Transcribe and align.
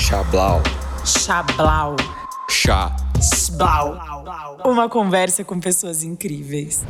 Chablau. 0.00 0.62
Chablau. 1.04 1.96
Chá. 2.48 2.96
Sblau. 3.20 3.98
Uma 4.64 4.88
conversa 4.88 5.44
com 5.44 5.60
pessoas 5.60 6.02
incríveis. 6.02 6.82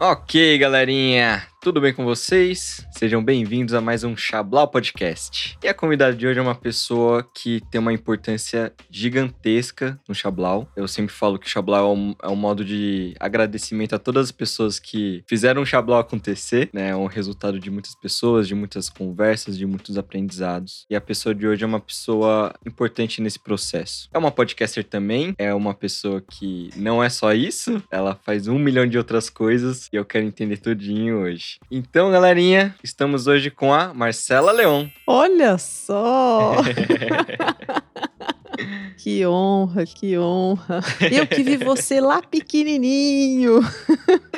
Ok, 0.00 0.56
galerinha. 0.58 1.42
Tudo 1.60 1.80
bem 1.80 1.92
com 1.92 2.04
vocês? 2.04 2.86
Sejam 2.92 3.22
bem-vindos 3.22 3.74
a 3.74 3.80
mais 3.80 4.04
um 4.04 4.16
Chablau 4.16 4.68
Podcast. 4.68 5.58
E 5.60 5.66
a 5.66 5.74
convidada 5.74 6.14
de 6.14 6.24
hoje 6.24 6.38
é 6.38 6.42
uma 6.42 6.54
pessoa 6.54 7.28
que 7.34 7.60
tem 7.68 7.80
uma 7.80 7.92
importância 7.92 8.72
gigantesca 8.88 9.98
no 10.08 10.14
Chablau. 10.14 10.70
Eu 10.76 10.86
sempre 10.86 11.12
falo 11.12 11.36
que 11.36 11.48
o 11.48 11.50
Chablau 11.50 11.90
é 11.90 11.96
um, 11.96 12.14
é 12.22 12.28
um 12.28 12.36
modo 12.36 12.64
de 12.64 13.12
agradecimento 13.18 13.92
a 13.92 13.98
todas 13.98 14.26
as 14.26 14.32
pessoas 14.32 14.78
que 14.78 15.24
fizeram 15.26 15.60
o 15.62 15.66
Chablau 15.66 15.98
acontecer, 15.98 16.70
né? 16.72 16.90
É 16.90 16.96
um 16.96 17.06
resultado 17.06 17.58
de 17.58 17.70
muitas 17.72 17.94
pessoas, 17.96 18.46
de 18.46 18.54
muitas 18.54 18.88
conversas, 18.88 19.58
de 19.58 19.66
muitos 19.66 19.98
aprendizados. 19.98 20.86
E 20.88 20.94
a 20.94 21.00
pessoa 21.00 21.34
de 21.34 21.44
hoje 21.44 21.64
é 21.64 21.66
uma 21.66 21.80
pessoa 21.80 22.54
importante 22.64 23.20
nesse 23.20 23.38
processo. 23.40 24.08
É 24.14 24.18
uma 24.18 24.30
podcaster 24.30 24.84
também, 24.84 25.34
é 25.36 25.52
uma 25.52 25.74
pessoa 25.74 26.20
que 26.20 26.70
não 26.76 27.02
é 27.02 27.08
só 27.08 27.32
isso, 27.32 27.82
ela 27.90 28.14
faz 28.14 28.46
um 28.46 28.60
milhão 28.60 28.86
de 28.86 28.96
outras 28.96 29.28
coisas 29.28 29.88
e 29.92 29.96
eu 29.96 30.04
quero 30.04 30.24
entender 30.24 30.58
tudinho 30.58 31.18
hoje. 31.22 31.47
Então, 31.70 32.10
galerinha, 32.10 32.74
estamos 32.82 33.26
hoje 33.26 33.50
com 33.50 33.72
a 33.72 33.92
Marcela 33.94 34.52
Leon. 34.52 34.86
Olha 35.06 35.56
só! 35.58 36.56
que 38.98 39.24
honra, 39.26 39.84
que 39.86 40.18
honra. 40.18 40.80
Eu 41.10 41.26
que 41.26 41.42
vi 41.42 41.56
você 41.56 42.00
lá 42.00 42.20
pequenininho. 42.22 43.60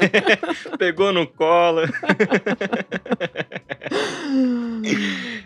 Pegou 0.78 1.12
no 1.12 1.26
colo. 1.26 1.82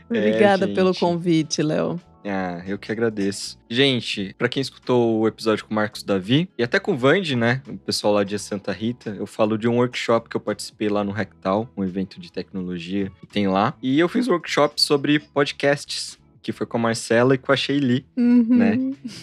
Obrigada 0.08 0.70
É, 0.70 0.74
pelo 0.74 0.94
convite, 0.94 1.62
Léo. 1.62 2.00
Ah, 2.26 2.62
eu 2.66 2.78
que 2.78 2.90
agradeço. 2.90 3.58
Gente, 3.68 4.34
pra 4.38 4.48
quem 4.48 4.60
escutou 4.60 5.18
o 5.20 5.28
episódio 5.28 5.64
com 5.64 5.72
o 5.72 5.74
Marcos 5.74 6.02
Davi 6.02 6.48
e 6.56 6.62
até 6.62 6.78
com 6.80 6.92
o 6.92 6.96
Vande, 6.96 7.36
né, 7.36 7.60
o 7.68 7.76
pessoal 7.76 8.14
lá 8.14 8.24
de 8.24 8.38
Santa 8.38 8.72
Rita, 8.72 9.10
eu 9.10 9.26
falo 9.26 9.58
de 9.58 9.68
um 9.68 9.76
workshop 9.76 10.28
que 10.30 10.36
eu 10.36 10.40
participei 10.40 10.88
lá 10.88 11.04
no 11.04 11.12
Rectal, 11.12 11.68
um 11.76 11.84
evento 11.84 12.18
de 12.18 12.32
tecnologia 12.32 13.10
que 13.20 13.26
tem 13.26 13.46
lá. 13.46 13.74
E 13.82 13.98
eu 14.00 14.08
fiz 14.08 14.26
um 14.26 14.32
workshop 14.32 14.80
sobre 14.80 15.18
podcasts, 15.18 16.18
que 16.42 16.50
foi 16.52 16.66
com 16.66 16.76
a 16.76 16.80
Marcela 16.80 17.34
e 17.34 17.38
com 17.38 17.52
a 17.52 17.56
Sheili. 17.56 18.06
Uhum. 18.16 18.46
Né? 18.56 18.78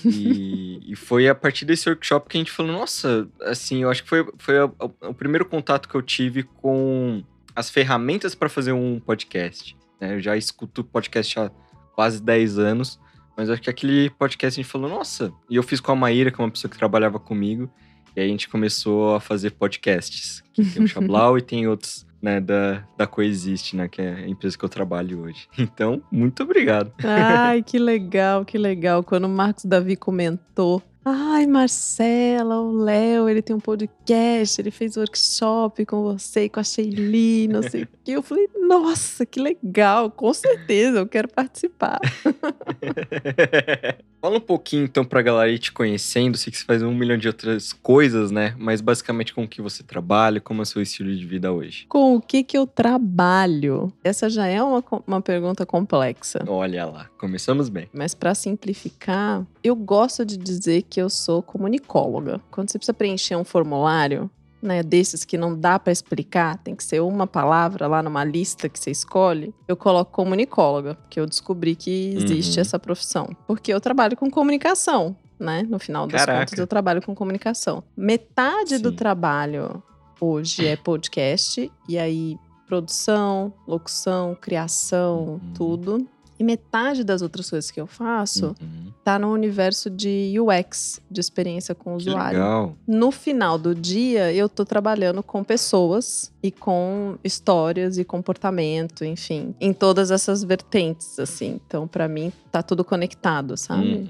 E, 0.06 0.92
e 0.92 0.96
foi 0.96 1.28
a 1.28 1.36
partir 1.36 1.66
desse 1.66 1.90
workshop 1.90 2.30
que 2.30 2.38
a 2.38 2.40
gente 2.40 2.52
falou, 2.52 2.72
nossa, 2.72 3.28
assim, 3.42 3.82
eu 3.84 3.90
acho 3.90 4.04
que 4.04 4.10
foi, 4.10 4.26
foi 4.38 4.58
a- 4.60 4.72
a- 4.80 5.10
o 5.10 5.14
primeiro 5.14 5.46
contato 5.46 5.88
que 5.90 5.96
eu 5.96 6.02
tive 6.02 6.44
com 6.44 7.24
as 7.56 7.70
ferramentas 7.70 8.34
para 8.36 8.48
fazer 8.50 8.72
um 8.74 9.00
podcast. 9.00 9.76
né? 10.00 10.16
Eu 10.16 10.20
já 10.22 10.36
escuto 10.38 10.84
podcast 10.84 11.40
há 11.40 11.52
quase 11.96 12.22
10 12.22 12.60
anos, 12.60 13.00
mas 13.36 13.50
acho 13.50 13.62
que 13.62 13.70
aquele 13.70 14.10
podcast 14.12 14.60
a 14.60 14.64
gente 14.64 14.72
falou, 14.72 14.90
nossa, 14.90 15.32
e 15.50 15.56
eu 15.56 15.64
fiz 15.64 15.80
com 15.80 15.92
a 15.92 15.96
Maíra, 15.96 16.32
que 16.32 16.40
é 16.40 16.44
uma 16.44 16.52
pessoa 16.52 16.70
que 16.70 16.78
trabalhava 16.78 17.20
comigo, 17.20 17.70
e 18.16 18.20
aí 18.20 18.28
a 18.28 18.30
gente 18.30 18.50
começou 18.50 19.16
a 19.16 19.20
fazer 19.20 19.52
podcasts. 19.52 20.44
Que 20.54 20.66
tem 20.66 20.84
o 20.84 20.88
Chablau 20.88 21.38
e 21.40 21.42
tem 21.42 21.68
outros. 21.68 22.06
Né, 22.22 22.40
da, 22.40 22.84
da 22.96 23.08
Coexiste, 23.08 23.76
né, 23.76 23.88
que 23.88 24.00
é 24.00 24.14
a 24.14 24.28
empresa 24.28 24.56
que 24.56 24.64
eu 24.64 24.70
trabalho 24.70 25.22
hoje. 25.22 25.48
Então, 25.58 26.04
muito 26.12 26.44
obrigado. 26.44 26.94
Ai, 27.04 27.64
que 27.66 27.80
legal, 27.80 28.46
que 28.46 28.60
legal. 28.60 29.04
Quando 29.04 29.26
o 29.26 29.30
Marcos 29.30 29.66
Davi 29.66 29.96
comentou. 29.96 30.84
Ai, 31.04 31.48
Marcela, 31.48 32.60
o 32.60 32.72
Léo, 32.72 33.28
ele 33.28 33.42
tem 33.42 33.56
um 33.56 33.60
podcast, 33.60 34.62
ele 34.62 34.70
fez 34.70 34.98
workshop 34.98 35.84
com 35.84 36.04
você 36.04 36.44
e 36.44 36.50
com 36.50 36.60
a 36.60 36.64
Sheili, 36.64 37.48
não 37.48 37.64
sei 37.64 37.84
o 37.84 37.88
quê. 38.04 38.12
Eu 38.12 38.22
falei, 38.22 38.48
nossa, 38.56 39.26
que 39.26 39.42
legal, 39.42 40.12
com 40.12 40.32
certeza, 40.32 41.00
eu 41.00 41.08
quero 41.08 41.28
participar. 41.28 42.00
Fala 44.32 44.40
um 44.40 44.46
pouquinho 44.46 44.86
então 44.86 45.04
pra 45.04 45.22
galera 45.22 45.52
ir 45.52 45.60
te 45.60 45.74
conhecendo. 45.74 46.38
Sei 46.38 46.52
que 46.52 46.58
você 46.58 46.64
faz 46.64 46.82
um 46.82 46.96
milhão 46.96 47.18
de 47.18 47.28
outras 47.28 47.74
coisas, 47.74 48.32
né? 48.32 48.56
Mas 48.58 48.80
basicamente 48.80 49.34
com 49.34 49.44
o 49.44 49.48
que 49.48 49.62
você 49.62 49.84
trabalha, 49.84 50.40
como 50.40 50.62
é 50.62 50.64
o 50.64 50.66
seu 50.66 50.82
estilo 50.82 51.14
de 51.14 51.26
vida 51.26 51.52
hoje. 51.52 51.86
Com 51.90 52.16
o 52.16 52.22
que 52.22 52.42
que 52.42 52.58
eu 52.58 52.66
trabalho? 52.66 53.92
Essa 54.02 54.30
já 54.30 54.48
é 54.48 54.64
uma, 54.64 54.82
uma 55.06 55.22
pergunta 55.22 55.66
complexa. 55.66 56.46
Olha 56.48 56.86
lá, 56.86 57.10
começamos 57.18 57.68
bem. 57.68 57.90
Mas 57.94 58.14
para 58.14 58.34
simplificar, 58.34 59.46
eu 59.62 59.76
gosto 59.76 60.26
de 60.26 60.38
dizer 60.38 60.84
que 60.84 61.02
eu 61.02 61.10
sou 61.10 61.44
comunicóloga. 61.44 62.40
Quando 62.50 62.72
você 62.72 62.78
precisa 62.78 62.94
preencher 62.94 63.36
um 63.36 63.44
formulário, 63.44 64.32
né, 64.62 64.84
desses 64.84 65.26
que 65.26 65.38
não 65.38 65.58
dá 65.60 65.80
para 65.80 65.92
explicar, 65.92 66.58
tem 66.60 66.76
que 66.76 66.84
ser 66.84 67.02
uma 67.02 67.26
palavra 67.26 67.88
lá 67.88 68.04
numa 68.04 68.24
lista 68.24 68.70
que 68.70 68.80
você 68.80 68.92
escolhe, 68.92 69.54
eu 69.68 69.76
coloco 69.76 70.12
comunicóloga, 70.12 70.96
porque 70.96 71.20
eu 71.20 71.26
descobri 71.26 71.76
que 71.76 72.14
existe 72.16 72.58
Uhum. 72.58 72.62
essa 72.62 72.78
profissão. 72.80 73.30
Porque 73.48 73.74
eu 73.74 73.82
trabalho 73.82 74.16
com 74.16 74.30
comunicação, 74.30 75.16
né? 75.40 75.64
No 75.64 75.80
final 75.80 76.06
das 76.08 76.22
Caraca. 76.26 76.40
contas, 76.46 76.60
eu 76.60 76.68
trabalho 76.68 77.02
com 77.02 77.16
comunicação. 77.16 77.84
Metade 77.98 78.78
do 78.78 78.90
Sim. 78.90 78.96
trabalho 78.96 79.82
hoje 80.20 80.68
é 80.68 80.76
podcast, 80.76 81.72
e 81.90 81.98
aí 81.98 82.38
produção, 82.68 83.54
locução, 83.68 84.36
criação, 84.40 85.34
Uhum. 85.44 85.54
tudo. 85.54 86.08
E 86.42 86.44
metade 86.44 87.04
das 87.04 87.22
outras 87.22 87.48
coisas 87.52 87.70
que 87.70 87.80
eu 87.80 87.86
faço 87.86 88.56
Uhum. 88.60 88.92
tá 89.04 89.20
no 89.20 89.32
universo 89.32 89.92
de 89.92 90.34
UX, 90.40 91.00
de 91.10 91.22
experiência 91.22 91.76
com 91.76 91.94
o 91.94 91.98
Que 92.00 92.10
usuário. 92.10 92.40
legal. 92.40 92.76
No 92.88 93.12
final 93.12 93.60
do 93.60 93.76
dia, 93.76 94.34
eu 94.34 94.50
tô 94.50 94.66
trabalhando 94.66 95.22
com 95.22 95.44
pessoas 95.44 96.32
e 96.42 96.50
com 96.50 97.16
histórias 97.24 98.00
e 98.00 98.04
comportamento, 98.04 99.06
enfim, 99.06 99.54
em 99.62 99.72
todas 99.72 100.10
essas 100.10 100.44
vertentes, 100.44 101.20
assim. 101.20 101.60
Então, 101.68 101.88
pra 101.88 102.08
mim, 102.08 102.32
tá 102.52 102.64
tudo 102.64 102.84
conectado, 102.84 103.56
sabe? 103.56 103.88
Uhum. 103.94 104.08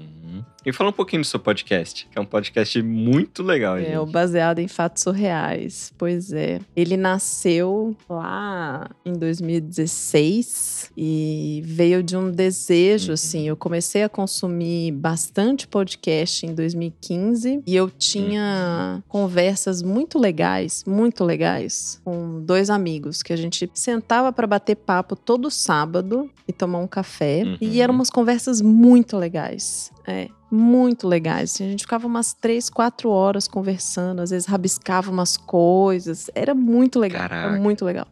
E 0.64 0.72
fala 0.72 0.90
um 0.90 0.92
pouquinho 0.92 1.22
do 1.22 1.26
seu 1.26 1.40
podcast, 1.40 2.06
que 2.10 2.16
é 2.18 2.20
um 2.20 2.24
podcast 2.24 2.80
muito 2.82 3.42
legal, 3.42 3.76
É, 3.78 3.98
o 3.98 4.04
gente. 4.04 4.12
baseado 4.12 4.58
em 4.60 4.68
fatos 4.68 5.02
surreais. 5.02 5.92
Pois 5.98 6.32
é. 6.32 6.60
Ele 6.76 6.96
nasceu 6.96 7.96
lá 8.08 8.88
em 9.04 9.12
2016 9.12 10.90
e 10.96 11.62
veio 11.64 12.02
de 12.02 12.16
um 12.16 12.30
desejo, 12.30 13.08
Uhum. 13.08 13.14
assim. 13.14 13.48
Eu 13.48 13.56
comecei 13.56 14.02
a 14.02 14.08
consumir 14.08 14.92
bastante 14.92 15.66
podcast 15.66 16.46
em 16.46 16.54
2015 16.54 17.62
e 17.66 17.74
eu 17.74 17.90
tinha 17.90 18.94
Uhum. 18.96 19.02
conversas 19.08 19.82
muito 19.82 20.18
legais, 20.18 20.84
muito 20.86 21.24
legais, 21.24 22.00
com 22.04 22.40
dois 22.40 22.70
amigos 22.70 23.22
que 23.22 23.32
a 23.32 23.36
gente 23.36 23.68
sentava 23.74 24.32
para 24.32 24.46
bater 24.46 24.76
papo 24.76 25.16
todo 25.16 25.50
sábado 25.50 26.30
e 26.46 26.52
tomar 26.52 26.78
um 26.78 26.86
café. 26.86 27.42
Uhum. 27.44 27.56
E 27.60 27.80
eram 27.80 27.94
umas 27.94 28.10
conversas 28.10 28.60
muito 28.60 29.16
legais. 29.16 29.90
É, 30.06 30.28
muito 30.52 31.08
legais. 31.08 31.58
A 31.60 31.64
gente 31.64 31.84
ficava 31.84 32.06
umas 32.06 32.34
três, 32.34 32.68
quatro 32.68 33.08
horas 33.08 33.48
conversando, 33.48 34.20
às 34.20 34.30
vezes 34.30 34.46
rabiscava 34.46 35.10
umas 35.10 35.36
coisas. 35.36 36.30
Era 36.34 36.54
muito 36.54 36.98
legal. 36.98 37.22
Caraca. 37.22 37.48
Era 37.54 37.60
muito 37.60 37.84
legal. 37.84 38.06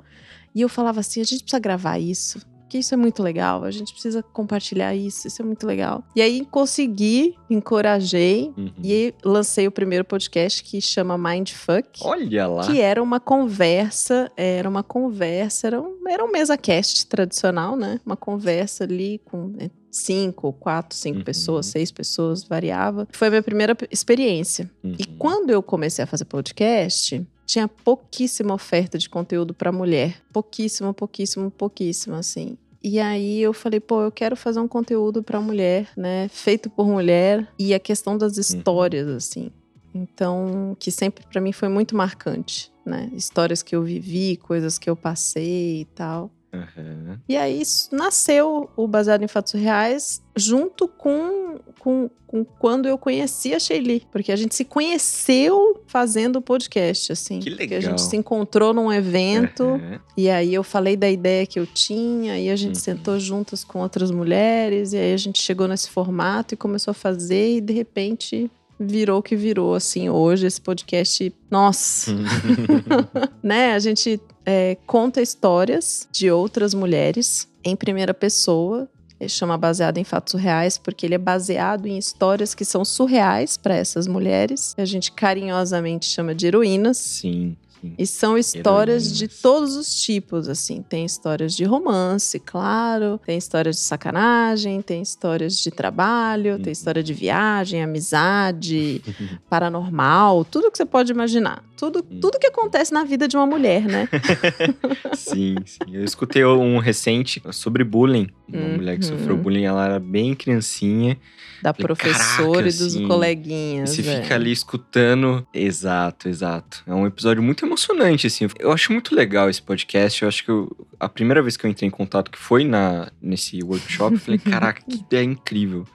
E 0.55 0.63
eu 0.63 0.69
falava 0.69 1.01
assim: 1.01 1.21
a 1.21 1.25
gente 1.25 1.43
precisa 1.43 1.61
gravar 1.61 1.99
isso. 1.99 2.41
Porque 2.71 2.79
isso 2.79 2.95
é 2.95 2.97
muito 2.97 3.21
legal, 3.21 3.65
a 3.65 3.71
gente 3.73 3.93
precisa 3.93 4.23
compartilhar 4.23 4.95
isso, 4.95 5.27
isso 5.27 5.43
é 5.43 5.45
muito 5.45 5.67
legal. 5.67 6.05
E 6.15 6.23
aí 6.23 6.47
consegui, 6.49 7.35
encorajei 7.51 8.53
Uhum. 8.57 8.71
e 8.85 9.13
lancei 9.25 9.67
o 9.67 9.73
primeiro 9.73 10.05
podcast 10.05 10.63
que 10.63 10.81
chama 10.81 11.19
Mindfuck. 11.19 11.99
Olha 12.05 12.47
lá. 12.47 12.65
Que 12.65 12.81
era 12.81 13.03
uma 13.03 13.19
conversa, 13.19 14.31
era 14.37 14.69
uma 14.69 14.85
conversa, 14.85 15.67
era 15.67 15.81
um, 15.83 15.97
era 16.09 16.25
um 16.25 16.31
mesa 16.31 16.57
cast 16.57 17.09
tradicional, 17.09 17.75
né? 17.77 17.99
Uma 18.07 18.17
conversa 18.17 18.85
ali 18.85 19.21
com 19.25 19.53
é, 19.59 19.69
cinco, 19.91 20.53
quatro, 20.53 20.97
cinco 20.97 21.19
Uhum. 21.19 21.25
pessoas, 21.25 21.67
seis 21.67 21.91
pessoas, 21.91 22.45
variava. 22.45 23.09
Foi 23.11 23.27
a 23.27 23.31
minha 23.33 23.43
primeira 23.43 23.77
experiência. 23.91 24.71
E 24.85 24.89
Uhum. 24.89 24.97
quando 25.19 25.51
eu 25.51 25.61
comecei 25.61 26.05
a 26.05 26.07
fazer 26.07 26.25
podcast, 26.25 27.27
tinha 27.51 27.67
pouquíssima 27.67 28.55
oferta 28.55 28.97
de 28.97 29.09
conteúdo 29.09 29.53
para 29.53 29.73
mulher. 29.73 30.23
Pouquíssimo, 30.33 30.95
pouquíssimo, 30.95 31.51
pouquíssimo, 31.51 32.15
assim. 32.15 32.57
E 32.83 33.01
aí 33.01 33.41
eu 33.41 33.53
falei, 33.53 33.81
pô, 33.81 34.03
eu 34.03 34.13
quero 34.13 34.37
fazer 34.37 34.61
um 34.61 34.69
conteúdo 34.69 35.23
para 35.23 35.41
mulher, 35.41 35.89
né? 35.97 36.29
Feito 36.29 36.71
por 36.71 36.87
mulher 36.87 37.47
e 37.59 37.75
a 37.75 37.81
questão 37.81 38.17
das 38.17 38.39
histórias, 38.39 39.09
assim. 39.09 39.51
Então, 39.93 40.77
que 40.79 40.91
sempre 40.93 41.27
para 41.27 41.41
mim 41.41 41.53
foi 41.53 41.69
muito 41.69 41.97
marcante, 41.97 42.73
né? 42.87 43.11
Histórias 43.13 43.63
que 43.63 43.75
eu 43.75 43.83
vivi, 43.83 44.37
coisas 44.37 44.79
que 44.79 44.89
eu 44.89 44.95
passei 44.95 45.81
e 45.81 45.85
tal. 45.87 46.31
Uhum. 46.53 47.17
E 47.29 47.37
aí 47.37 47.63
nasceu 47.93 48.69
o 48.77 48.89
Baseado 48.89 49.23
em 49.23 49.29
Fatos 49.29 49.53
Reais 49.53 50.21
junto 50.37 50.89
com, 50.89 51.59
com, 51.79 52.11
com 52.27 52.45
quando 52.45 52.89
eu 52.89 52.99
conheci 52.99 53.55
a 53.55 53.61
Sheili. 53.61 54.05
Porque 54.11 54.33
a 54.33 54.37
gente 54.37 54.55
se 54.55 54.65
conheceu 54.65 55.81
fazendo 55.87 56.37
o 56.37 56.43
podcast, 56.43 57.13
assim. 57.13 57.39
Que 57.41 57.51
Porque 57.51 57.63
a 57.75 57.79
legal. 57.79 57.83
gente 57.91 58.03
se 58.03 58.17
encontrou 58.17 58.73
num 58.75 58.93
evento 58.93 59.63
Uhum. 59.65 59.99
e 60.17 60.29
aí 60.29 60.53
eu 60.53 60.63
falei 60.65 60.97
da 60.97 61.09
ideia 61.09 61.47
que 61.47 61.59
eu 61.61 61.67
tinha 61.67 62.39
e 62.39 62.51
a 62.51 62.57
gente 62.57 62.77
Uhum. 62.77 62.81
sentou 62.83 63.19
juntas 63.21 63.63
com 63.63 63.81
outras 63.81 64.11
mulheres 64.11 64.93
e 64.93 64.97
aí 64.97 65.13
a 65.13 65.17
gente 65.17 65.41
chegou 65.41 65.69
nesse 65.69 65.89
formato 65.91 66.55
e 66.55 66.57
começou 66.57 66.91
a 66.93 66.95
fazer 66.95 67.57
e 67.57 67.61
de 67.61 67.73
repente 67.73 68.51
virou 68.83 69.19
o 69.19 69.23
que 69.23 69.37
virou, 69.37 69.75
assim, 69.75 70.09
hoje 70.09 70.47
esse 70.47 70.61
podcast. 70.61 71.33
Nossa! 71.51 72.11
né? 73.43 73.75
A 73.75 73.79
gente 73.79 74.21
é, 74.45 74.77
conta 74.87 75.21
histórias 75.21 76.09
de 76.11 76.31
outras 76.31 76.75
mulheres 76.75 77.49
em 77.63 77.77
primeira 77.77 78.15
pessoa 78.15 78.89
Ele 79.21 79.29
chama 79.29 79.59
baseado 79.59 79.99
em 79.99 80.05
fatos 80.05 80.35
reais 80.41 80.79
porque 80.79 81.07
ele 81.07 81.15
é 81.15 81.19
baseado 81.19 81.87
em 81.87 81.99
histórias 81.99 82.55
que 82.55 82.65
são 82.65 82.85
surreais 82.85 83.57
para 83.57 83.75
essas 83.75 84.07
mulheres, 84.07 84.75
a 84.79 84.85
gente 84.85 85.13
carinhosamente 85.13 86.07
chama 86.07 86.35
de 86.35 86.47
heroínas. 86.47 86.97
Sim. 86.97 87.57
Sim. 87.81 87.95
E 87.99 88.07
são 88.07 88.37
histórias 88.39 89.05
Heroínas. 89.05 89.19
de 89.19 89.29
todos 89.43 89.77
os 89.77 90.03
tipos, 90.03 90.49
assim. 90.49 90.83
Tem 90.83 91.05
histórias 91.05 91.55
de 91.57 91.65
romance, 91.65 92.39
claro. 92.39 93.19
Tem 93.25 93.37
histórias 93.39 93.77
de 93.77 93.83
sacanagem, 93.83 94.83
tem 94.83 95.03
histórias 95.03 95.57
de 95.59 95.71
trabalho, 95.71 96.55
Uhum. 96.55 96.63
tem 96.63 96.73
história 96.73 97.03
de 97.03 97.13
viagem, 97.15 97.83
amizade, 97.83 99.03
paranormal, 99.51 100.45
tudo 100.45 100.71
que 100.71 100.77
você 100.79 100.85
pode 100.87 101.13
imaginar. 101.13 101.63
Tudo, 101.77 102.05
Uhum. 102.11 102.21
tudo 102.21 102.39
que 102.39 102.47
acontece 102.47 102.93
na 102.93 103.05
vida 103.05 103.27
de 103.27 103.37
uma 103.37 103.47
mulher, 103.47 103.83
né? 103.83 104.09
Sim, 105.15 105.57
sim. 105.65 105.79
Eu 105.95 106.05
escutei 106.05 106.45
um 106.45 106.79
recente 106.79 107.43
sobre 107.53 107.85
bullying. 107.85 108.29
Uma 108.49 108.67
Uhum. 108.67 108.77
mulher 108.77 108.99
que 108.99 109.05
sofreu 109.05 109.37
bullying, 109.37 109.65
ela 109.65 109.85
era 109.85 109.99
bem 109.99 110.35
criancinha. 110.35 111.17
Da 111.63 111.75
Falei, 111.75 111.87
professora 111.87 112.19
"Caraca, 112.53 112.61
e 112.61 112.65
dos 112.73 112.83
assim, 112.97 113.07
coleguinhas. 113.09 113.99
E 113.99 114.03
você 114.03 114.11
é. 114.11 114.23
fica 114.23 114.35
ali 114.35 114.51
escutando. 114.53 115.47
Exato, 115.53 116.29
exato. 116.29 116.83
É 116.87 116.95
um 116.95 117.07
episódio 117.07 117.43
muito 117.43 117.65
emocionante, 117.65 118.27
assim. 118.27 118.49
Eu 118.59 118.73
acho 118.73 118.93
muito 118.93 119.15
legal 119.15 119.49
esse 119.51 119.61
podcast. 119.63 120.23
Eu 120.23 120.29
acho 120.29 120.45
que 120.45 120.51
eu- 120.51 120.75
a 120.99 121.09
primeira 121.09 121.43
vez 121.43 121.57
que 121.57 121.67
eu 121.67 121.71
entrei 121.71 121.87
em 121.87 121.91
contato, 121.91 122.31
que 122.31 122.39
foi 122.39 122.65
na, 122.65 123.11
nesse 123.21 123.63
workshop, 123.63 124.15
eu 124.15 124.21
falei, 124.21 124.39
caraca, 124.39 124.83
que 124.89 124.97
ideia 125.01 125.25
incrível. 125.25 125.87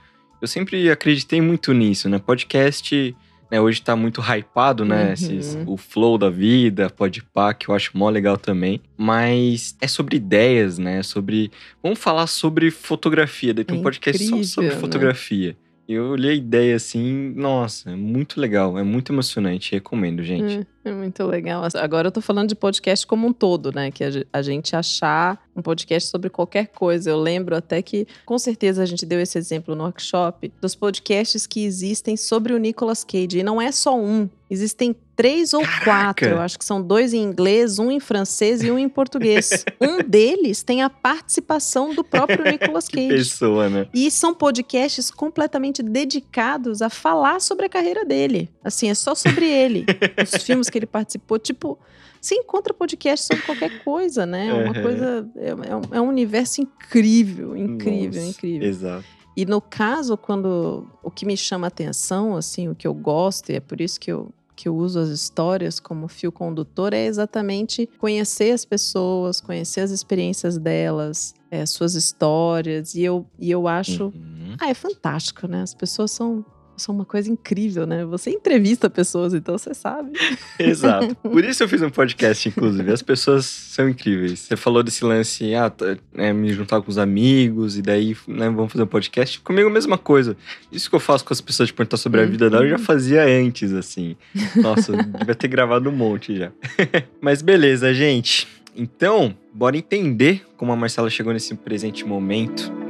Eu 0.42 0.48
sempre 0.48 0.90
acreditei 0.90 1.42
muito 1.42 1.74
nisso, 1.74 2.08
né? 2.10 2.20
Podcast, 2.20 3.16
né, 3.52 3.60
hoje 3.62 3.82
tá 3.82 3.96
muito 3.96 4.22
hypado, 4.22 4.84
né? 4.86 5.06
Uhum. 5.08 5.14
Esses- 5.14 5.58
o 5.68 5.78
flow 5.78 6.18
da 6.18 6.30
vida, 6.30 6.90
podpah, 6.90 7.54
que 7.54 7.70
eu 7.70 7.76
acho 7.76 7.96
mó 7.98 8.10
legal 8.10 8.38
também. 8.38 8.82
Mas 8.98 9.76
é 9.80 9.88
sobre 9.88 10.18
ideias, 10.18 10.78
né? 10.78 11.02
Sobre... 11.04 11.52
Vamos 11.82 12.00
falar 12.00 12.28
sobre 12.28 12.72
fotografia. 12.72 13.54
Daí 13.54 13.64
tem 13.64 13.76
É 13.78 13.80
um 13.80 13.84
podcast 13.84 14.18
só 14.24 14.30
incrível, 14.36 14.48
sobre 14.50 14.70
né? 14.72 14.76
fotografia. 14.78 15.50
E 15.52 15.65
eu 15.88 16.10
olhei 16.10 16.32
a 16.32 16.36
ideia 16.36 16.76
assim, 16.76 17.34
nossa, 17.36 17.92
é 17.92 17.96
muito 17.96 18.40
legal, 18.40 18.78
é 18.78 18.84
muito 18.84 19.14
emocionante. 19.14 19.72
Recomendo, 19.74 20.24
gente. 20.24 20.68
É, 20.84 20.90
é 20.90 20.94
muito 20.94 21.24
legal. 21.26 21.64
Agora 21.76 22.08
eu 22.08 22.12
tô 22.12 22.22
falando 22.22 22.50
de 22.50 22.56
podcast 22.56 23.06
como 23.06 23.28
um 23.28 23.34
todo, 23.34 23.72
né? 23.72 23.92
Que 23.92 24.04
a 24.04 24.10
ge- 24.12 24.28
a 24.34 24.42
gente 24.42 24.76
achar 24.76 25.40
um 25.56 25.62
podcast 25.62 26.10
sobre 26.10 26.30
qualquer 26.30 26.68
coisa. 26.68 27.10
Eu 27.10 27.20
lembro 27.20 27.56
até 27.56 27.82
que, 27.82 28.08
com 28.26 28.38
certeza, 28.38 28.82
a 28.82 28.86
gente 28.86 29.06
deu 29.06 29.20
esse 29.20 29.38
exemplo 29.38 29.76
no 29.76 29.84
workshop 29.84 30.52
dos 30.60 30.74
podcasts 30.76 31.46
que 31.46 31.64
existem 31.64 32.18
sobre 32.18 32.54
o 32.54 32.58
Nicolas 32.58 33.04
Cage. 33.04 33.40
E 33.40 33.44
não 33.44 33.62
é 33.62 33.72
só 33.72 33.98
um. 34.00 34.28
Existem 34.50 34.96
três 35.16 35.54
ou 35.54 35.62
Caraca! 35.62 35.84
quatro. 35.86 36.26
Eu 36.30 36.40
acho 36.42 36.58
que 36.60 36.66
são 36.66 36.82
dois 36.82 37.14
em 37.14 37.22
inglês, 37.24 37.80
um 37.80 37.90
em 37.90 38.00
francês 38.00 38.62
e 38.64 38.70
um 38.72 38.78
em 38.78 38.90
português. 38.90 39.64
um 39.82 39.98
deles 40.08 40.62
tem 40.64 40.82
a 40.84 40.90
participação 40.90 41.94
do 41.94 42.04
próprio 42.04 42.44
Nicolas 42.52 42.88
Cage. 42.88 43.08
pessoa, 43.08 43.70
né? 43.70 43.88
E 43.94 44.10
são 44.12 44.34
podcasts 44.34 45.10
completamente 45.12 45.82
dedicados 45.82 46.82
a 46.82 46.90
falar 46.90 47.40
sobre 47.42 47.66
a 47.66 47.70
carreira 47.70 48.04
dele. 48.06 48.50
Assim, 48.64 48.90
é 48.90 48.94
só 48.96 49.16
sobre 49.16 49.46
ele. 49.50 49.86
Os 50.22 50.44
filmes 50.44 50.70
que 50.70 50.78
ele 50.78 50.86
participou. 50.86 51.40
Tipo, 51.40 51.80
você 52.20 52.36
encontra 52.36 52.74
podcast 52.74 53.26
sobre 53.28 53.44
qualquer 53.46 53.84
coisa, 53.84 54.26
né? 54.26 54.48
É 54.48 54.54
uma 54.54 54.76
Uhum. 54.76 54.82
coisa. 54.82 55.30
É, 55.36 55.50
é 55.50 55.76
um, 55.76 55.82
é 55.92 56.02
um 56.02 56.08
universo 56.10 56.62
incrível, 56.62 57.56
incrível, 57.56 58.22
Nossa, 58.22 58.30
incrível. 58.38 58.68
Exato. 58.68 59.06
E 59.38 59.46
no 59.46 59.60
caso, 59.62 60.16
quando 60.18 60.88
o 61.04 61.12
que 61.12 61.26
me 61.26 61.36
chama 61.36 61.68
atenção, 61.68 62.38
assim, 62.38 62.70
o 62.70 62.74
que 62.76 62.88
eu 62.88 62.94
gosto, 62.94 63.52
e 63.52 63.56
é 63.56 63.60
por 63.60 63.82
isso 63.82 64.00
que 64.00 64.10
eu, 64.12 64.32
que 64.56 64.68
eu 64.70 64.76
uso 64.76 65.00
as 65.00 65.10
histórias 65.10 65.80
como 65.80 66.08
fio 66.08 66.32
condutor, 66.32 66.94
é 66.94 67.06
exatamente 67.06 67.88
conhecer 68.00 68.52
as 68.52 68.64
pessoas, 68.64 69.42
conhecer 69.42 69.82
as 69.82 69.92
experiências 69.92 70.58
delas, 70.58 71.34
é, 71.52 71.66
suas 71.66 71.96
histórias. 71.96 72.96
E 72.96 73.02
eu, 73.02 73.26
e 73.38 73.52
eu 73.52 73.68
acho. 73.68 74.06
Uhum. 74.06 74.56
Ah, 74.60 74.70
é 74.70 74.74
fantástico, 74.74 75.48
né? 75.48 75.62
As 75.62 75.74
pessoas 75.74 76.12
são, 76.12 76.46
são 76.78 76.94
uma 76.94 77.06
coisa 77.06 77.30
incrível, 77.30 77.86
né? 77.86 78.06
Você 78.06 78.30
entrevista 78.30 78.90
pessoas, 78.90 79.34
então 79.34 79.58
você 79.58 79.74
sabe. 79.74 80.12
Exato. 80.60 81.16
Por 81.16 81.44
isso 81.44 81.64
eu 81.64 81.68
fiz 81.68 81.82
um 81.82 81.90
podcast, 81.90 82.50
inclusive. 82.50 82.92
As 82.92 83.02
pessoas 83.02 83.46
são 83.46 83.90
incríveis. 83.90 84.40
Você 84.40 84.56
falou 84.56 84.84
desse 84.84 85.04
lance, 85.04 85.54
ah, 85.56 85.72
é, 86.16 86.34
me 86.34 86.54
juntar 86.54 86.82
com 86.82 86.90
os 86.90 86.98
amigos, 86.98 87.78
e 87.78 87.82
daí 87.82 88.16
né, 88.28 88.50
vamos 88.50 88.72
fazer 88.72 88.84
um 88.84 88.88
podcast. 88.88 89.40
Comigo 89.42 89.70
a 89.70 89.72
mesma 89.72 89.98
coisa. 89.98 90.36
Isso 90.72 90.90
que 90.90 90.96
eu 90.96 91.00
faço 91.00 91.24
com 91.26 91.34
as 91.34 91.42
pessoas 91.42 91.68
de 91.68 91.74
perguntar 91.74 91.98
sobre 91.98 92.22
a 92.22 92.26
vida 92.26 92.50
dela, 92.50 92.64
eu 92.64 92.70
já 92.70 92.80
fazia 92.80 93.24
antes, 93.24 93.74
assim. 93.74 94.16
Nossa, 94.56 94.92
devia 94.96 95.36
ter 95.36 95.48
gravado 95.48 95.90
um 95.90 95.94
monte 95.94 96.38
já. 96.38 96.52
Mas 97.22 97.42
beleza, 97.42 97.94
gente. 97.94 98.48
Então, 98.76 99.34
bora 99.54 99.78
entender 99.78 100.44
como 100.58 100.72
a 100.72 100.76
Marcela 100.76 101.10
chegou 101.10 101.32
nesse 101.32 101.56
presente 101.56 102.06
momento. 102.06 102.85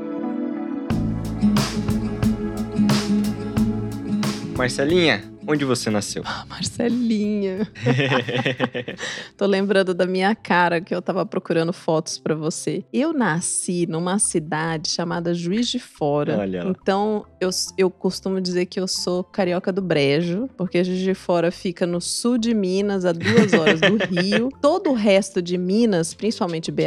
Marcelinha, 4.57 5.23
onde 5.47 5.65
você 5.65 5.89
nasceu? 5.89 6.23
Ah, 6.25 6.45
Marcelinha. 6.47 7.67
Tô 9.37 9.45
lembrando 9.45 9.93
da 9.93 10.05
minha 10.05 10.33
cara 10.35 10.81
que 10.81 10.93
eu 10.93 11.01
tava 11.01 11.25
procurando 11.25 11.73
fotos 11.73 12.17
pra 12.17 12.35
você. 12.35 12.83
Eu 12.93 13.13
nasci 13.13 13.85
numa 13.87 14.19
cidade 14.19 14.89
chamada 14.89 15.33
Juiz 15.33 15.67
de 15.67 15.79
Fora. 15.79 16.37
Olha 16.39 16.63
lá. 16.63 16.69
Então, 16.69 17.25
eu, 17.39 17.49
eu 17.77 17.89
costumo 17.89 18.39
dizer 18.41 18.65
que 18.65 18.79
eu 18.79 18.87
sou 18.87 19.23
carioca 19.23 19.71
do 19.71 19.81
Brejo, 19.81 20.49
porque 20.57 20.83
Juiz 20.83 20.99
de 20.99 21.13
Fora 21.13 21.51
fica 21.51 21.85
no 21.85 21.99
sul 22.01 22.37
de 22.37 22.53
Minas, 22.53 23.05
a 23.05 23.11
duas 23.11 23.53
horas 23.53 23.81
do 23.81 23.97
Rio. 24.05 24.49
Todo 24.61 24.91
o 24.91 24.93
resto 24.93 25.41
de 25.41 25.57
Minas, 25.57 26.13
principalmente 26.13 26.71
BH, 26.71 26.85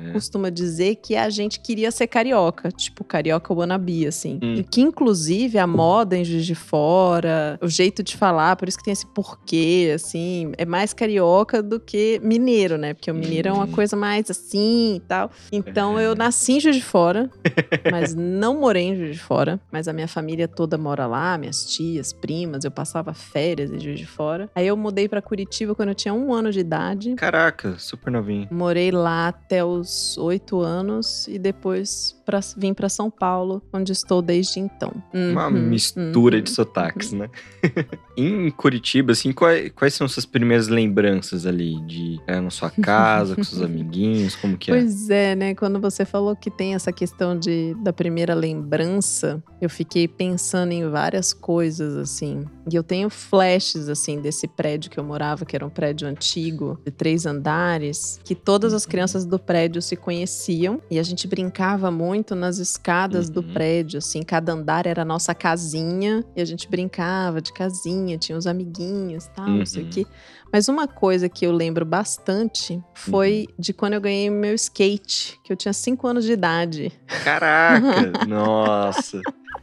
Uhum. 0.00 0.12
costuma 0.12 0.50
dizer 0.50 0.96
que 0.96 1.16
a 1.16 1.28
gente 1.30 1.60
queria 1.60 1.90
ser 1.90 2.06
carioca, 2.06 2.70
tipo 2.70 3.02
carioca 3.04 3.52
wannabe, 3.52 4.06
assim. 4.06 4.38
Hum. 4.42 4.54
E 4.56 4.64
que, 4.64 4.80
inclusive, 4.80 5.58
a 5.58 5.66
moda 5.66 6.16
em 6.16 6.24
Juiz 6.24 6.44
de 6.46 6.54
Fora, 6.54 7.58
o 7.62 7.68
jeito 7.68 7.99
de 8.02 8.16
falar, 8.16 8.56
por 8.56 8.68
isso 8.68 8.78
que 8.78 8.84
tem 8.84 8.92
esse 8.92 9.06
porquê, 9.06 9.92
assim, 9.94 10.52
é 10.56 10.64
mais 10.64 10.92
carioca 10.92 11.62
do 11.62 11.78
que 11.80 12.20
mineiro, 12.22 12.76
né? 12.78 12.94
Porque 12.94 13.10
o 13.10 13.14
mineiro 13.14 13.48
é 13.48 13.52
uma 13.52 13.64
Hum. 13.64 13.72
coisa 13.72 13.96
mais 13.96 14.30
assim 14.30 14.96
e 14.96 15.00
tal. 15.00 15.30
Então, 15.52 15.98
eu 16.00 16.14
nasci 16.14 16.52
em 16.52 16.60
Juiz 16.60 16.76
de 16.76 16.82
Fora, 16.82 17.30
mas 17.90 18.14
não 18.14 18.58
morei 18.60 18.84
em 18.84 18.96
Juiz 18.96 19.16
de 19.16 19.22
Fora. 19.22 19.60
Mas 19.72 19.88
a 19.88 19.92
minha 19.92 20.08
família 20.08 20.46
toda 20.48 20.76
mora 20.78 21.06
lá, 21.06 21.36
minhas 21.38 21.64
tias, 21.66 22.12
primas, 22.12 22.64
eu 22.64 22.70
passava 22.70 23.12
férias 23.14 23.70
em 23.70 23.78
Juiz 23.80 23.98
de 23.98 24.06
Fora. 24.06 24.50
Aí 24.54 24.66
eu 24.66 24.76
mudei 24.76 25.08
pra 25.08 25.20
Curitiba 25.22 25.74
quando 25.74 25.90
eu 25.90 25.94
tinha 25.94 26.14
um 26.14 26.32
ano 26.32 26.50
de 26.50 26.60
idade. 26.60 27.14
Caraca, 27.14 27.76
super 27.78 28.10
novinho. 28.10 28.48
Morei 28.50 28.90
lá 28.90 29.28
até 29.28 29.64
os 29.64 30.16
oito 30.18 30.60
anos 30.60 31.26
e 31.28 31.38
depois 31.38 32.16
pra, 32.24 32.40
vim 32.56 32.72
pra 32.74 32.88
São 32.88 33.10
Paulo, 33.10 33.62
onde 33.72 33.92
estou 33.92 34.20
desde 34.22 34.60
então. 34.60 34.92
Uma 35.12 35.48
Uhum, 35.48 35.68
mistura 35.68 36.36
uhum. 36.36 36.42
de 36.42 36.50
sotaques, 36.50 37.12
né? 37.12 37.28
em 38.16 38.50
Curitiba, 38.50 39.12
assim, 39.12 39.32
quais, 39.32 39.70
quais 39.74 39.94
são 39.94 40.06
suas 40.08 40.26
primeiras 40.26 40.68
lembranças 40.68 41.46
ali? 41.46 41.80
De 41.86 42.20
é, 42.26 42.40
na 42.40 42.50
sua 42.50 42.70
casa, 42.70 43.34
com 43.36 43.42
seus 43.42 43.62
amiguinhos, 43.62 44.36
como 44.36 44.56
que 44.58 44.70
é? 44.70 44.74
Pois 44.74 45.08
é, 45.10 45.34
né? 45.34 45.54
Quando 45.54 45.80
você 45.80 46.04
falou 46.04 46.36
que 46.36 46.50
tem 46.50 46.74
essa 46.74 46.92
questão 46.92 47.38
de, 47.38 47.74
da 47.82 47.92
primeira 47.92 48.34
lembrança, 48.34 49.42
eu 49.60 49.68
fiquei 49.70 50.06
pensando 50.06 50.72
em 50.72 50.88
várias 50.88 51.32
coisas, 51.32 51.96
assim. 51.96 52.44
E 52.70 52.74
eu 52.76 52.82
tenho 52.82 53.10
flashes, 53.10 53.88
assim, 53.88 54.20
desse 54.20 54.46
prédio 54.46 54.90
que 54.90 54.98
eu 54.98 55.04
morava, 55.04 55.44
que 55.44 55.56
era 55.56 55.66
um 55.66 55.70
prédio 55.70 56.06
antigo, 56.06 56.78
de 56.84 56.90
três 56.90 57.26
andares, 57.26 58.20
que 58.24 58.34
todas 58.34 58.72
as 58.74 58.84
Uhum. 58.84 58.90
crianças 58.90 59.24
do 59.24 59.38
prédio 59.38 59.80
se 59.82 59.96
conheciam 59.96 60.80
e 60.90 60.98
a 60.98 61.02
gente 61.02 61.26
brincava 61.26 61.90
muito 61.90 62.34
nas 62.34 62.58
escadas 62.58 63.28
do 63.28 63.40
Uhum. 63.40 63.52
prédio, 63.52 63.98
assim. 63.98 64.22
Cada 64.22 64.52
andar 64.52 64.86
era 64.86 65.02
a 65.02 65.04
nossa 65.04 65.34
casinha 65.34 66.24
e 66.36 66.40
a 66.40 66.44
gente 66.44 66.68
brincava 66.68 67.40
de 67.40 67.52
casinha, 67.52 67.79
tinha 68.18 68.36
os 68.36 68.46
amiguinhos 68.46 69.24
e 69.26 69.30
tal, 69.30 69.48
não 69.48 69.66
sei 69.66 69.82
o 69.82 69.84
Uhum. 69.86 69.90
quê. 69.90 70.06
Mas 70.52 70.68
uma 70.68 70.86
coisa 70.88 71.28
que 71.28 71.46
eu 71.46 71.52
lembro 71.52 71.84
bastante 71.84 72.82
foi 72.94 73.46
Uhum. 73.48 73.54
de 73.58 73.72
quando 73.72 73.94
eu 73.94 74.00
ganhei 74.00 74.28
meu 74.30 74.54
skate, 74.54 75.38
que 75.44 75.52
eu 75.52 75.56
tinha 75.56 75.72
5 75.72 76.06
anos 76.06 76.24
de 76.24 76.32
idade. 76.32 76.92
Caraca! 77.24 77.80
nossa! 78.26 79.22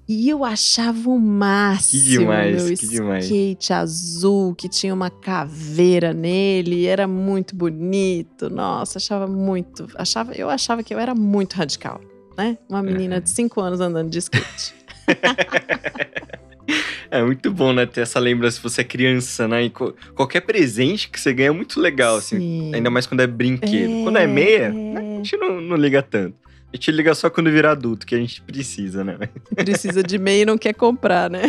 E 0.09 0.29
eu 0.29 0.45
achava 0.45 1.09
o 1.09 1.19
máximo 1.19 2.01
demais, 2.21 2.63
meu 2.63 2.77
que 2.77 2.87
demais. 2.87 3.25
skate 3.25 3.73
azul, 3.73 4.55
que 4.55 4.69
tinha 4.69 4.93
uma 4.93 5.09
caveira 5.09 6.13
nele, 6.13 6.85
era 6.85 7.05
muito 7.05 7.53
bonito. 7.53 8.49
Nossa, 8.49 8.99
achava 8.99 9.27
muito. 9.27 9.85
Achava, 9.95 10.31
eu 10.33 10.49
achava 10.49 10.81
que 10.81 10.93
eu 10.93 10.99
era 10.99 11.13
muito 11.13 11.55
radical, 11.55 11.99
né? 12.37 12.57
Uma 12.69 12.81
menina 12.81 13.15
Uhum. 13.15 13.21
de 13.21 13.29
5 13.29 13.59
anos 13.59 13.81
andando 13.81 14.09
de 14.09 14.19
skate. 14.19 14.73
É 17.09 17.23
muito 17.23 17.49
bom, 17.51 17.71
né? 17.71 17.85
Ter 17.85 18.01
essa 18.01 18.19
lembrança 18.19 18.57
se 18.57 18.63
você 18.63 18.81
é 18.81 18.83
criança, 18.83 19.47
né? 19.47 19.63
E 19.63 19.69
qualquer 20.13 20.41
presente 20.41 21.09
que 21.09 21.19
você 21.19 21.33
ganha 21.33 21.49
é 21.49 21.53
muito 21.53 21.79
legal, 21.79 22.17
assim. 22.17 22.37
Sim. 22.37 22.75
Ainda 22.75 22.89
mais 22.89 23.07
quando 23.07 23.21
é 23.21 23.27
brinquedo. 23.27 24.03
Quando 24.03 24.17
é 24.17 24.27
meia, 24.27 24.69
né, 24.69 24.99
a 24.99 25.15
gente 25.17 25.37
não, 25.37 25.61
não 25.61 25.77
liga 25.77 26.01
tanto. 26.01 26.35
A 26.71 26.75
gente 26.75 26.91
liga 26.91 27.15
só 27.15 27.29
quando 27.29 27.49
vira 27.49 27.71
adulto, 27.71 28.05
que 28.05 28.13
a 28.13 28.17
gente 28.17 28.41
precisa, 28.41 29.03
né? 29.03 29.17
Precisa 29.55 30.03
de 30.03 30.17
meia 30.17 30.41
e 30.41 30.45
não 30.45 30.57
quer 30.57 30.73
comprar, 30.73 31.29
né? 31.29 31.43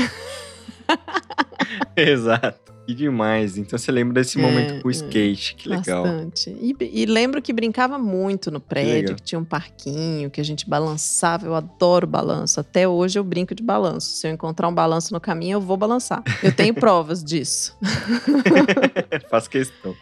Exato. 1.96 2.72
Que 2.88 2.94
demais. 2.94 3.58
Então 3.58 3.78
você 3.78 3.92
lembra 3.92 4.14
desse 4.14 4.38
É, 4.38 4.42
momento 4.42 4.80
com 4.80 4.88
o 4.88 4.90
é. 4.90 4.94
skate. 4.94 5.56
Que 5.56 5.68
legal. 5.68 6.04
Bastante. 6.04 6.48
E, 6.58 6.74
e 6.80 7.04
lembro 7.04 7.42
que 7.42 7.52
brincava 7.52 7.98
muito 7.98 8.50
no 8.50 8.60
prédio, 8.60 8.92
legal. 8.94 9.16
que, 9.16 9.22
tinha 9.22 9.38
um 9.38 9.44
parquinho, 9.44 10.30
que 10.30 10.40
a 10.40 10.44
gente 10.44 10.66
balançava. 10.66 11.44
Eu 11.44 11.54
adoro 11.54 12.06
balanço. 12.06 12.58
Até 12.58 12.88
hoje 12.88 13.18
eu 13.18 13.22
brinco 13.24 13.54
de 13.54 13.62
balanço. 13.62 14.16
Se 14.16 14.26
eu 14.26 14.30
encontrar 14.32 14.68
um 14.68 14.74
balanço 14.74 15.12
no 15.12 15.20
caminho, 15.20 15.56
eu 15.56 15.60
vou 15.60 15.76
balançar. 15.76 16.22
Eu 16.42 16.50
tenho 16.50 16.72
provas 16.80 17.22
disso. 17.22 17.76
Faço 19.28 19.50
questão. 19.50 19.94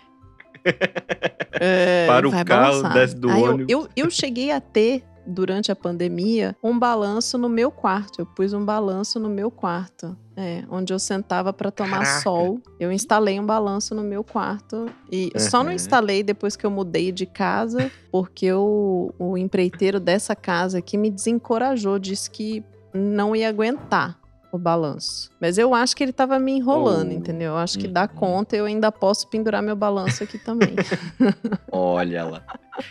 É, 1.61 2.07
Para 2.07 2.29
o 2.29 2.31
carro, 2.31 2.45
balançar. 2.45 2.93
desce 2.93 3.17
do 3.17 3.29
Aí 3.31 3.43
eu- 3.43 3.51
ônibus. 3.51 3.67
Eu, 3.73 3.89
eu, 3.97 4.11
cheguei 4.11 4.53
a 4.53 4.61
ter, 4.61 5.03
durante 5.27 5.71
a 5.73 5.77
pandemia, 5.77 6.57
um 6.63 6.79
balanço 6.79 7.37
no 7.37 7.49
meu 7.49 7.71
quarto. 7.71 8.21
Eu 8.21 8.27
pus 8.27 8.53
um 8.53 8.65
balanço 8.65 9.19
no 9.19 9.29
meu 9.29 9.51
quarto. 9.51 10.17
É, 10.39 10.65
onde 10.71 10.93
eu 10.93 10.99
sentava 10.99 11.51
para 11.53 11.71
tomar 11.71 12.01
Caraca. 12.01 12.21
sol. 12.21 12.61
Eu 12.79 12.93
instalei 12.93 13.41
um 13.41 13.47
balanço 13.47 13.95
no 13.95 14.03
meu 14.03 14.23
quarto. 14.23 14.87
E 15.11 15.33
só 15.39 15.63
não 15.63 15.71
Uhum. 15.71 15.77
instalei 15.77 16.23
depois 16.23 16.55
que 16.57 16.67
eu 16.67 16.71
mudei 16.71 17.11
de 17.11 17.25
casa, 17.25 17.91
porque 18.13 18.53
o, 18.53 19.11
o 19.19 19.39
empreiteiro 19.39 19.99
dessa 19.99 20.37
casa 20.37 20.79
aqui 20.79 20.99
me 20.99 21.11
desencorajou, 21.11 21.99
disse 21.99 22.31
que 22.31 22.63
não 22.93 23.35
ia 23.35 23.49
aguentar 23.49 24.19
o 24.53 24.59
balanço. 24.59 25.31
Mas 25.41 25.59
eu 25.59 25.75
acho 25.75 25.95
que 25.97 26.03
ele 26.05 26.13
tava 26.13 26.39
me 26.39 26.53
enrolando, 26.53 27.11
Oh. 27.11 27.15
entendeu? 27.15 27.53
Eu 27.53 27.57
acho 27.59 27.79
que 27.79 27.89
dá 27.89 28.03
Uhum. 28.03 28.09
conta, 28.09 28.57
eu 28.57 28.65
ainda 28.65 28.91
posso 28.93 29.29
pendurar 29.29 29.63
meu 29.63 29.77
balanço 29.77 30.23
aqui 30.23 30.39
também. 30.39 30.77
Olha 31.71 32.25
lá. 32.25 32.43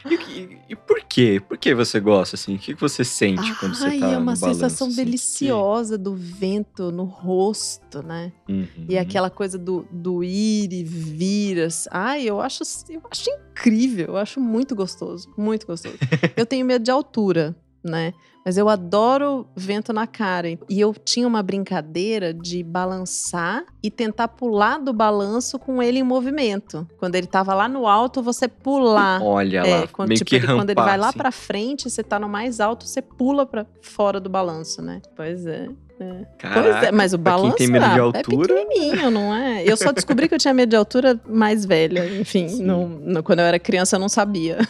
E, 0.10 0.14
e- 0.16 0.60
e 0.70 0.76
por 0.76 1.00
quê? 1.04 1.42
Por 1.48 1.58
que 1.58 1.74
você 1.76 2.00
gosta, 2.00 2.36
assim? 2.36 2.56
O 2.56 2.60
que 2.60 2.74
você 2.74 3.04
sente 3.04 3.54
quando 3.56 3.76
você 3.76 3.86
Ai, 3.86 4.00
tá 4.00 4.12
é 4.12 4.18
uma 4.18 4.36
balanço, 4.36 4.46
sensação 4.60 4.88
assim? 4.88 4.96
deliciosa 4.98 5.98
do 5.98 6.16
vento 6.16 6.92
no 6.92 7.04
rosto, 7.04 8.02
né? 8.04 8.32
Uhum. 8.50 8.68
E 8.90 8.98
aquela 8.98 9.30
coisa 9.30 9.58
do, 9.58 9.88
do 9.92 10.24
ir 10.24 10.72
e 10.74 10.84
vir. 10.84 11.68
Ai, 11.92 12.24
eu 12.24 12.42
acho, 12.42 12.64
eu 12.90 13.02
acho 13.12 13.30
incrível, 13.30 14.08
eu 14.08 14.18
acho 14.18 14.40
muito 14.40 14.76
gostoso, 14.76 15.32
muito 15.38 15.66
gostoso. 15.68 15.98
eu 16.36 16.46
tenho 16.46 16.66
medo 16.66 16.84
de 16.84 16.92
altura, 16.92 17.56
né? 17.84 18.14
Mas 18.46 18.58
eu 18.58 18.70
adoro 18.70 19.48
vento 19.56 19.92
na 19.92 20.06
cara. 20.06 20.48
E 20.70 20.80
eu 20.80 20.94
tinha 20.94 21.28
uma 21.28 21.42
brincadeira 21.42 22.32
de 22.32 22.62
balançar 22.64 23.66
e 23.82 23.90
tentar 23.90 24.28
pular 24.28 24.78
do 24.78 24.94
balanço 24.94 25.58
com 25.58 25.82
ele 25.82 25.98
em 25.98 26.04
movimento. 26.04 26.88
Quando 27.00 27.16
ele 27.16 27.26
tava 27.26 27.56
lá 27.56 27.68
no 27.68 27.88
alto, 27.88 28.22
você 28.22 28.48
pular. 28.48 29.20
Olha 29.22 29.60
É, 29.66 29.82
lá, 29.82 29.88
quando, 29.88 30.10
meio 30.10 30.20
tipo, 30.20 30.30
que 30.30 30.36
ele- 30.36 30.46
quando 30.48 30.70
ele 30.70 30.80
vai 30.80 30.96
lá 30.98 31.08
rampar, 31.08 31.18
pra 31.24 31.32
frente, 31.32 31.90
você 31.90 32.04
tá 32.04 32.20
no 32.20 32.30
mais 32.30 32.60
alto, 32.60 32.86
você 32.86 33.02
pula 33.02 33.48
pra 33.48 33.66
fora 33.82 34.20
do 34.20 34.30
balanço, 34.30 34.80
né? 34.80 35.02
Pois 35.16 35.46
é. 35.48 35.68
Assim. 36.00 36.26
Pois 36.40 36.54
Caraca, 36.54 36.88
é, 36.88 36.92
mas 36.92 37.14
o 37.14 37.18
balanço 37.18 37.56
tem 37.58 37.68
medo 37.68 37.86
de 37.90 38.00
ah, 38.00 38.04
altura- 38.04 38.54
é 38.60 38.66
pequenininho, 38.66 39.12
não 39.12 39.34
é? 39.34 39.64
Eu 39.64 39.78
só 39.78 39.92
descobri 39.92 40.28
que 40.28 40.36
eu 40.36 40.40
tinha 40.40 40.54
medo 40.54 40.70
de 40.70 40.76
altura 40.76 41.20
mais 41.28 41.66
velha. 41.66 42.06
Enfim, 42.20 42.48
Sim. 42.48 42.64
não- 42.64 42.88
não- 42.88 43.24
quando 43.24 43.40
eu 43.40 43.46
era 43.46 43.58
criança 43.60 43.96
eu 43.96 44.00
não 44.00 44.10
sabia. 44.10 44.58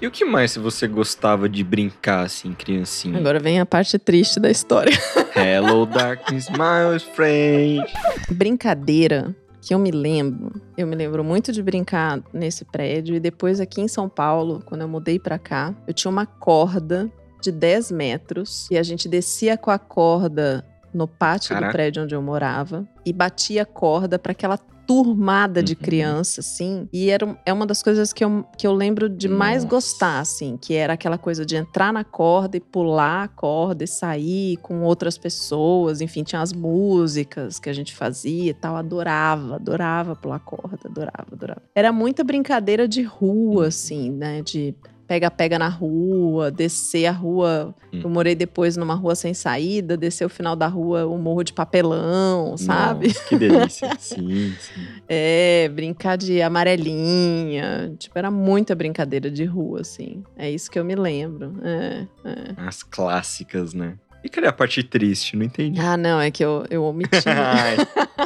E 0.00 0.06
o 0.06 0.10
que 0.10 0.24
mais 0.24 0.56
você 0.56 0.86
gostava 0.86 1.48
de 1.48 1.64
brincar, 1.64 2.24
assim, 2.24 2.52
criancinha? 2.52 3.18
Agora 3.18 3.38
vem 3.40 3.60
a 3.60 3.66
parte 3.66 3.98
triste 3.98 4.38
da 4.38 4.50
história. 4.50 4.92
Hello, 5.34 5.86
darkness, 5.86 6.48
my 6.50 6.84
old 6.90 7.04
friend. 7.14 7.84
Brincadeira 8.30 9.34
que 9.60 9.74
eu 9.74 9.78
me 9.78 9.90
lembro, 9.90 10.60
eu 10.76 10.86
me 10.86 10.94
lembro 10.94 11.24
muito 11.24 11.50
de 11.50 11.60
brincar 11.62 12.20
nesse 12.32 12.64
prédio 12.64 13.16
e 13.16 13.20
depois 13.20 13.58
aqui 13.60 13.80
em 13.80 13.88
São 13.88 14.08
Paulo, 14.08 14.62
quando 14.64 14.82
eu 14.82 14.88
mudei 14.88 15.18
pra 15.18 15.38
cá, 15.38 15.74
eu 15.88 15.92
tinha 15.94 16.10
uma 16.10 16.24
corda 16.24 17.10
de 17.40 17.50
10 17.52 17.90
metros 17.92 18.68
e 18.70 18.78
a 18.78 18.82
gente 18.82 19.08
descia 19.08 19.56
com 19.56 19.70
a 19.70 19.78
corda 19.78 20.64
no 20.92 21.06
pátio 21.06 21.50
Caraca. 21.50 21.68
do 21.68 21.72
prédio 21.72 22.02
onde 22.04 22.14
eu 22.14 22.22
morava 22.22 22.86
e 23.04 23.12
batia 23.12 23.62
a 23.62 23.66
corda 23.66 24.18
para 24.18 24.32
aquela 24.32 24.56
turmada 24.86 25.64
de 25.64 25.72
Uhum. 25.74 25.80
criança, 25.80 26.40
assim. 26.40 26.88
E 26.92 27.10
era, 27.10 27.36
é 27.44 27.52
uma 27.52 27.66
das 27.66 27.82
coisas 27.82 28.12
que 28.12 28.24
eu, 28.24 28.44
que 28.56 28.64
eu 28.64 28.72
lembro 28.72 29.08
de 29.08 29.26
mais 29.28 29.64
Nossa. 29.64 29.74
gostar, 29.76 30.20
assim, 30.20 30.56
que 30.56 30.74
era 30.74 30.92
aquela 30.92 31.18
coisa 31.18 31.44
de 31.44 31.56
entrar 31.56 31.92
na 31.92 32.04
corda 32.04 32.56
e 32.56 32.60
pular 32.60 33.24
a 33.24 33.28
corda 33.28 33.82
e 33.82 33.88
sair 33.88 34.56
com 34.58 34.82
outras 34.82 35.18
pessoas. 35.18 36.00
Enfim, 36.00 36.22
tinha 36.22 36.40
as 36.40 36.52
músicas 36.52 37.58
que 37.58 37.68
a 37.68 37.72
gente 37.72 37.94
fazia 37.96 38.50
e 38.50 38.54
tal. 38.54 38.76
Adorava, 38.76 39.56
adorava 39.56 40.14
pular 40.14 40.38
corda, 40.38 40.78
adorava, 40.84 41.26
adorava. 41.32 41.62
Era 41.74 41.90
muita 41.92 42.22
brincadeira 42.22 42.86
de 42.86 43.02
rua, 43.02 43.62
Uhum. 43.62 43.68
assim, 43.68 44.10
né? 44.12 44.40
De 44.40 44.72
pega-pega 45.06 45.58
na 45.58 45.68
rua, 45.68 46.50
descer 46.50 47.06
a 47.06 47.12
rua. 47.12 47.74
Hum. 47.92 48.00
Eu 48.04 48.10
morei 48.10 48.34
depois 48.34 48.76
numa 48.76 48.94
rua 48.94 49.14
sem 49.14 49.32
saída, 49.32 49.96
descer 49.96 50.24
o 50.24 50.28
final 50.28 50.56
da 50.56 50.66
rua, 50.66 51.06
o 51.06 51.16
morro 51.16 51.42
de 51.42 51.52
papelão, 51.52 52.56
sabe? 52.56 53.08
Nossa, 53.08 53.24
que 53.24 53.36
delícia. 53.36 53.90
sim, 53.98 54.54
sim. 54.58 54.86
É, 55.08 55.68
brincar 55.68 56.16
de 56.16 56.42
amarelinha. 56.42 57.94
Tipo, 57.98 58.18
era 58.18 58.30
muita 58.30 58.74
brincadeira 58.74 59.30
de 59.30 59.44
rua, 59.44 59.80
assim. 59.80 60.24
É 60.36 60.50
isso 60.50 60.70
que 60.70 60.78
eu 60.78 60.84
me 60.84 60.94
lembro. 60.94 61.54
É, 61.62 62.06
é. 62.24 62.54
As 62.56 62.82
clássicas, 62.82 63.72
né? 63.72 63.96
E 64.26 64.28
cadê 64.28 64.48
a 64.48 64.52
parte 64.52 64.82
triste? 64.82 65.36
Não 65.36 65.44
entendi. 65.44 65.80
Ah, 65.80 65.96
não, 65.96 66.20
é 66.20 66.32
que 66.32 66.44
eu, 66.44 66.66
eu 66.68 66.82
omiti. 66.82 67.10
Ai, 67.30 67.76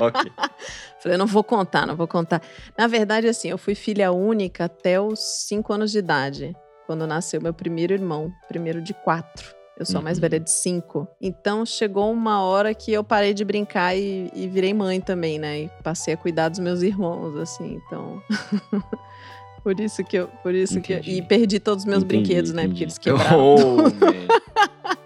ok. 0.01 0.33
Falei, 1.03 1.19
não 1.19 1.27
vou 1.27 1.45
contar, 1.45 1.87
não 1.87 1.95
vou 1.95 2.09
contar. 2.09 2.41
Na 2.77 2.87
verdade, 2.87 3.27
assim, 3.27 3.49
eu 3.49 3.59
fui 3.59 3.75
filha 3.75 4.11
única 4.11 4.65
até 4.65 4.99
os 4.99 5.21
cinco 5.47 5.75
anos 5.75 5.93
de 5.93 5.99
idade, 5.99 6.57
quando 6.91 7.07
nasceu 7.07 7.41
meu 7.41 7.55
primeiro 7.55 7.93
irmão, 7.95 8.33
primeiro 8.49 8.83
de 8.83 8.93
quatro. 8.93 9.55
Eu 9.79 9.87
sou 9.87 10.01
a 10.01 10.03
mais 10.03 10.19
Uhum. 10.19 10.23
velha 10.23 10.41
de 10.41 10.51
cinco. 10.51 11.07
Então 11.21 11.65
chegou 11.65 12.11
uma 12.13 12.43
hora 12.43 12.75
que 12.75 12.93
eu 12.93 13.05
parei 13.05 13.33
de 13.33 13.45
brincar 13.45 13.97
e, 13.97 14.29
e 14.35 14.49
virei 14.49 14.75
mãe 14.75 15.01
também, 15.01 15.39
né? 15.39 15.61
E 15.61 15.71
passei 15.85 16.15
a 16.15 16.17
cuidar 16.17 16.49
dos 16.49 16.59
meus 16.59 16.83
irmãos, 16.83 17.37
assim. 17.37 17.81
Então. 17.87 18.21
por 19.63 19.79
isso 19.79 20.03
que 20.03 20.17
eu. 20.17 20.27
Por 20.43 20.53
isso 20.53 20.81
que. 20.81 20.95
Entendi. 20.95 21.13
E 21.13 21.23
perdi 21.23 21.61
todos 21.61 21.85
os 21.85 21.89
meus 21.89 22.03
Entendi, 22.03 22.25
brinquedos, 22.25 22.53
né? 22.53 22.67
Porque 22.67 22.83
eles 22.83 22.99
quebraram. 22.99 23.39
Oh. 23.57 24.97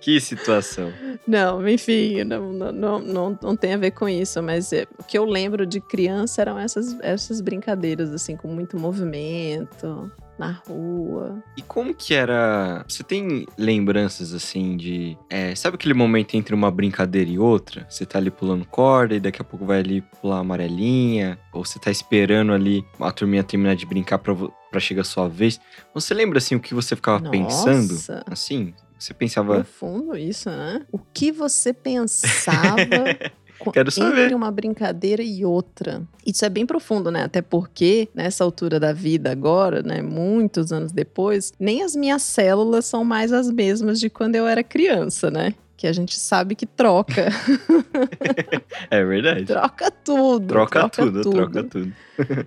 que 0.00 0.20
situação. 0.20 0.92
Não, 1.26 1.66
enfim, 1.68 2.24
não, 2.24 2.52
não, 2.52 3.00
não, 3.00 3.38
não, 3.42 3.56
tem 3.56 3.74
a 3.74 3.76
ver 3.76 3.90
com 3.90 4.08
isso, 4.08 4.42
mas 4.42 4.72
é, 4.72 4.86
o 4.98 5.04
que 5.04 5.18
eu 5.18 5.24
lembro 5.24 5.66
de 5.66 5.80
criança 5.80 6.40
eram 6.40 6.58
essas, 6.58 6.98
essas 7.00 7.40
brincadeiras, 7.40 8.10
assim, 8.12 8.36
com 8.36 8.48
muito 8.48 8.78
movimento, 8.78 10.10
na 10.38 10.52
rua. 10.52 11.42
E 11.56 11.62
como 11.62 11.92
que 11.92 12.14
era. 12.14 12.84
Você 12.88 13.02
tem 13.02 13.44
lembranças 13.58 14.32
assim 14.32 14.76
de. 14.76 15.18
é, 15.28 15.54
sabe 15.54 15.74
aquele 15.74 15.94
momento 15.94 16.34
entre 16.34 16.54
uma 16.54 16.70
brincadeira 16.70 17.28
e 17.28 17.38
outra? 17.38 17.84
Você 17.90 18.06
tá 18.06 18.18
ali 18.18 18.30
pulando 18.30 18.64
corda 18.64 19.16
e 19.16 19.20
daqui 19.20 19.42
a 19.42 19.44
pouco 19.44 19.66
vai 19.66 19.80
ali 19.80 20.00
pular 20.00 20.38
amarelinha. 20.38 21.38
Ou 21.52 21.64
você 21.64 21.78
tá 21.78 21.90
esperando 21.90 22.52
ali 22.52 22.84
a 23.00 23.10
turminha 23.10 23.42
terminar 23.42 23.74
de 23.74 23.84
brincar 23.84 24.18
pra, 24.18 24.34
chegar 24.78 25.02
a 25.02 25.04
sua 25.04 25.28
vez. 25.28 25.60
Você 25.92 26.14
lembra 26.14 26.38
assim 26.38 26.54
o 26.54 26.60
que 26.60 26.72
você 26.72 26.94
ficava 26.94 27.28
pensando? 27.28 27.94
Nossa. 27.94 28.22
Assim? 28.30 28.72
Você 28.98 29.14
pensava. 29.14 29.54
Profundo 29.54 30.16
isso, 30.16 30.50
né? 30.50 30.84
O 30.90 30.98
que 30.98 31.30
você 31.30 31.72
pensava 31.72 32.76
Quero 33.72 33.90
saber. 33.90 34.22
entre 34.24 34.34
uma 34.34 34.50
brincadeira 34.50 35.22
e 35.22 35.44
outra? 35.44 36.02
Isso 36.24 36.44
é 36.44 36.48
bem 36.48 36.64
profundo, 36.64 37.10
né? 37.10 37.24
Até 37.24 37.42
porque, 37.42 38.08
nessa 38.14 38.44
altura 38.44 38.78
da 38.78 38.92
vida 38.92 39.30
agora, 39.32 39.82
né? 39.82 40.00
Muitos 40.00 40.72
anos 40.72 40.92
depois, 40.92 41.52
nem 41.58 41.82
as 41.82 41.96
minhas 41.96 42.22
células 42.22 42.86
são 42.86 43.04
mais 43.04 43.32
as 43.32 43.50
mesmas 43.50 43.98
de 43.98 44.08
quando 44.08 44.36
eu 44.36 44.46
era 44.46 44.62
criança, 44.62 45.30
né? 45.30 45.54
Que 45.76 45.86
a 45.86 45.92
gente 45.92 46.18
sabe 46.18 46.54
que 46.54 46.66
troca. 46.66 47.28
É 48.90 49.04
verdade. 49.04 49.44
troca 49.44 49.90
tudo. 49.90 50.46
Troca, 50.46 50.88
tudo, 50.88 51.20
troca 51.30 51.64
tudo. 51.64 51.92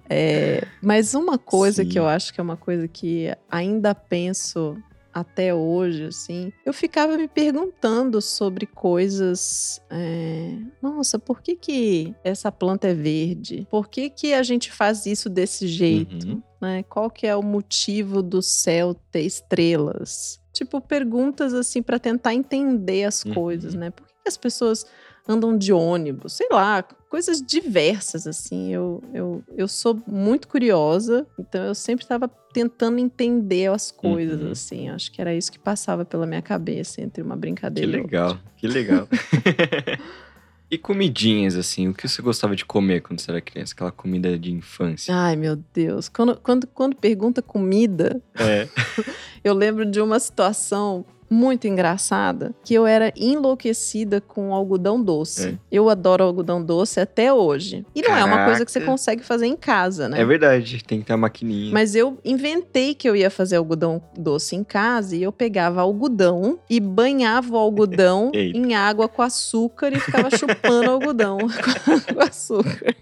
É, 0.09 0.63
mas 0.81 1.13
uma 1.13 1.37
coisa 1.37 1.83
Sim. 1.83 1.89
que 1.89 1.99
eu 1.99 2.07
acho 2.07 2.33
que 2.33 2.39
é 2.39 2.43
uma 2.43 2.57
coisa 2.57 2.87
que 2.87 3.31
ainda 3.49 3.93
penso 3.93 4.77
até 5.13 5.53
hoje, 5.53 6.05
assim, 6.05 6.51
eu 6.65 6.73
ficava 6.73 7.17
me 7.17 7.27
perguntando 7.27 8.21
sobre 8.21 8.65
coisas. 8.65 9.81
é, 9.89 10.57
Nossa, 10.81 11.19
por 11.19 11.41
que, 11.41 11.55
que 11.55 12.15
essa 12.23 12.51
planta 12.51 12.87
é 12.87 12.93
verde? 12.93 13.67
Por 13.69 13.87
que, 13.89 14.09
que 14.09 14.33
a 14.33 14.43
gente 14.43 14.71
faz 14.71 15.05
isso 15.05 15.29
desse 15.29 15.67
jeito? 15.67 16.27
Uhum. 16.27 16.43
Né? 16.61 16.83
Qual 16.83 17.09
que 17.09 17.25
é 17.27 17.35
o 17.35 17.43
motivo 17.43 18.21
do 18.21 18.41
céu 18.41 18.93
ter 19.11 19.21
estrelas? 19.21 20.39
Tipo, 20.53 20.79
perguntas 20.81 21.53
assim 21.53 21.81
para 21.81 21.97
tentar 21.99 22.33
entender 22.33 23.05
as 23.05 23.23
Uhum. 23.25 23.33
coisas, 23.33 23.73
né? 23.73 23.89
Por 23.89 24.05
que, 24.05 24.13
que 24.23 24.29
as 24.29 24.37
pessoas 24.37 24.85
andam 25.27 25.57
de 25.57 25.71
ônibus, 25.71 26.33
sei 26.33 26.47
lá, 26.51 26.83
coisas 27.11 27.41
diversas, 27.41 28.25
assim. 28.25 28.73
Eu, 28.73 29.03
eu, 29.13 29.43
eu 29.55 29.67
sou 29.67 30.01
muito 30.07 30.47
curiosa, 30.47 31.27
então 31.37 31.63
eu 31.65 31.75
sempre 31.75 32.03
estava 32.05 32.27
tentando 32.53 32.97
entender 32.99 33.69
as 33.69 33.91
coisas, 33.91 34.41
Uhum. 34.41 34.51
assim. 34.51 34.89
Acho 34.89 35.11
que 35.11 35.21
era 35.21 35.35
isso 35.35 35.51
que 35.51 35.59
passava 35.59 36.03
pela 36.05 36.25
minha 36.25 36.41
cabeça 36.41 37.01
entre 37.01 37.21
uma 37.21 37.35
Que 37.35 37.41
brincadeira 37.41 37.91
e 37.91 38.01
legal, 38.01 38.29
outra. 38.29 38.43
que 38.57 38.67
legal. 38.67 39.07
e 40.71 40.77
comidinhas, 40.77 41.55
assim, 41.55 41.89
o 41.89 41.93
que 41.93 42.07
você 42.07 42.21
gostava 42.21 42.55
de 42.55 42.63
comer 42.65 43.01
quando 43.01 43.19
você 43.19 43.29
era 43.29 43.41
criança? 43.41 43.73
Aquela 43.73 43.91
comida 43.91 44.39
de 44.39 44.51
infância. 44.53 45.13
Ai, 45.13 45.35
meu 45.35 45.57
Deus. 45.73 46.07
Quando, 46.07 46.37
quando, 46.37 46.65
quando 46.67 46.95
pergunta 46.95 47.41
comida, 47.41 48.21
É. 48.39 48.67
eu 49.43 49.53
lembro 49.53 49.85
de 49.85 49.99
uma 49.99 50.17
situação 50.19 51.05
muito 51.31 51.65
engraçada 51.65 52.53
que 52.61 52.73
eu 52.73 52.85
era 52.85 53.13
enlouquecida 53.15 54.19
com 54.19 54.53
algodão 54.53 55.01
doce. 55.01 55.47
É. 55.47 55.57
Eu 55.71 55.89
adoro 55.89 56.25
algodão 56.25 56.61
doce 56.61 56.99
até 56.99 57.31
hoje. 57.31 57.85
E 57.95 58.01
não 58.01 58.15
é 58.15 58.23
uma 58.23 58.45
coisa 58.45 58.65
que 58.65 58.71
você 58.71 58.79
Caraca. 58.79 58.91
consegue 58.91 59.23
fazer 59.23 59.45
em 59.45 59.55
casa, 59.55 60.09
né? 60.09 60.19
É 60.19 60.25
verdade, 60.25 60.83
tem 60.83 60.99
que 60.99 61.05
ter 61.05 61.13
a 61.13 61.17
maquininha. 61.17 61.71
Mas 61.71 61.95
eu 61.95 62.17
inventei 62.25 62.93
que 62.93 63.07
eu 63.07 63.15
ia 63.15 63.29
fazer 63.29 63.55
algodão 63.55 64.01
doce 64.17 64.57
em 64.57 64.63
casa 64.63 65.15
e 65.15 65.23
eu 65.23 65.31
pegava 65.31 65.79
algodão 65.79 66.59
e 66.69 66.81
banhava 66.81 67.53
o 67.53 67.57
algodão 67.57 68.31
em 68.35 68.75
água 68.75 69.07
com 69.07 69.21
açúcar 69.21 69.93
e 69.93 69.99
ficava 69.99 70.29
chupando 70.29 70.91
algodão 70.91 71.37
com 72.13 72.19
açúcar. 72.19 72.93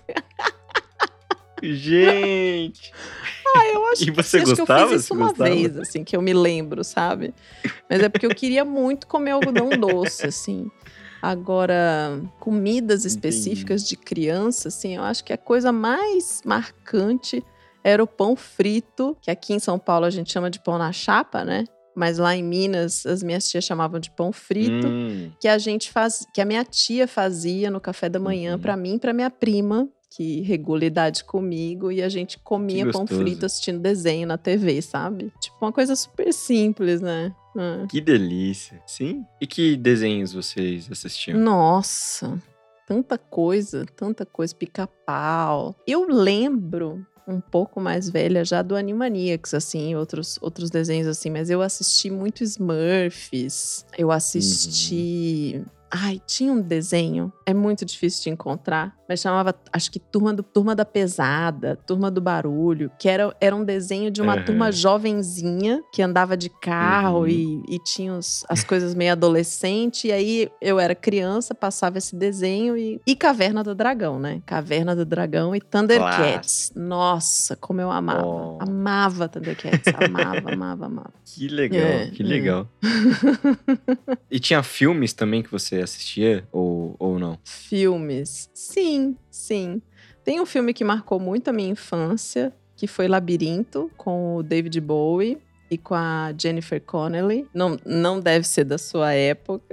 Gente! 1.63 2.91
Eu 3.73 3.87
acho 3.87 4.03
E 4.03 4.11
você 4.11 4.37
que, 4.37 4.43
acho 4.43 4.55
que 4.55 4.61
gostava? 4.61 4.81
eu 4.81 4.87
fiz 4.89 5.01
isso 5.01 5.07
Você 5.07 5.13
uma 5.13 5.27
gostava? 5.29 5.49
vez, 5.49 5.77
assim, 5.77 6.03
que 6.03 6.15
eu 6.15 6.21
me 6.21 6.33
lembro, 6.33 6.83
sabe? 6.83 7.33
Mas 7.89 8.01
é 8.01 8.07
porque 8.09 8.25
eu 8.25 8.31
queria 8.31 8.63
muito 8.63 9.07
comer 9.07 9.31
algodão 9.31 9.77
doce, 9.79 10.27
assim. 10.27 10.69
Agora, 11.21 12.21
comidas 12.39 13.03
específicas 13.05 13.83
de 13.87 13.97
criança, 13.97 14.69
assim, 14.69 14.95
eu 14.95 15.03
acho 15.03 15.23
que 15.23 15.33
a 15.33 15.37
coisa 15.37 15.71
mais 15.71 16.41
marcante 16.45 17.43
era 17.83 18.01
o 18.03 18.07
pão 18.07 18.35
frito, 18.35 19.17
que 19.21 19.29
aqui 19.31 19.53
em 19.53 19.59
São 19.59 19.77
Paulo 19.79 20.05
a 20.05 20.09
gente 20.09 20.31
chama 20.31 20.49
de 20.49 20.59
pão 20.63 20.77
na 20.77 20.91
chapa, 20.93 21.43
né? 21.43 21.65
Mas 21.95 22.17
lá 22.17 22.35
em 22.35 22.43
Minas 22.43 23.05
as 23.05 23.21
minhas 23.23 23.49
tias 23.49 23.63
chamavam 23.65 23.99
de 23.99 24.11
pão 24.11 24.31
frito, 24.31 24.87
Hum, 24.87 25.31
que 25.41 25.47
a 25.47 25.57
gente 25.57 25.91
faz, 25.91 26.25
que 26.33 26.39
a 26.39 26.45
minha 26.45 26.63
tia 26.63 27.07
fazia 27.07 27.69
no 27.69 27.81
café 27.81 28.07
da 28.07 28.19
manhã 28.19 28.53
Uhum. 28.53 28.59
pra 28.59 28.77
mim 28.77 28.95
e 28.95 28.99
pra 28.99 29.11
minha 29.11 29.29
prima, 29.29 29.89
que 30.09 30.41
regula 30.41 30.85
idade 30.85 31.23
comigo, 31.23 31.91
e 31.91 32.01
a 32.01 32.09
gente 32.09 32.39
comia 32.39 32.89
pão 32.91 33.05
frito 33.05 33.45
assistindo 33.45 33.79
desenho 33.79 34.27
na 34.27 34.37
TV, 34.37 34.81
sabe? 34.81 35.31
Tipo, 35.39 35.57
uma 35.61 35.71
coisa 35.71 35.95
super 35.95 36.33
simples, 36.33 36.99
né? 36.99 37.33
Ah. 37.55 37.85
que 37.89 37.99
delícia. 37.99 38.81
Sim? 38.85 39.23
E 39.41 39.47
que 39.47 39.75
desenhos 39.75 40.33
vocês 40.33 40.89
assistiam? 40.91 41.39
Nossa, 41.39 42.41
tanta 42.87 43.17
coisa, 43.17 43.85
tanta 43.95 44.25
coisa, 44.25 44.55
pica-pau. 44.55 45.75
Eu 45.85 46.07
lembro 46.07 47.05
um 47.27 47.39
pouco 47.39 47.79
mais 47.79 48.09
velha 48.09 48.43
já 48.43 48.63
do 48.63 48.75
Animaniacs, 48.75 49.53
assim, 49.53 49.95
outros, 49.95 50.39
outros 50.41 50.71
desenhos 50.71 51.07
assim, 51.07 51.29
mas 51.29 51.49
eu 51.51 51.61
assisti 51.61 52.09
muito 52.09 52.43
Smurfs, 52.43 53.85
eu 53.97 54.11
assisti... 54.11 55.63
Ai, 55.91 56.21
tinha 56.27 56.53
um 56.53 56.61
desenho, 56.61 57.33
é 57.45 57.53
muito 57.53 57.83
difícil 57.83 58.23
de 58.25 58.29
encontrar, 58.29 58.95
mas 59.07 59.19
chamava, 59.21 59.55
acho 59.73 59.89
que 59.91 59.97
Turma, 59.99 60.31
do, 60.31 60.43
Turma 60.43 60.75
da 60.75 60.85
Pesada, 60.85 61.75
Turma 61.75 62.11
do 62.11 62.21
Barulho, 62.21 62.91
que 62.99 63.09
era, 63.09 63.35
era 63.41 63.55
um 63.55 63.63
desenho 63.63 64.11
de 64.11 64.21
uma 64.21 64.35
Aham. 64.35 64.45
turma 64.45 64.71
jovenzinha 64.71 65.81
que 65.91 66.01
andava 66.03 66.37
de 66.37 66.47
carro 66.49 67.21
Uhum. 67.21 67.27
e, 67.27 67.63
e 67.69 67.79
tinha 67.79 68.13
os- 68.13 68.45
as 68.47 68.63
coisas 68.63 68.93
meio 68.93 69.13
adolescente. 69.13 70.07
E 70.07 70.11
aí 70.11 70.49
eu 70.61 70.79
era 70.79 70.93
criança, 70.93 71.55
passava 71.55 71.97
esse 71.97 72.15
desenho 72.15 72.77
e, 72.77 73.01
e 73.07 73.15
Caverna 73.15 73.63
do 73.63 73.73
Dragão, 73.73 74.19
né? 74.19 74.41
Caverna 74.45 74.95
do 74.95 75.05
Dragão 75.05 75.55
e 75.55 75.59
Thundercats. 75.61 76.71
Nossa, 76.75 77.55
como 77.55 77.81
eu 77.81 77.89
amava. 77.89 78.25
Oh. 78.25 78.57
Amava 78.61 79.27
Thundercats. 79.27 79.91
Amava, 79.95 80.51
amava, 80.53 80.85
amava. 80.85 81.13
Que 81.25 81.47
legal, 81.47 81.79
É, 81.81 82.11
que 82.11 82.21
é. 82.21 82.25
legal. 82.25 82.67
e 84.29 84.39
tinha 84.39 84.61
filmes 84.63 85.13
também 85.13 85.41
que 85.41 85.51
você 85.51 85.78
assistia? 85.81 86.47
Ou, 86.51 86.95
ou 86.99 87.19
não? 87.19 87.37
Filmes. 87.43 88.49
Sim, 88.53 89.15
sim. 89.29 89.81
Tem 90.23 90.39
um 90.39 90.45
filme 90.45 90.73
que 90.73 90.83
marcou 90.83 91.19
muito 91.19 91.49
a 91.49 91.53
minha 91.53 91.69
infância, 91.69 92.53
que 92.75 92.87
foi 92.87 93.07
Labirinto, 93.07 93.91
com 93.97 94.35
o 94.35 94.43
David 94.43 94.79
Bowie 94.81 95.37
e 95.69 95.77
com 95.77 95.95
a 95.95 96.33
Jennifer 96.37 96.81
Connelly. 96.81 97.47
Não, 97.53 97.77
não 97.85 98.19
deve 98.19 98.47
ser 98.47 98.63
da 98.63 98.77
sua 98.77 99.13
época. 99.13 99.63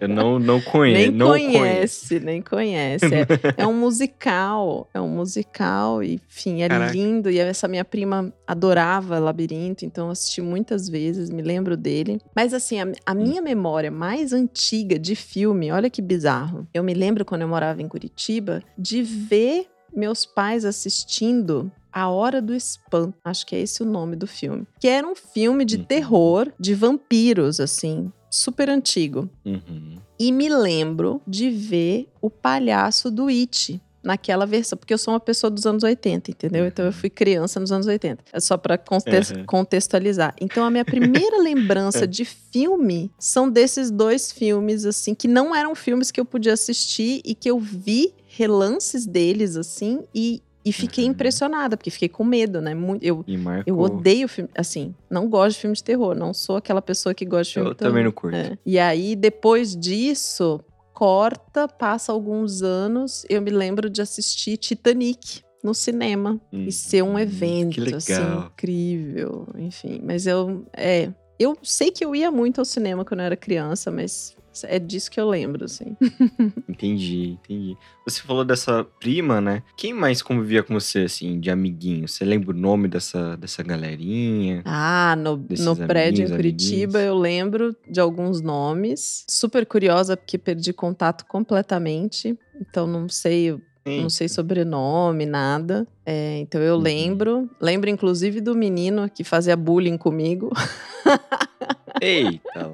Eu 0.00 0.08
não, 0.08 0.38
não 0.38 0.60
conheço. 0.60 1.00
nem 1.00 1.10
não 1.10 1.28
conheço. 1.28 1.58
conhece, 1.58 2.20
nem 2.20 2.42
conhece. 2.42 3.06
É, 3.06 3.26
é 3.62 3.66
um 3.66 3.74
musical, 3.74 4.88
é 4.92 5.00
um 5.00 5.08
musical, 5.08 6.02
enfim, 6.02 6.62
é 6.62 6.68
Caraca. 6.68 6.92
lindo. 6.92 7.30
E 7.30 7.38
essa 7.38 7.68
minha 7.68 7.84
prima 7.84 8.32
adorava 8.46 9.18
Labirinto, 9.18 9.84
então 9.84 10.06
eu 10.06 10.12
assisti 10.12 10.40
muitas 10.40 10.88
vezes, 10.88 11.30
me 11.30 11.42
lembro 11.42 11.76
dele. 11.76 12.20
Mas 12.34 12.52
assim, 12.54 12.80
a, 12.80 12.86
a 13.06 13.14
minha 13.14 13.40
memória 13.40 13.90
mais 13.90 14.32
antiga 14.32 14.98
de 14.98 15.14
filme, 15.14 15.70
olha 15.70 15.90
que 15.90 16.02
bizarro. 16.02 16.66
Eu 16.72 16.82
me 16.82 16.94
lembro 16.94 17.24
quando 17.24 17.42
eu 17.42 17.48
morava 17.48 17.82
em 17.82 17.88
Curitiba 17.88 18.62
de 18.76 19.02
ver 19.02 19.66
meus 19.94 20.24
pais 20.24 20.64
assistindo 20.64 21.70
A 21.92 22.08
Hora 22.08 22.40
do 22.40 22.54
Espanto. 22.54 23.14
Acho 23.24 23.46
que 23.46 23.54
é 23.54 23.60
esse 23.60 23.82
o 23.82 23.86
nome 23.86 24.16
do 24.16 24.26
filme. 24.26 24.66
Que 24.80 24.88
era 24.88 25.06
um 25.06 25.14
filme 25.14 25.64
de 25.64 25.76
Uhum. 25.76 25.84
terror 25.84 26.52
de 26.58 26.74
vampiros, 26.74 27.60
assim, 27.60 28.10
super 28.30 28.68
antigo. 28.70 29.28
Uhum. 29.44 29.96
E 30.18 30.32
me 30.32 30.48
lembro 30.48 31.20
de 31.26 31.50
ver 31.50 32.08
o 32.20 32.30
palhaço 32.30 33.10
do 33.10 33.26
It 33.28 33.80
naquela 34.04 34.44
versão, 34.46 34.76
porque 34.76 34.92
eu 34.92 34.98
sou 34.98 35.14
uma 35.14 35.20
pessoa 35.20 35.48
dos 35.48 35.64
anos 35.64 35.84
80, 35.84 36.30
entendeu? 36.32 36.66
Então 36.66 36.84
eu 36.84 36.92
fui 36.92 37.08
criança 37.08 37.60
nos 37.60 37.70
anos 37.70 37.86
80. 37.86 38.24
É 38.32 38.40
só 38.40 38.56
pra 38.56 38.76
contes- 38.76 39.30
Uhum. 39.30 39.44
contextualizar. 39.46 40.34
Então 40.40 40.64
a 40.64 40.70
minha 40.70 40.84
primeira 40.84 41.36
lembrança 41.42 42.04
de 42.06 42.24
filme 42.24 43.12
são 43.16 43.48
desses 43.48 43.90
dois 43.92 44.32
filmes 44.32 44.84
assim, 44.84 45.14
que 45.14 45.28
não 45.28 45.54
eram 45.54 45.72
filmes 45.76 46.10
que 46.10 46.18
eu 46.20 46.24
podia 46.24 46.52
assistir 46.54 47.20
e 47.24 47.32
que 47.32 47.48
eu 47.48 47.60
vi 47.60 48.12
relances 48.26 49.06
deles 49.06 49.56
assim 49.56 50.00
e 50.14 50.42
e 50.64 50.72
fiquei 50.72 51.04
Uhum. 51.04 51.10
impressionada, 51.10 51.76
porque 51.76 51.90
fiquei 51.90 52.08
com 52.08 52.24
medo, 52.24 52.60
né? 52.60 52.74
Muito, 52.74 53.02
eu, 53.04 53.24
eu 53.66 53.78
odeio 53.78 54.28
filme, 54.28 54.48
assim, 54.56 54.94
não 55.10 55.28
gosto 55.28 55.56
de 55.56 55.60
filme 55.62 55.74
de 55.76 55.82
terror, 55.84 56.14
não 56.14 56.32
sou 56.32 56.56
aquela 56.56 56.80
pessoa 56.82 57.14
que 57.14 57.24
gosta 57.24 57.44
de 57.44 57.52
filme 57.54 57.68
Eu 57.68 57.72
de 57.74 57.78
terror. 57.78 57.90
também 57.90 58.04
não 58.04 58.12
curto. 58.12 58.36
É. 58.36 58.56
E 58.64 58.78
aí, 58.78 59.16
depois 59.16 59.74
disso, 59.76 60.60
corta, 60.94 61.66
passa 61.66 62.12
alguns 62.12 62.62
anos, 62.62 63.24
eu 63.28 63.42
me 63.42 63.50
lembro 63.50 63.90
de 63.90 64.00
assistir 64.00 64.56
Titanic 64.56 65.42
no 65.64 65.74
cinema. 65.74 66.40
Hum, 66.52 66.64
E 66.66 66.72
ser 66.72 67.02
um 67.02 67.18
evento, 67.18 67.80
assim, 67.96 68.12
incrível. 68.46 69.46
Enfim, 69.56 70.00
mas 70.04 70.26
eu. 70.26 70.64
É. 70.76 71.10
Eu 71.38 71.56
sei 71.62 71.90
que 71.90 72.04
eu 72.04 72.14
ia 72.14 72.30
muito 72.30 72.60
ao 72.60 72.64
cinema 72.64 73.04
quando 73.04 73.20
eu 73.20 73.26
era 73.26 73.36
criança, 73.36 73.90
mas 73.90 74.36
é 74.64 74.78
disso 74.78 75.10
que 75.10 75.18
eu 75.20 75.28
lembro, 75.28 75.64
assim. 75.64 75.96
Entendi, 76.68 77.38
entendi. 77.42 77.76
Você 78.04 78.20
falou 78.22 78.44
dessa 78.44 78.84
prima, 79.00 79.40
né? 79.40 79.62
Quem 79.76 79.92
mais 79.92 80.20
convivia 80.22 80.62
com 80.62 80.74
você, 80.74 81.00
assim, 81.00 81.38
de 81.40 81.50
amiguinho? 81.50 82.08
Você 82.08 82.24
lembra 82.24 82.50
o 82.50 82.58
nome 82.58 82.88
dessa, 82.88 83.36
dessa 83.36 83.62
galerinha? 83.62 84.62
Ah, 84.64 85.14
no, 85.16 85.36
no 85.36 85.76
prédio 85.86 86.24
em 86.26 86.30
Curitiba 86.30 86.98
amiguinhos. 86.98 87.06
eu 87.06 87.18
lembro 87.18 87.76
de 87.88 88.00
alguns 88.00 88.40
nomes. 88.40 89.24
Super 89.28 89.64
curiosa, 89.66 90.16
porque 90.16 90.36
perdi 90.38 90.72
contato 90.72 91.24
completamente. 91.26 92.38
Então 92.60 92.86
não 92.86 93.08
sei, 93.08 93.50
eu 93.50 93.62
não 93.86 94.08
sei 94.10 94.28
sobrenome, 94.28 95.26
nada. 95.26 95.86
É, 96.06 96.38
então 96.38 96.60
eu 96.60 96.74
Uhum. 96.76 96.80
lembro. 96.82 97.50
Lembro, 97.60 97.90
inclusive, 97.90 98.40
do 98.40 98.54
menino 98.54 99.08
que 99.08 99.22
fazia 99.24 99.56
bullying 99.56 99.96
comigo. 99.98 100.50
Eita! 102.00 102.70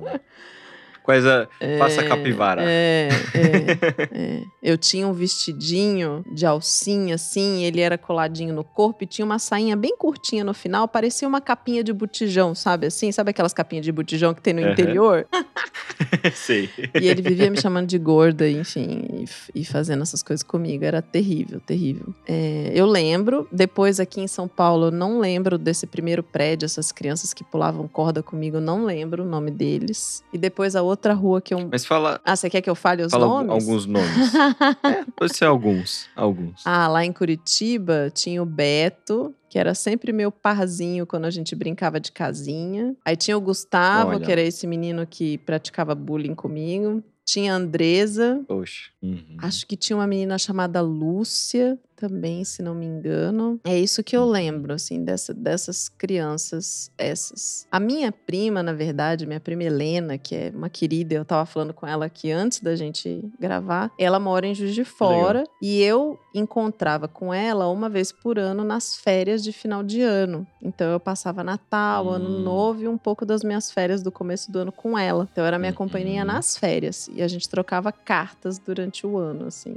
Lá. 1.09 1.18
Quais 1.18 1.25
a... 1.27 1.49
Passa 1.79 2.03
É, 2.03 2.05
capivara. 2.05 2.62
É, 2.64 3.09
é, 3.35 4.09
é. 4.12 4.42
Eu 4.62 4.77
tinha 4.77 5.09
um 5.09 5.12
vestidinho 5.12 6.23
de 6.31 6.44
alcinha, 6.44 7.14
assim, 7.14 7.64
ele 7.64 7.81
era 7.81 7.97
coladinho 7.97 8.55
no 8.55 8.62
corpo 8.62 9.05
e 9.05 9.07
tinha 9.07 9.25
uma 9.25 9.38
sainha 9.38 9.75
bem 9.75 9.97
curtinha 9.97 10.44
no 10.44 10.53
final, 10.53 10.87
parecia 10.87 11.27
uma 11.27 11.40
capinha 11.40 11.83
de 11.83 11.92
botijão, 11.92 12.55
sabe 12.55 12.87
assim? 12.87 13.11
Sabe 13.11 13.31
aquelas 13.31 13.55
capinhas 13.55 13.85
de 13.85 13.92
botijão 13.92 14.35
que 14.35 14.42
tem 14.42 14.53
no 14.53 14.61
Aham. 14.61 14.73
interior? 14.73 15.27
sei. 16.35 16.68
E 17.01 17.09
ele 17.09 17.23
vivia 17.23 17.51
me 17.51 17.59
chamando 17.59 17.87
de 17.87 17.99
gorda, 17.99 18.49
enfim, 18.49 19.25
e, 19.55 19.61
e 19.61 19.64
fazendo 19.64 20.03
essas 20.03 20.23
coisas 20.23 20.42
comigo. 20.42 20.85
Era 20.85 21.01
terrível, 21.01 21.61
terrível. 21.61 22.14
É, 22.27 22.71
eu 22.75 22.85
lembro, 22.85 23.49
depois 23.51 23.99
aqui 23.99 24.21
em 24.21 24.29
São 24.29 24.47
Paulo, 24.47 24.87
eu 24.87 24.90
não 24.90 25.18
lembro 25.18 25.57
desse 25.57 25.87
primeiro 25.87 26.23
prédio, 26.23 26.66
essas 26.66 26.92
crianças 26.92 27.33
que 27.33 27.42
pulavam 27.42 27.88
corda 27.88 28.23
comigo, 28.23 28.59
eu 28.59 28.61
não 28.61 28.85
lembro 28.85 29.23
o 29.23 29.27
nome 29.27 29.51
deles. 29.51 30.23
E 30.33 30.37
depois 30.38 30.77
a 30.77 30.83
outra 30.83 30.97
rua 31.14 31.40
que 31.40 31.54
eu. 31.54 31.68
Mas 31.70 31.84
fala, 31.87 32.20
Ah, 32.24 32.34
você 32.37 32.48
quer 32.50 32.61
que 32.61 32.68
eu 32.70 32.74
fale 32.74 33.02
os 33.02 33.11
fala 33.11 33.26
nomes? 33.26 33.50
alguns 33.50 33.87
nomes. 33.87 34.34
é, 34.84 35.04
pode 35.16 35.37
ser 35.37 35.44
alguns. 35.46 36.08
Alguns. 36.16 36.62
Ah, 36.64 36.88
lá 36.88 37.04
em 37.04 37.12
Curitiba 37.12 38.11
tinha 38.14 38.42
o 38.42 38.46
Beto, 38.46 39.34
que 39.48 39.58
era 39.58 39.74
sempre 39.74 40.12
meu 40.12 40.30
parzinho 40.30 41.06
quando 41.06 41.24
a 41.24 41.30
gente 41.30 41.54
brincava 41.54 41.98
de 42.00 42.12
casinha. 42.12 42.94
Aí 43.04 43.16
tinha 43.16 43.37
o 43.37 43.40
Gustavo, 43.40 44.11
Olha. 44.11 44.20
que 44.20 44.30
era 44.32 44.40
esse 44.42 44.66
menino 44.66 45.06
que 45.06 45.38
praticava 45.38 45.94
bullying 45.94 46.34
comigo. 46.34 47.02
Tinha 47.24 47.52
a 47.52 47.56
Andresa, 47.56 48.42
Poxa. 48.48 48.90
Uhum. 49.02 49.37
Acho 49.42 49.66
que 49.66 49.76
tinha 49.76 49.96
uma 49.96 50.06
menina 50.06 50.38
chamada 50.38 50.80
Lúcia. 50.80 51.78
Também, 51.98 52.44
se 52.44 52.62
não 52.62 52.74
me 52.74 52.87
engano. 52.87 53.61
É 53.64 53.76
isso 53.76 54.04
que 54.04 54.16
eu 54.16 54.24
lembro, 54.24 54.72
assim, 54.72 55.02
dessa, 55.04 55.34
dessas 55.34 55.88
crianças, 55.88 56.90
essas. 56.96 57.66
A 57.72 57.80
minha 57.80 58.12
prima, 58.12 58.62
na 58.62 58.72
verdade, 58.72 59.26
minha 59.26 59.40
prima 59.40 59.64
Helena, 59.64 60.16
que 60.16 60.34
é 60.37 60.52
uma 60.54 60.68
querida, 60.68 61.14
eu 61.14 61.24
tava 61.24 61.44
falando 61.44 61.74
com 61.74 61.87
ela 61.87 62.06
aqui 62.06 62.30
antes 62.30 62.61
da 62.61 62.76
gente 62.76 63.22
gravar, 63.40 63.90
ela 63.98 64.20
mora 64.20 64.46
em 64.46 64.54
Juiz 64.54 64.74
de 64.74 64.84
Fora 64.84 65.40
Legal. 65.40 65.54
e 65.61 65.82
eu 65.82 66.18
encontrava 66.34 67.08
com 67.08 67.34
ela 67.34 67.68
uma 67.68 67.88
vez 67.88 68.12
por 68.12 68.38
ano 68.38 68.62
nas 68.62 68.94
férias 68.94 69.42
de 69.42 69.52
final 69.52 69.82
de 69.82 70.00
ano. 70.02 70.46
Então 70.62 70.90
eu 70.92 71.00
passava 71.00 71.42
Natal, 71.42 72.08
Ano 72.08 72.28
Hum. 72.28 72.42
Novo 72.42 72.82
e 72.82 72.88
um 72.88 72.98
pouco 72.98 73.26
das 73.26 73.42
minhas 73.42 73.70
férias 73.70 74.02
do 74.02 74.12
começo 74.12 74.52
do 74.52 74.58
ano 74.61 74.70
com 74.72 74.96
ela. 74.98 75.28
Então 75.32 75.44
era 75.44 75.58
minha 75.58 75.72
companhia 75.72 76.20
Uhum. 76.20 76.26
nas 76.28 76.56
férias 76.56 77.08
e 77.12 77.22
a 77.22 77.28
gente 77.28 77.48
trocava 77.48 77.90
cartas 77.90 78.58
durante 78.58 79.06
o 79.06 79.16
ano, 79.16 79.46
assim. 79.46 79.76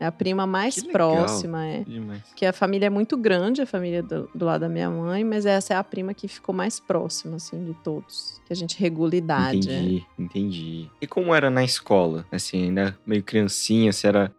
É 0.00 0.06
a 0.06 0.10
prima 0.12 0.46
mais 0.46 0.76
Que 0.80 0.88
próxima, 0.90 1.64
é. 1.66 1.84
Demais. 1.84 2.22
Porque 2.22 2.46
a 2.46 2.54
família 2.54 2.86
é 2.86 2.90
muito 2.90 3.18
grande, 3.18 3.60
a 3.60 3.66
família 3.66 4.02
do, 4.02 4.30
do 4.34 4.46
lado 4.46 4.62
da 4.62 4.68
minha 4.68 4.88
mãe, 4.88 5.22
mas 5.22 5.44
essa 5.44 5.74
é 5.74 5.76
a 5.76 5.84
prima 5.84 6.14
que 6.14 6.26
ficou 6.26 6.54
mais 6.54 6.80
próxima, 6.80 7.36
assim, 7.36 7.62
de 7.66 7.74
todos. 7.84 8.40
Que 8.46 8.52
a 8.52 8.56
gente 8.56 8.78
regula 8.80 9.14
idade. 9.14 9.68
é. 9.70 9.78
Entendi, 9.78 10.06
entendi. 10.18 10.90
E 11.02 11.06
como 11.06 11.34
era 11.34 11.50
na 11.50 11.62
escola? 11.62 12.24
Assim, 12.32 12.64
ainda 12.64 12.98
meio 13.04 13.22
criancinha, 13.22 13.92
você 13.92 14.06
era. 14.06 14.32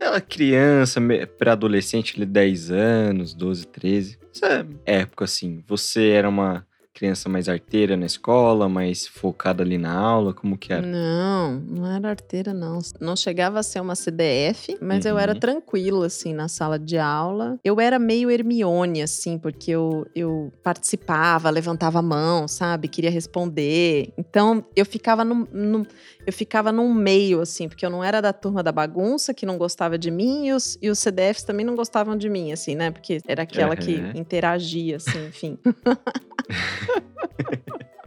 Ela 0.00 0.20
criança, 0.20 0.98
me- 1.00 1.26
pré-adolescente, 1.26 2.14
ali, 2.16 2.26
10 2.26 2.70
anos, 2.70 3.34
12, 3.34 3.66
13. 3.68 4.18
Essa 4.34 4.66
época, 4.84 5.24
assim, 5.24 5.62
você 5.66 6.08
era 6.10 6.28
uma 6.28 6.66
criança 6.98 7.28
mais 7.28 7.48
arteira 7.48 7.96
na 7.96 8.06
escola, 8.06 8.68
mais 8.68 9.06
focada 9.06 9.62
ali 9.62 9.78
na 9.78 9.96
aula? 9.96 10.34
Como 10.34 10.58
que 10.58 10.72
era? 10.72 10.84
Não, 10.84 11.54
não 11.60 11.86
era 11.86 12.10
arteira, 12.10 12.52
não. 12.52 12.80
Não 13.00 13.14
chegava 13.14 13.60
a 13.60 13.62
ser 13.62 13.80
uma 13.80 13.94
CDF, 13.94 14.76
mas 14.82 15.04
eu 15.04 15.16
era 15.16 15.32
Uhum. 15.32 15.38
tranquila, 15.38 16.06
assim, 16.06 16.34
na 16.34 16.48
sala 16.48 16.76
de 16.76 16.98
aula. 16.98 17.56
Eu 17.62 17.80
era 17.80 18.00
meio 18.00 18.28
Hermione, 18.30 19.00
assim, 19.00 19.38
porque 19.38 19.70
eu, 19.70 20.04
eu 20.12 20.52
participava, 20.62 21.48
levantava 21.50 22.00
a 22.00 22.02
mão, 22.02 22.48
sabe? 22.48 22.88
Queria 22.88 23.10
responder. 23.10 24.12
Então, 24.18 24.64
eu 24.74 24.84
ficava 24.84 25.24
no, 25.24 25.46
no- 25.52 25.86
eu 26.26 26.32
ficava 26.32 26.72
num 26.72 26.92
meio, 26.92 27.40
assim, 27.40 27.68
porque 27.68 27.86
eu 27.86 27.90
não 27.90 28.02
era 28.02 28.20
da 28.20 28.32
turma 28.32 28.60
da 28.62 28.72
bagunça, 28.72 29.32
que 29.32 29.46
não 29.46 29.56
gostava 29.56 29.96
de 29.96 30.10
mim, 30.10 30.48
e 30.48 30.52
os, 30.52 30.76
e 30.82 30.90
os 30.90 30.98
CDFs 30.98 31.44
também 31.44 31.64
não 31.64 31.76
gostavam 31.76 32.16
de 32.16 32.28
mim, 32.28 32.50
assim, 32.52 32.74
né? 32.74 32.90
Porque 32.90 33.20
era 33.26 33.44
aquela 33.44 33.76
que 33.76 33.98
Aham. 33.98 34.12
interagia, 34.16 34.96
assim, 34.96 35.26
enfim. 35.26 35.56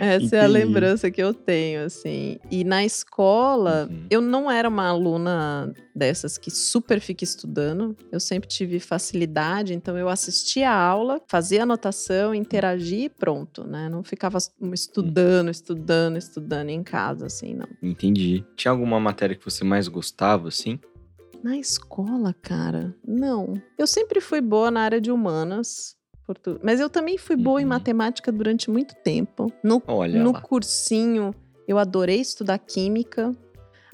Essa 0.00 0.36
é 0.36 0.40
a 0.40 0.44
Entendi. 0.48 0.52
lembrança 0.64 1.10
que 1.10 1.22
eu 1.22 1.32
tenho, 1.34 1.84
assim. 1.84 2.38
E 2.50 2.64
na 2.64 2.84
escola, 2.84 3.86
Uhum. 3.90 4.06
eu 4.10 4.20
não 4.20 4.50
era 4.50 4.68
uma 4.68 4.88
aluna 4.88 5.72
dessas 5.94 6.36
que 6.38 6.50
super 6.50 7.00
fica 7.00 7.22
estudando. 7.24 7.96
Eu 8.10 8.18
sempre 8.20 8.48
tive 8.48 8.80
facilidade, 8.80 9.74
então 9.74 9.96
eu 9.96 10.08
assistia 10.08 10.70
a 10.70 10.76
aula, 10.76 11.20
fazia 11.28 11.62
anotação, 11.62 12.34
interagia 12.34 13.04
e 13.06 13.08
pronto, 13.08 13.64
né? 13.66 13.88
Não 13.88 14.02
ficava 14.02 14.38
estudando, 14.72 15.50
estudando, 15.50 16.16
estudando 16.16 16.68
em 16.70 16.82
casa, 16.82 17.26
assim, 17.26 17.54
não. 17.54 17.68
Entendi. 17.82 18.44
Tinha 18.56 18.72
alguma 18.72 18.98
matéria 18.98 19.36
que 19.36 19.44
você 19.44 19.62
mais 19.64 19.88
gostava, 19.88 20.48
assim? 20.48 20.78
Na 21.42 21.56
escola, 21.58 22.34
cara, 22.42 22.94
não. 23.06 23.54
Eu 23.78 23.86
sempre 23.86 24.20
fui 24.20 24.40
boa 24.40 24.70
na 24.70 24.80
área 24.80 25.00
de 25.00 25.10
humanas. 25.12 25.95
Portu- 26.26 26.58
Mas 26.62 26.80
eu 26.80 26.88
também 26.90 27.16
fui 27.18 27.36
boa 27.36 27.60
em 27.60 27.64
Uhum. 27.64 27.70
matemática 27.70 28.32
durante 28.32 28.70
muito 28.70 28.94
tempo. 28.96 29.50
No 29.62 29.82
Olha 29.86 30.22
no 30.22 30.32
lá. 30.32 30.40
cursinho, 30.40 31.34
eu 31.68 31.78
adorei 31.78 32.20
estudar 32.20 32.58
química. 32.58 33.32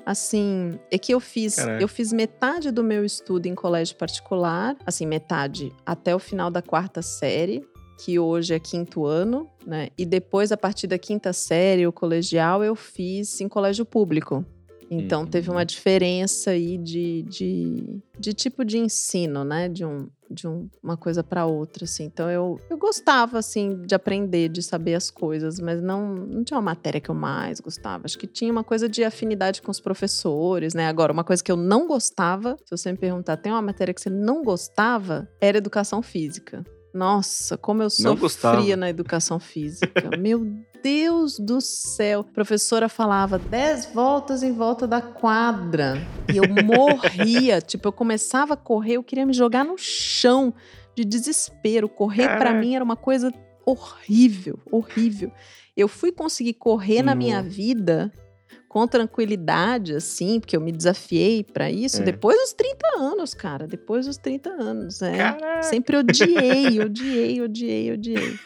Assim, 0.05 0.79
é 0.91 0.99
que 0.99 1.15
eu 1.15 1.21
fiz, 1.21 1.55
Caraca. 1.57 1.81
eu 1.81 1.87
fiz 1.87 2.13
metade 2.13 2.73
do 2.73 2.83
meu 2.83 3.05
estudo 3.05 3.47
em 3.47 3.55
colégio 3.55 3.95
particular, 3.97 4.77
assim, 4.85 5.07
metade 5.07 5.73
até 5.87 6.13
o 6.13 6.19
final 6.19 6.51
da 6.51 6.61
quarta 6.61 7.01
série, 7.03 7.65
que 8.05 8.19
hoje 8.19 8.53
é 8.53 8.59
quinto 8.59 9.07
ano, 9.07 9.49
né? 9.65 9.91
E 9.97 10.05
depois, 10.05 10.51
a 10.51 10.57
partir 10.57 10.89
da 10.89 10.99
quinta 10.99 11.33
série, 11.33 11.87
o 11.87 11.93
colegial, 11.93 12.65
eu 12.65 12.75
fiz 12.75 13.41
em 13.41 13.49
colégio 13.49 13.85
público. 13.85 14.45
Então, 14.91 15.21
Uhum. 15.21 15.27
teve 15.27 15.49
uma 15.51 15.65
diferença 15.65 16.51
aí 16.51 16.77
de, 16.79 17.23
de, 17.23 18.03
de 18.19 18.33
tipo 18.35 18.65
de 18.65 18.79
ensino, 18.79 19.45
né? 19.45 19.69
De, 19.69 19.85
um, 19.85 20.09
de 20.33 20.49
um- 20.49 20.69
uma 20.83 20.97
coisa 20.97 21.23
para 21.23 21.47
outra, 21.47 21.85
assim. 21.85 22.05
Então, 22.05 22.31
eu, 22.31 22.59
eu 22.71 22.77
gostava, 22.79 23.39
assim, 23.39 23.83
de 23.83 23.95
aprender, 23.95 24.49
de 24.49 24.63
saber 24.63 24.95
as 24.95 25.11
coisas, 25.11 25.61
mas 25.61 25.83
não, 25.83 26.15
não 26.15 26.45
tinha 26.45 26.57
uma 26.57 26.63
matéria 26.63 27.01
que 27.01 27.11
eu 27.11 27.15
mais 27.15 27.61
gostava. 27.61 28.05
Acho 28.07 28.19
que 28.19 28.27
tinha 28.27 28.51
uma 28.51 28.65
coisa 28.65 28.89
de 28.89 29.05
afinidade 29.05 29.63
com 29.63 29.71
os 29.71 29.81
professores, 29.81 30.75
né? 30.75 30.89
Agora, 30.89 31.13
uma 31.13 31.25
coisa 31.25 31.43
que 31.43 31.53
eu 31.53 31.57
não 31.57 31.87
gostava, 31.87 32.57
se 32.65 32.71
você 32.77 32.91
me 32.93 32.99
perguntar, 32.99 33.37
tem 33.37 33.53
uma 33.53 33.63
matéria 33.63 33.93
que 33.95 34.01
você 34.01 34.11
não 34.11 34.43
gostava? 34.43 35.29
Era 35.41 35.59
educação 35.59 36.03
física. 36.03 36.65
Nossa, 36.93 37.57
como 37.57 37.83
eu 37.83 37.91
sofria 37.91 38.77
na 38.77 38.91
educação 38.91 39.39
física. 39.41 40.11
Meu 40.19 40.47
Deus 40.83 41.39
do 41.39 41.61
céu. 41.61 42.21
A 42.21 42.35
professora 42.35 42.89
falava 42.89 43.39
10 43.39 43.87
voltas 43.95 44.43
em 44.43 44.53
volta 44.53 44.87
da 44.87 45.01
quadra. 45.01 45.95
E 46.33 46.37
eu 46.37 46.45
morria. 46.65 47.61
tipo, 47.61 47.89
eu 47.89 47.93
começava 47.93 48.55
a 48.55 48.57
correr, 48.57 48.95
eu 48.95 49.03
queria 49.03 49.25
me 49.25 49.33
jogar 49.33 49.65
no 49.65 49.79
chão 49.79 50.53
de 50.95 51.05
desespero. 51.05 51.89
Correr 51.89 52.27
pra 52.27 52.39
Caraca. 52.39 52.59
mim 52.61 52.75
era 52.75 52.85
uma 52.85 52.97
coisa 52.97 53.33
horrível, 53.65 54.59
horrível. 54.71 55.33
Eu 55.77 55.89
fui 55.89 56.13
conseguir 56.13 56.55
correr 56.55 57.03
na 57.03 57.15
minha 57.15 57.43
vida 57.43 58.13
com 58.73 58.87
tranquilidade, 58.89 59.95
assim, 59.95 60.41
porque 60.41 60.57
eu 60.57 60.61
me 60.61 60.73
desafiei 60.73 61.45
pra 61.45 61.71
isso, 61.71 62.01
É. 62.01 62.05
depois 62.05 62.39
dos 62.39 62.55
30 62.55 62.87
anos, 62.99 63.35
cara. 63.35 63.67
Depois 63.67 64.07
dos 64.07 64.17
30 64.17 64.49
anos, 64.49 65.03
é. 65.03 65.15
Caraca. 65.15 65.63
Sempre 65.63 65.99
odiei, 65.99 66.81
odiei, 66.81 67.43
odiei, 67.43 67.93
odiei. 67.93 68.39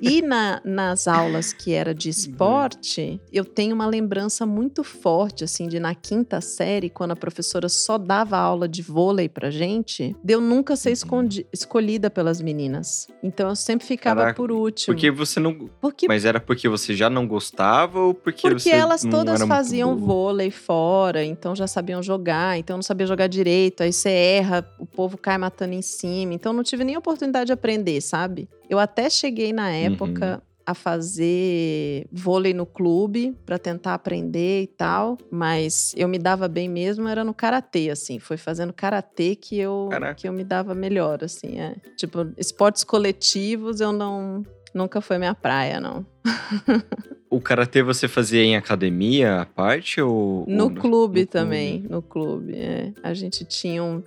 E 0.00 0.22
na- 0.22 0.60
nas 0.64 1.06
aulas 1.08 1.52
que 1.52 1.72
era 1.72 1.94
de 1.94 2.08
esporte, 2.08 3.20
eu 3.32 3.44
tenho 3.44 3.74
uma 3.74 3.86
lembrança 3.86 4.46
muito 4.46 4.82
forte, 4.84 5.44
assim, 5.44 5.66
de 5.68 5.78
na 5.80 5.94
quinta 5.94 6.40
série, 6.40 6.88
quando 6.88 7.12
a 7.12 7.16
professora 7.16 7.68
só 7.68 7.98
dava 7.98 8.36
aula 8.38 8.68
de 8.68 8.82
vôlei 8.82 9.28
pra 9.28 9.50
gente, 9.50 10.14
de 10.22 10.32
eu 10.34 10.40
nunca 10.40 10.76
ser 10.76 10.90
Uhum. 10.90 10.92
escondi- 10.92 11.46
escolhida 11.52 12.10
pelas 12.10 12.40
meninas. 12.40 13.06
Então 13.22 13.48
eu 13.48 13.56
sempre 13.56 13.86
ficava 13.86 14.20
Caraca, 14.20 14.36
por 14.36 14.50
último. 14.52 14.94
Porque 14.94 15.10
você 15.10 15.40
não. 15.40 15.68
Porque 15.80 16.06
Mas 16.08 16.24
era 16.24 16.40
porque 16.40 16.68
você 16.68 16.94
já 16.94 17.10
não 17.10 17.26
gostava 17.26 18.00
ou 18.00 18.14
porque, 18.14 18.48
porque 18.48 18.70
elas 18.70 19.02
todas 19.02 19.42
faziam 19.42 19.96
vôlei 19.96 20.50
fora, 20.50 21.24
então 21.24 21.54
já 21.54 21.66
sabiam 21.66 22.02
jogar, 22.02 22.58
então 22.58 22.74
eu 22.74 22.78
não 22.78 22.82
sabia 22.82 23.06
jogar 23.06 23.26
direito, 23.26 23.82
aí 23.82 23.92
você 23.92 24.08
erra, 24.10 24.68
o 24.78 24.86
povo 24.86 25.16
cai 25.18 25.36
matando 25.38 25.74
em 25.74 25.82
cima. 25.82 26.34
Então 26.34 26.52
eu 26.52 26.56
não 26.56 26.62
tive 26.62 26.84
nem 26.84 26.96
oportunidade 26.96 27.46
de 27.46 27.52
aprender, 27.52 28.00
sabe? 28.00 28.48
Eu 28.68 28.78
até 28.78 29.08
cheguei 29.08 29.52
na 29.52 29.70
época 29.70 30.42
a 30.66 30.74
fazer 30.74 32.06
vôlei 32.12 32.52
no 32.52 32.66
clube 32.66 33.34
pra 33.46 33.58
tentar 33.58 33.94
aprender 33.94 34.64
e 34.64 34.66
tal, 34.66 35.16
mas 35.30 35.94
eu 35.96 36.06
me 36.06 36.18
dava 36.18 36.46
bem 36.46 36.68
mesmo 36.68 37.08
era 37.08 37.24
no 37.24 37.32
karatê, 37.32 37.88
assim, 37.88 38.18
foi 38.18 38.36
fazendo 38.36 38.70
karatê 38.74 39.34
que 39.34 39.58
eu 39.58 39.88
Caraca. 39.90 40.14
que 40.14 40.28
eu 40.28 40.32
me 40.32 40.44
dava 40.44 40.74
melhor, 40.74 41.24
assim, 41.24 41.58
é. 41.58 41.76
Tipo, 41.96 42.30
esportes 42.36 42.84
coletivos 42.84 43.80
eu 43.80 43.92
não 43.92 44.42
nunca 44.74 45.00
foi 45.00 45.16
minha 45.16 45.34
praia, 45.34 45.80
não. 45.80 46.04
O 47.30 47.42
karatê 47.42 47.82
você 47.82 48.08
fazia 48.08 48.42
em 48.42 48.56
academia 48.56 49.42
à 49.42 49.44
parte 49.44 50.00
ou. 50.00 50.46
No 50.48 50.64
ou 50.64 50.70
clube 50.70 51.20
no 51.20 51.26
também, 51.26 51.84
no 51.88 52.00
clube, 52.00 52.54
é. 52.56 52.90
A 53.02 53.12
gente 53.12 53.44
tinha 53.44 53.82
um 53.84 54.02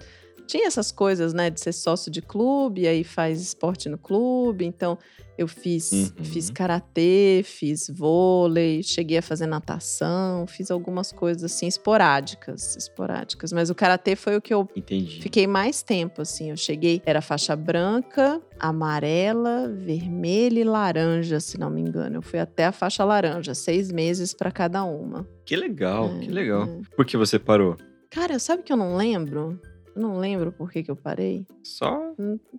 tinha 0.52 0.68
essas 0.68 0.92
coisas, 0.92 1.34
né, 1.34 1.50
de 1.50 1.62
ser 1.62 1.72
sócio 1.72 2.12
de 2.12 2.22
clube, 2.22 2.86
aí 2.88 3.04
faz 3.06 3.40
esporte 3.42 3.88
no 3.88 3.98
clube, 3.98 4.66
então 4.66 4.98
eu 5.38 5.48
fiz 5.48 5.92
Uhum. 5.92 6.24
fiz 6.26 6.50
karatê, 6.50 7.42
fiz 7.44 7.90
vôlei, 7.90 8.84
cheguei 8.84 9.18
a 9.20 9.22
fazer 9.22 9.48
natação, 9.48 10.46
fiz 10.46 10.70
algumas 10.70 11.12
coisas 11.12 11.44
assim 11.46 11.68
esporádicas, 11.68 12.76
esporádicas, 12.76 13.54
mas 13.54 13.70
o 13.70 13.76
karatê 13.76 14.16
foi 14.16 14.36
o 14.36 14.42
que 14.42 14.54
eu 14.54 14.68
Entendi. 14.76 15.22
Fiquei 15.22 15.48
mais 15.48 15.82
tempo, 15.82 16.22
assim. 16.22 16.50
Eu 16.52 16.58
cheguei, 16.58 17.02
era 17.06 17.22
faixa 17.22 17.56
branca, 17.56 18.42
amarela, 18.60 19.70
vermelha 19.70 20.60
e 20.60 20.64
laranja, 20.64 21.40
se 21.40 21.58
não 21.58 21.70
me 21.70 21.80
engano. 21.82 22.18
Eu 22.18 22.22
fui 22.22 22.40
até 22.40 22.66
a 22.66 22.72
faixa 22.72 23.04
laranja, 23.06 23.54
seis 23.56 23.92
meses 23.92 24.34
pra 24.34 24.52
cada 24.52 24.84
uma. 24.84 25.26
Que 25.46 25.56
legal, 25.56 26.08
É, 26.10 26.20
que 26.20 26.30
legal. 26.32 26.64
é. 26.64 26.82
Por 26.96 27.06
que 27.06 27.16
você 27.16 27.40
parou? 27.40 27.78
Cara, 28.10 28.38
sabe 28.40 28.64
que 28.64 28.74
eu 28.74 28.78
não 28.78 28.96
lembro? 28.98 29.60
Não 29.96 30.18
lembro 30.20 30.52
por 30.52 30.72
que, 30.72 30.84
que 30.84 30.92
eu 30.92 30.96
parei. 30.96 31.46
Só, 31.64 32.14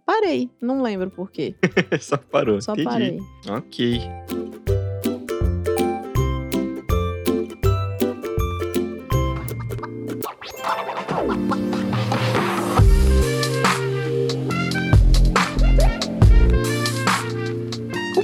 Parei, 0.05 0.51
não 0.61 0.83
lembro 0.83 1.11
por 1.11 1.31
quê. 1.31 1.55
só 2.01 2.17
parou. 2.17 2.61
Só 2.61 2.73
Entendi. 2.73 2.89
parei. 2.89 3.19
Ok. 3.49 4.01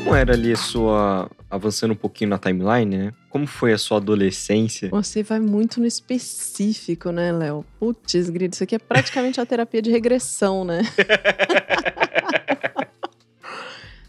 Como 0.08 0.16
era 0.16 0.32
ali 0.32 0.52
a 0.52 0.56
sua. 0.56 1.30
Avançando 1.50 1.92
um 1.92 1.96
pouquinho 1.96 2.30
na 2.30 2.38
timeline, 2.38 2.96
né? 2.96 3.12
Como 3.30 3.46
foi 3.46 3.72
a 3.72 3.78
sua 3.78 3.98
adolescência? 3.98 4.90
Você 4.90 5.22
vai 5.22 5.40
muito 5.40 5.80
no 5.80 5.86
específico, 5.86 7.10
né, 7.10 7.32
Léo? 7.32 7.64
Putz, 7.78 8.28
grito, 8.28 8.54
isso 8.54 8.64
aqui 8.64 8.74
é 8.74 8.78
praticamente 8.78 9.40
uma 9.40 9.46
terapia 9.46 9.80
de 9.80 9.90
regressão, 9.90 10.64
né? 10.64 10.82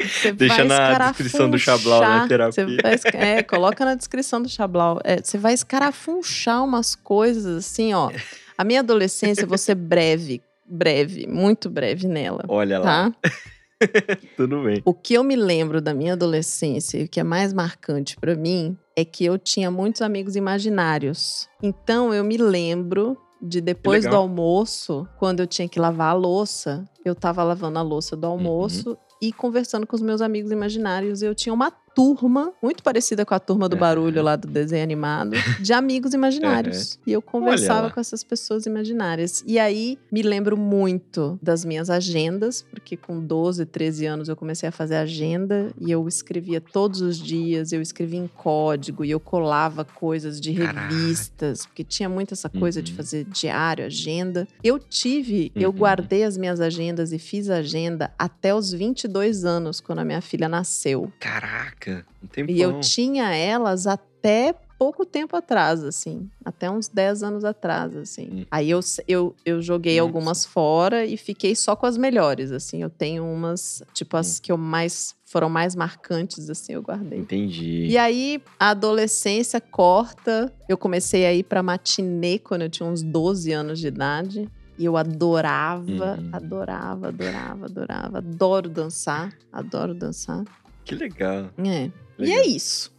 Você 0.02 0.32
Deixa 0.32 0.64
na 0.64 0.98
descrição 1.10 1.50
do 1.50 1.60
Chablau, 1.60 2.02
né, 2.02 2.26
terapia. 2.28 2.66
você 2.66 2.82
vai 2.82 3.00
é, 3.16 3.44
coloca 3.44 3.84
na 3.84 3.96
descrição 3.96 4.42
do 4.42 4.48
Chablau. 4.48 5.02
É, 5.04 5.22
você 5.22 5.38
vai 5.38 5.54
escarafunchar 5.54 6.64
umas 6.64 6.96
coisas 6.96 7.46
assim, 7.46 7.94
ó. 7.94 8.10
A 8.58 8.64
minha 8.64 8.80
adolescência, 8.80 9.46
vou 9.46 9.58
ser 9.58 9.76
breve, 9.76 10.42
breve, 10.66 11.28
muito 11.28 11.70
breve 11.70 12.08
nela, 12.08 12.46
Olha 12.48 12.80
lá, 12.80 13.12
tá? 13.12 13.30
tudo 14.36 14.64
bem. 14.64 14.82
O 14.86 14.94
que 14.94 15.14
eu 15.14 15.24
me 15.24 15.36
lembro 15.36 15.82
da 15.82 15.94
minha 15.94 16.14
adolescência 16.14 16.98
e 16.98 17.04
o 17.06 17.10
que 17.10 17.20
é 17.20 17.24
mais 17.24 17.54
marcante 17.54 18.18
pra 18.18 18.36
mim 18.36 18.78
é 18.96 19.06
que 19.06 19.26
eu 19.26 19.38
tinha 19.38 19.72
muitos 19.72 20.02
amigos 20.02 20.36
imaginários. 20.36 21.48
Então 21.62 22.14
eu 22.14 22.24
me 22.24 22.38
lembro 22.38 23.18
de 23.42 23.62
depois 23.62 24.06
do 24.06 24.16
almoço, 24.16 25.08
quando 25.18 25.40
eu 25.40 25.48
tinha 25.48 25.68
que 25.68 25.80
lavar 25.80 26.12
a 26.12 26.14
louça, 26.14 26.84
eu 27.06 27.16
tava 27.16 27.44
lavando 27.44 27.80
a 27.80 27.82
louça 27.82 28.16
do 28.16 28.28
almoço 28.28 28.98
e 29.22 29.32
conversando 29.32 29.88
com 29.88 29.96
os 29.96 30.02
meus 30.02 30.22
amigos 30.22 30.52
imaginários. 30.52 31.22
Eu 31.22 31.34
tinha 31.34 31.54
uma 31.54 31.72
turma, 32.00 32.54
muito 32.64 32.82
parecida 32.84 33.26
com 33.26 33.34
a 33.34 33.40
turma 33.40 33.68
do 33.68 33.74
Aham. 33.74 33.80
barulho 33.80 34.22
lá 34.24 34.36
do 34.36 34.48
desenho 34.48 34.84
animado, 34.84 35.36
de 35.60 35.74
amigos 35.74 36.14
imaginários. 36.14 36.98
E 37.06 37.12
eu 37.12 37.22
conversava 37.22 37.90
com 37.90 38.00
essas 38.00 38.24
pessoas 38.24 38.66
imaginárias. 38.66 39.44
E 39.46 39.60
aí 39.60 39.98
me 40.12 40.22
lembro 40.22 40.56
muito 40.58 41.38
das 41.42 41.66
minhas 41.66 41.90
agendas, 41.90 42.62
porque 42.70 42.96
com 42.96 43.20
12, 43.20 43.66
13 43.66 44.06
anos 44.06 44.30
eu 44.30 44.36
comecei 44.36 44.70
a 44.70 44.72
fazer 44.72 44.96
agenda 44.96 45.72
e 45.80 45.92
eu 45.92 46.08
escrevia 46.08 46.62
todos 46.62 47.02
os 47.02 47.18
dias, 47.18 47.72
eu 47.72 47.82
escrevia 47.82 48.20
em 48.20 48.28
código 48.28 49.04
e 49.04 49.12
eu 49.12 49.20
colava 49.20 49.84
coisas 49.84 50.40
de 50.40 50.54
Caraca. 50.54 50.82
revistas, 50.88 51.66
porque 51.66 51.84
tinha 51.84 52.08
muito 52.10 52.34
essa 52.34 52.50
coisa 52.50 52.82
de 52.82 52.92
Uhum. 52.92 52.98
fazer 52.98 53.26
diário, 53.26 53.86
agenda. 53.86 54.48
Eu 54.64 54.80
tive, 54.80 55.52
eu 55.56 55.70
Uhum. 55.70 55.76
guardei 55.78 56.24
as 56.24 56.38
minhas 56.38 56.60
agendas 56.62 57.12
e 57.12 57.20
fiz 57.20 57.50
agenda 57.50 58.12
até 58.18 58.54
os 58.54 58.72
22 58.72 59.46
anos, 59.46 59.80
quando 59.82 60.00
a 60.00 60.06
minha 60.06 60.22
filha 60.22 60.48
nasceu. 60.50 61.12
Caraca, 61.20 61.89
um 62.24 62.28
tempão. 62.28 62.56
E 62.56 62.62
eu 62.62 62.80
tinha 62.80 63.34
elas 63.36 63.86
até 63.88 64.54
pouco 64.78 65.06
tempo 65.06 65.36
atrás, 65.36 65.84
assim. 65.84 66.30
Até 66.46 66.70
uns 66.72 66.88
10 66.88 67.22
anos 67.22 67.44
atrás, 67.44 67.96
assim. 67.98 68.30
Hum. 68.32 68.46
Aí 68.50 68.70
eu, 68.70 68.80
eu, 69.08 69.36
eu 69.46 69.62
joguei 69.62 69.98
Nossa. 70.00 70.08
algumas 70.08 70.46
fora 70.46 71.06
e 71.06 71.18
fiquei 71.18 71.54
só 71.54 71.76
com 71.76 71.86
as 71.86 71.98
melhores, 71.98 72.52
assim. 72.52 72.82
Eu 72.82 72.90
tenho 72.90 73.26
umas, 73.26 73.84
tipo, 73.94 74.16
Hum. 74.16 74.20
as 74.22 74.40
que 74.40 74.52
eu 74.52 74.58
mais 74.58 75.14
foram 75.26 75.50
mais 75.50 75.76
marcantes, 75.76 76.50
assim, 76.50 76.74
eu 76.74 76.82
guardei. 76.82 77.20
Entendi. 77.20 77.86
E 77.88 77.98
aí, 77.98 78.42
a 78.60 78.70
adolescência 78.70 79.60
corta. 79.62 80.52
Eu 80.68 80.78
comecei 80.78 81.26
a 81.26 81.34
ir 81.34 81.44
pra 81.44 81.62
matinê 81.62 82.40
quando 82.40 82.62
eu 82.64 82.70
tinha 82.70 82.88
uns 82.90 83.04
12 83.04 83.52
anos 83.52 83.80
de 83.80 83.88
idade. 83.88 84.50
E 84.78 84.86
eu 84.86 84.96
adorava, 84.96 85.82
Uhum. 86.18 86.30
adorava, 86.32 87.08
adorava, 87.10 87.66
adorava. 87.66 88.18
Adoro 88.20 88.70
dançar, 88.70 89.30
adoro 89.52 89.94
dançar. 89.94 90.44
Que 90.90 90.96
legal. 90.96 91.50
É. 91.58 91.86
E 91.86 91.92
legal. 92.18 92.40
é 92.40 92.46
isso. 92.48 92.92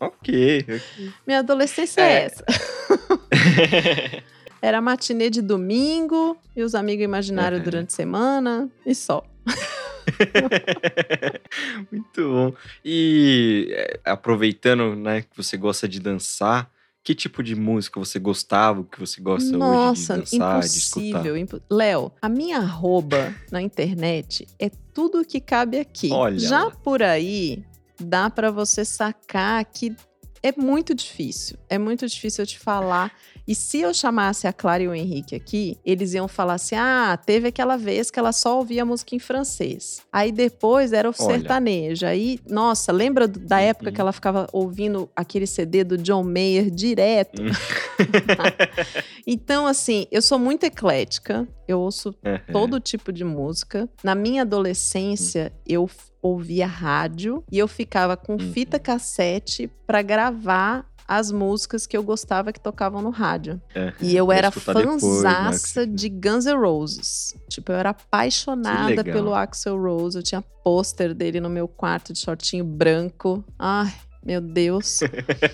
Ok. 0.00 0.64
ok. 0.68 0.80
Minha 1.26 1.38
adolescência 1.40 2.00
é, 2.02 2.12
É. 2.12 2.24
essa. 2.26 2.44
Era 4.62 4.80
matinê 4.80 5.28
de 5.30 5.42
domingo 5.42 6.36
e 6.54 6.62
os 6.62 6.74
amigos 6.74 7.04
imaginários 7.04 7.58
Uhum. 7.60 7.64
durante 7.64 7.88
a 7.88 7.96
semana 7.96 8.70
e 8.84 8.94
só. 8.94 9.24
Muito 11.90 12.22
bom. 12.30 12.54
E 12.84 13.68
é, 13.70 14.00
aproveitando, 14.04 14.94
né, 14.96 15.22
que 15.22 15.36
você 15.36 15.56
gosta 15.56 15.88
de 15.88 16.00
dançar, 16.00 16.70
que 17.06 17.14
tipo 17.14 17.40
de 17.40 17.54
música 17.54 18.00
você 18.00 18.18
gostava, 18.18 18.82
que 18.82 18.98
você 18.98 19.20
gosta 19.20 19.56
Nossa, 19.56 20.14
hoje 20.16 20.24
de 20.24 20.38
dançar, 20.38 20.60
de 20.60 20.66
impossível. 20.66 21.36
impo- 21.36 21.60
Léo, 21.70 22.10
a 22.20 22.28
minha 22.28 22.56
arroba 22.58 23.32
na 23.52 23.62
internet 23.62 24.44
é 24.58 24.68
tudo 24.92 25.24
que 25.24 25.40
cabe 25.40 25.78
aqui. 25.78 26.10
Olha 26.10 26.36
Já 26.36 26.68
por 26.68 27.04
aí, 27.04 27.62
dá 28.00 28.28
pra 28.28 28.50
você 28.50 28.84
sacar 28.84 29.64
que 29.66 29.94
é 30.42 30.52
muito 30.56 30.94
difícil. 30.94 31.56
É 31.68 31.78
muito 31.78 32.06
difícil 32.06 32.42
eu 32.42 32.46
te 32.46 32.58
falar. 32.58 33.12
E 33.48 33.54
se 33.54 33.80
eu 33.80 33.94
chamasse 33.94 34.46
a 34.48 34.52
Clara 34.52 34.82
e 34.82 34.88
o 34.88 34.94
Henrique 34.94 35.34
aqui, 35.34 35.78
eles 35.84 36.14
iam 36.14 36.26
falar 36.26 36.54
assim: 36.54 36.74
ah, 36.76 37.16
teve 37.16 37.48
aquela 37.48 37.76
vez 37.76 38.10
que 38.10 38.18
ela 38.18 38.32
só 38.32 38.58
ouvia 38.58 38.84
música 38.84 39.14
em 39.14 39.18
francês. 39.20 40.00
Aí 40.12 40.32
depois 40.32 40.92
era 40.92 41.08
o 41.08 41.12
sertanejo. 41.12 42.04
Aí, 42.06 42.40
nossa, 42.48 42.90
lembra 42.92 43.28
da 43.28 43.60
época 43.60 43.90
Uhum. 43.90 43.94
que 43.94 44.00
ela 44.00 44.12
ficava 44.12 44.48
ouvindo 44.52 45.08
aquele 45.14 45.46
CD 45.46 45.84
do 45.84 45.96
John 45.96 46.24
Mayer 46.24 46.70
direto? 46.70 47.40
Hum. 47.42 47.50
Então, 49.26 49.66
assim, 49.66 50.06
eu 50.10 50.22
sou 50.22 50.38
muito 50.38 50.64
eclética. 50.64 51.46
Eu 51.66 51.80
ouço 51.80 52.14
Uhum. 52.24 52.38
todo 52.52 52.78
tipo 52.80 53.12
de 53.12 53.24
música. 53.24 53.88
Na 54.02 54.14
minha 54.14 54.42
adolescência, 54.42 55.52
eu 55.66 55.88
ouvia 56.26 56.66
rádio 56.66 57.42
e 57.50 57.58
eu 57.58 57.66
ficava 57.68 58.16
com 58.16 58.32
Uhum. 58.34 58.52
fita 58.52 58.78
cassete 58.78 59.70
pra 59.86 60.02
gravar 60.02 60.84
as 61.08 61.30
músicas 61.30 61.86
que 61.86 61.96
eu 61.96 62.02
gostava 62.02 62.52
que 62.52 62.58
tocavam 62.58 63.00
no 63.00 63.10
rádio. 63.10 63.60
Uhum. 63.76 63.92
E 64.02 64.16
eu 64.16 64.32
era 64.32 64.48
né, 64.48 64.52
fanzaça 64.52 65.56
você- 65.56 65.86
de 65.86 66.08
Guns 66.08 66.46
N' 66.46 66.58
Roses. 66.58 67.34
Tipo, 67.48 67.70
eu 67.70 67.76
era 67.76 67.90
apaixonada 67.90 69.04
pelo 69.04 69.32
Axel 69.32 69.80
Rose. 69.80 70.16
Eu 70.18 70.22
tinha 70.22 70.42
pôster 70.64 71.14
dele 71.14 71.38
no 71.38 71.48
meu 71.48 71.68
quarto 71.68 72.12
de 72.12 72.18
shortinho 72.18 72.64
branco. 72.64 73.44
Ai, 73.56 73.92
meu 74.26 74.40
Deus. 74.40 75.00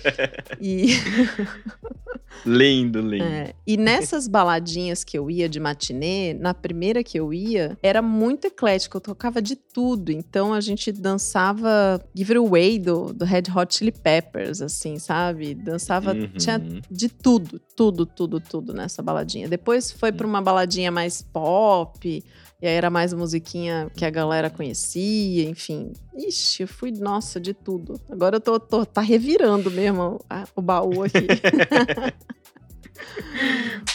e 0.59 0.87
Lindo, 2.45 2.99
lindo. 2.99 3.23
É, 3.23 3.53
E 3.65 3.77
nessas 3.77 4.27
baladinhas 4.27 5.03
que 5.03 5.17
eu 5.17 5.29
ia 5.29 5.47
de 5.47 5.59
matinê, 5.59 6.33
na 6.33 6.53
primeira 6.53 7.03
que 7.03 7.17
eu 7.17 7.31
ia, 7.33 7.77
era 7.81 8.01
muito 8.01 8.47
eclético, 8.47 8.97
eu 8.97 9.01
tocava 9.01 9.41
de 9.41 9.55
tudo. 9.55 10.11
Então 10.11 10.53
a 10.53 10.59
gente 10.59 10.91
dançava 10.91 12.03
Give 12.13 12.33
It 12.33 12.45
Away 12.47 12.79
do, 12.79 13.13
do 13.13 13.23
Red 13.23 13.43
Hot 13.55 13.77
Chili 13.77 13.91
Peppers, 13.91 14.61
assim, 14.61 14.97
sabe? 14.99 15.53
Dançava, 15.53 16.13
Uhum. 16.13 16.27
tinha 16.37 16.59
de 16.91 17.07
tudo, 17.07 17.61
tudo, 17.75 18.05
tudo, 18.05 18.39
tudo 18.41 18.73
nessa 18.73 19.01
baladinha. 19.01 19.47
Depois 19.47 19.91
foi 19.91 20.11
pra 20.11 20.27
uma 20.27 20.41
baladinha 20.41 20.91
mais 20.91 21.21
pop, 21.21 22.23
e 22.63 22.65
aí 22.65 22.75
era 22.75 22.89
mais 22.89 23.11
musiquinha 23.11 23.91
que 23.93 24.05
a 24.05 24.09
galera 24.09 24.49
conhecia, 24.49 25.43
enfim. 25.49 25.91
Ixi, 26.15 26.63
eu 26.63 26.67
fui, 26.69 26.91
nossa, 26.91 27.37
de 27.37 27.53
tudo. 27.53 27.99
Agora 28.09 28.37
eu 28.37 28.39
tô, 28.39 28.57
tô 28.57 28.85
tá 28.85 29.01
revirando 29.01 29.69
mesmo 29.69 30.17
a- 30.29 30.47
o 30.55 30.61
baú 30.61 31.03
aqui. 31.03 31.27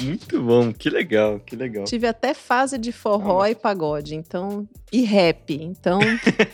Muito 0.00 0.40
bom, 0.40 0.72
que 0.72 0.88
legal, 0.88 1.40
que 1.40 1.56
legal. 1.56 1.84
Tive 1.84 2.06
até 2.06 2.32
fase 2.34 2.78
de 2.78 2.92
forró 2.92 3.44
e 3.46 3.54
pagode, 3.54 4.14
então. 4.14 4.68
E 4.92 5.02
rap, 5.02 5.52
então. 5.52 5.98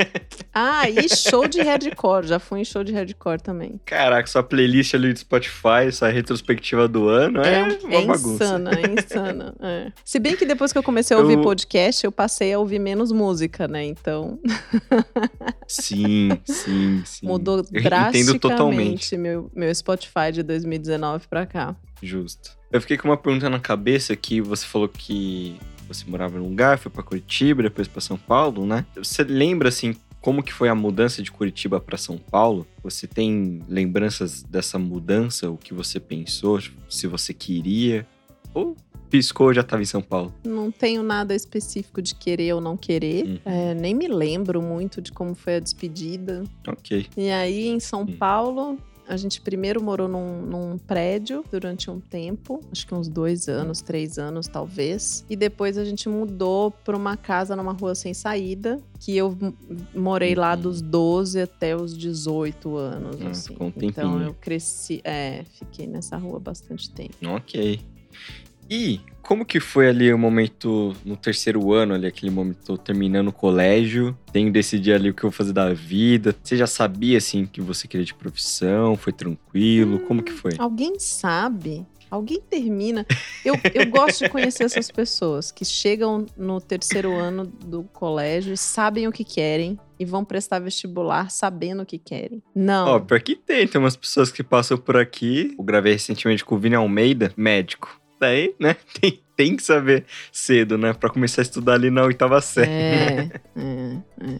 ah, 0.52 0.88
e 0.88 1.08
show 1.08 1.46
de 1.46 1.60
hardcore. 1.60 2.26
Já 2.26 2.38
fui 2.38 2.60
em 2.60 2.64
show 2.64 2.82
de 2.82 2.92
hardcore 2.92 3.40
também. 3.42 3.78
Caraca, 3.84 4.26
sua 4.26 4.42
playlist 4.42 4.94
ali 4.94 5.12
do 5.12 5.18
Spotify, 5.18 5.92
sua 5.92 6.08
retrospectiva 6.08 6.88
do 6.88 7.08
ano 7.08 7.42
é, 7.42 7.62
uma 7.84 7.94
é 7.94 8.06
bagunça. 8.06 8.44
insana, 8.44 8.70
é 8.72 9.00
insana. 9.02 9.54
é. 9.60 9.92
Se 10.04 10.18
bem 10.18 10.36
que 10.36 10.46
depois 10.46 10.72
que 10.72 10.78
eu 10.78 10.82
comecei 10.82 11.16
a 11.16 11.20
ouvir 11.20 11.34
Eu- 11.34 11.42
podcast, 11.42 12.04
eu 12.04 12.10
passei 12.12 12.52
a 12.52 12.58
ouvir 12.58 12.78
menos 12.78 13.12
música, 13.12 13.68
né? 13.68 13.84
Então 13.84 14.38
Sim, 15.68 16.30
sim, 16.44 17.02
sim. 17.04 17.26
mudou 17.26 17.58
Eu 17.72 17.82
drasticamente 17.82 19.16
meu, 19.16 19.50
meu 19.54 19.74
Spotify 19.74 20.32
de 20.32 20.42
2019 20.42 21.28
pra 21.28 21.46
cá. 21.46 21.76
Justo. 22.04 22.56
Eu 22.70 22.80
fiquei 22.80 22.96
com 22.98 23.08
uma 23.08 23.16
pergunta 23.16 23.48
na 23.48 23.58
cabeça 23.60 24.14
que 24.16 24.40
você 24.40 24.66
falou 24.66 24.88
que 24.88 25.56
você 25.88 26.04
morava 26.06 26.38
num 26.38 26.48
lugar, 26.48 26.78
foi 26.78 26.90
pra 26.90 27.02
Curitiba, 27.02 27.62
depois 27.62 27.86
pra 27.86 28.00
São 28.00 28.16
Paulo, 28.16 28.66
né? 28.66 28.84
Você 28.96 29.22
lembra 29.22 29.68
assim 29.68 29.94
como 30.20 30.42
que 30.42 30.52
foi 30.52 30.68
a 30.70 30.74
mudança 30.74 31.22
de 31.22 31.30
Curitiba 31.30 31.78
pra 31.78 31.98
São 31.98 32.16
Paulo? 32.16 32.66
Você 32.82 33.06
tem 33.06 33.60
lembranças 33.68 34.42
dessa 34.42 34.78
mudança, 34.78 35.50
o 35.50 35.56
que 35.58 35.74
você 35.74 36.00
pensou, 36.00 36.58
se 36.88 37.06
você 37.06 37.34
queria 37.34 38.06
ou 38.54 38.74
piscou 39.10 39.52
já 39.52 39.62
tava 39.62 39.82
em 39.82 39.84
São 39.86 40.00
Paulo? 40.00 40.34
Não 40.44 40.70
tenho 40.70 41.02
nada 41.02 41.34
específico 41.34 42.00
de 42.00 42.14
querer 42.14 42.54
ou 42.54 42.60
não 42.60 42.76
querer. 42.76 43.24
Uhum. 43.26 43.38
É, 43.44 43.74
nem 43.74 43.94
me 43.94 44.08
lembro 44.08 44.62
muito 44.62 45.02
de 45.02 45.12
como 45.12 45.34
foi 45.34 45.56
a 45.56 45.60
despedida. 45.60 46.42
OK. 46.66 47.06
E 47.16 47.30
aí, 47.30 47.68
em 47.68 47.78
São 47.78 48.02
Hum. 48.02 48.16
Paulo, 48.18 48.78
a 49.08 49.16
gente 49.16 49.40
primeiro 49.40 49.82
morou 49.82 50.08
num, 50.08 50.42
num 50.42 50.78
prédio 50.78 51.44
durante 51.50 51.90
um 51.90 52.00
tempo, 52.00 52.60
acho 52.72 52.86
que 52.86 52.94
uns 52.94 53.08
dois 53.08 53.48
anos, 53.48 53.80
três 53.82 54.18
anos 54.18 54.46
talvez. 54.46 55.24
E 55.28 55.36
depois 55.36 55.76
a 55.76 55.84
gente 55.84 56.08
mudou 56.08 56.70
para 56.70 56.96
uma 56.96 57.16
casa 57.16 57.54
numa 57.54 57.72
rua 57.72 57.94
sem 57.94 58.14
saída, 58.14 58.80
que 59.00 59.16
eu 59.16 59.36
morei 59.94 60.34
lá 60.34 60.54
Uhum. 60.54 60.60
dos 60.62 60.80
12 60.80 61.40
até 61.40 61.76
os 61.76 61.96
18 61.96 62.76
anos. 62.76 63.16
Ah, 63.22 63.28
assim. 63.30 63.56
um 63.60 63.72
então 63.82 64.20
eu 64.22 64.34
cresci, 64.34 65.00
é, 65.04 65.44
fiquei 65.44 65.86
nessa 65.86 66.16
rua 66.16 66.38
bastante 66.38 66.90
tempo. 66.90 67.14
OK. 67.36 67.80
E 68.70 69.00
como 69.22 69.44
que 69.44 69.59
foi 69.59 69.88
ali 69.88 70.12
o 70.12 70.18
momento 70.18 70.94
no 71.05 71.16
terceiro 71.16 71.72
ano, 71.72 71.94
ali, 71.94 72.07
aquele 72.07 72.31
momento 72.31 72.77
terminando 72.77 73.29
o 73.29 73.33
colégio, 73.33 74.16
tenho 74.33 74.46
que 74.48 74.53
decidir 74.53 74.92
ali 74.92 75.11
o 75.11 75.14
que 75.14 75.24
eu 75.24 75.31
vou 75.31 75.37
fazer 75.37 75.53
da 75.53 75.72
vida. 75.72 76.37
Você 76.42 76.57
já 76.57 76.66
sabia, 76.66 77.18
assim, 77.18 77.46
que 77.46 77.61
você 77.61 77.88
queria 77.88 78.05
de 78.05 78.14
profissão? 78.14 78.96
Foi 78.96 79.12
tranquilo? 79.12 80.00
Como 80.00 80.22
que 80.22 80.33
foi? 80.33 80.53
Alguém 80.59 80.98
sabe? 80.98 81.87
Alguém 82.11 82.40
termina. 82.40 83.07
Eu, 83.44 83.55
eu 83.74 83.87
gosto 83.90 84.24
de 84.24 84.29
conhecer 84.29 84.64
essas 84.64 84.90
pessoas 84.90 85.50
que 85.50 85.64
chegam 85.64 86.27
no 86.37 86.61
terceiro 86.61 87.12
ano 87.12 87.46
do 87.46 87.83
colégio 87.83 88.57
sabem 88.57 89.09
o 89.09 89.12
que 89.12 89.24
querem 89.24 89.79
e 89.98 90.05
vão 90.05 90.24
prestar 90.24 90.61
vestibular 90.61 91.31
sabendo 91.31 91.83
o 91.83 91.87
que 91.87 91.98
querem. 91.98 92.42
Não. 92.55 92.88
Ó, 92.88 93.00
pior 93.00 93.20
que 93.20 93.35
tem, 93.35 93.66
tem 93.66 93.81
umas 93.81 93.96
pessoas 93.96 94.31
que 94.31 94.44
passam 94.44 94.77
por 94.77 94.96
aqui. 94.96 95.55
Eu 95.59 95.64
gravei 95.64 95.94
recentemente 95.94 96.44
com 96.44 96.55
o 96.55 96.59
Vini 96.59 96.77
Almeida, 96.77 97.33
médico. 97.37 98.03
Daí, 98.20 98.55
né, 98.61 98.77
tem, 99.00 99.20
tem 99.37 99.57
que 99.57 99.62
saber 99.62 100.05
cedo, 100.33 100.79
né, 100.79 100.92
Pra 100.92 101.11
começar 101.11 101.42
a 101.42 101.44
estudar 101.44 101.74
ali 101.74 101.90
na 101.90 102.03
oitava 102.05 102.40
série. 102.40 102.70
É, 102.70 103.31
é, 103.57 103.98
é. 104.20 104.38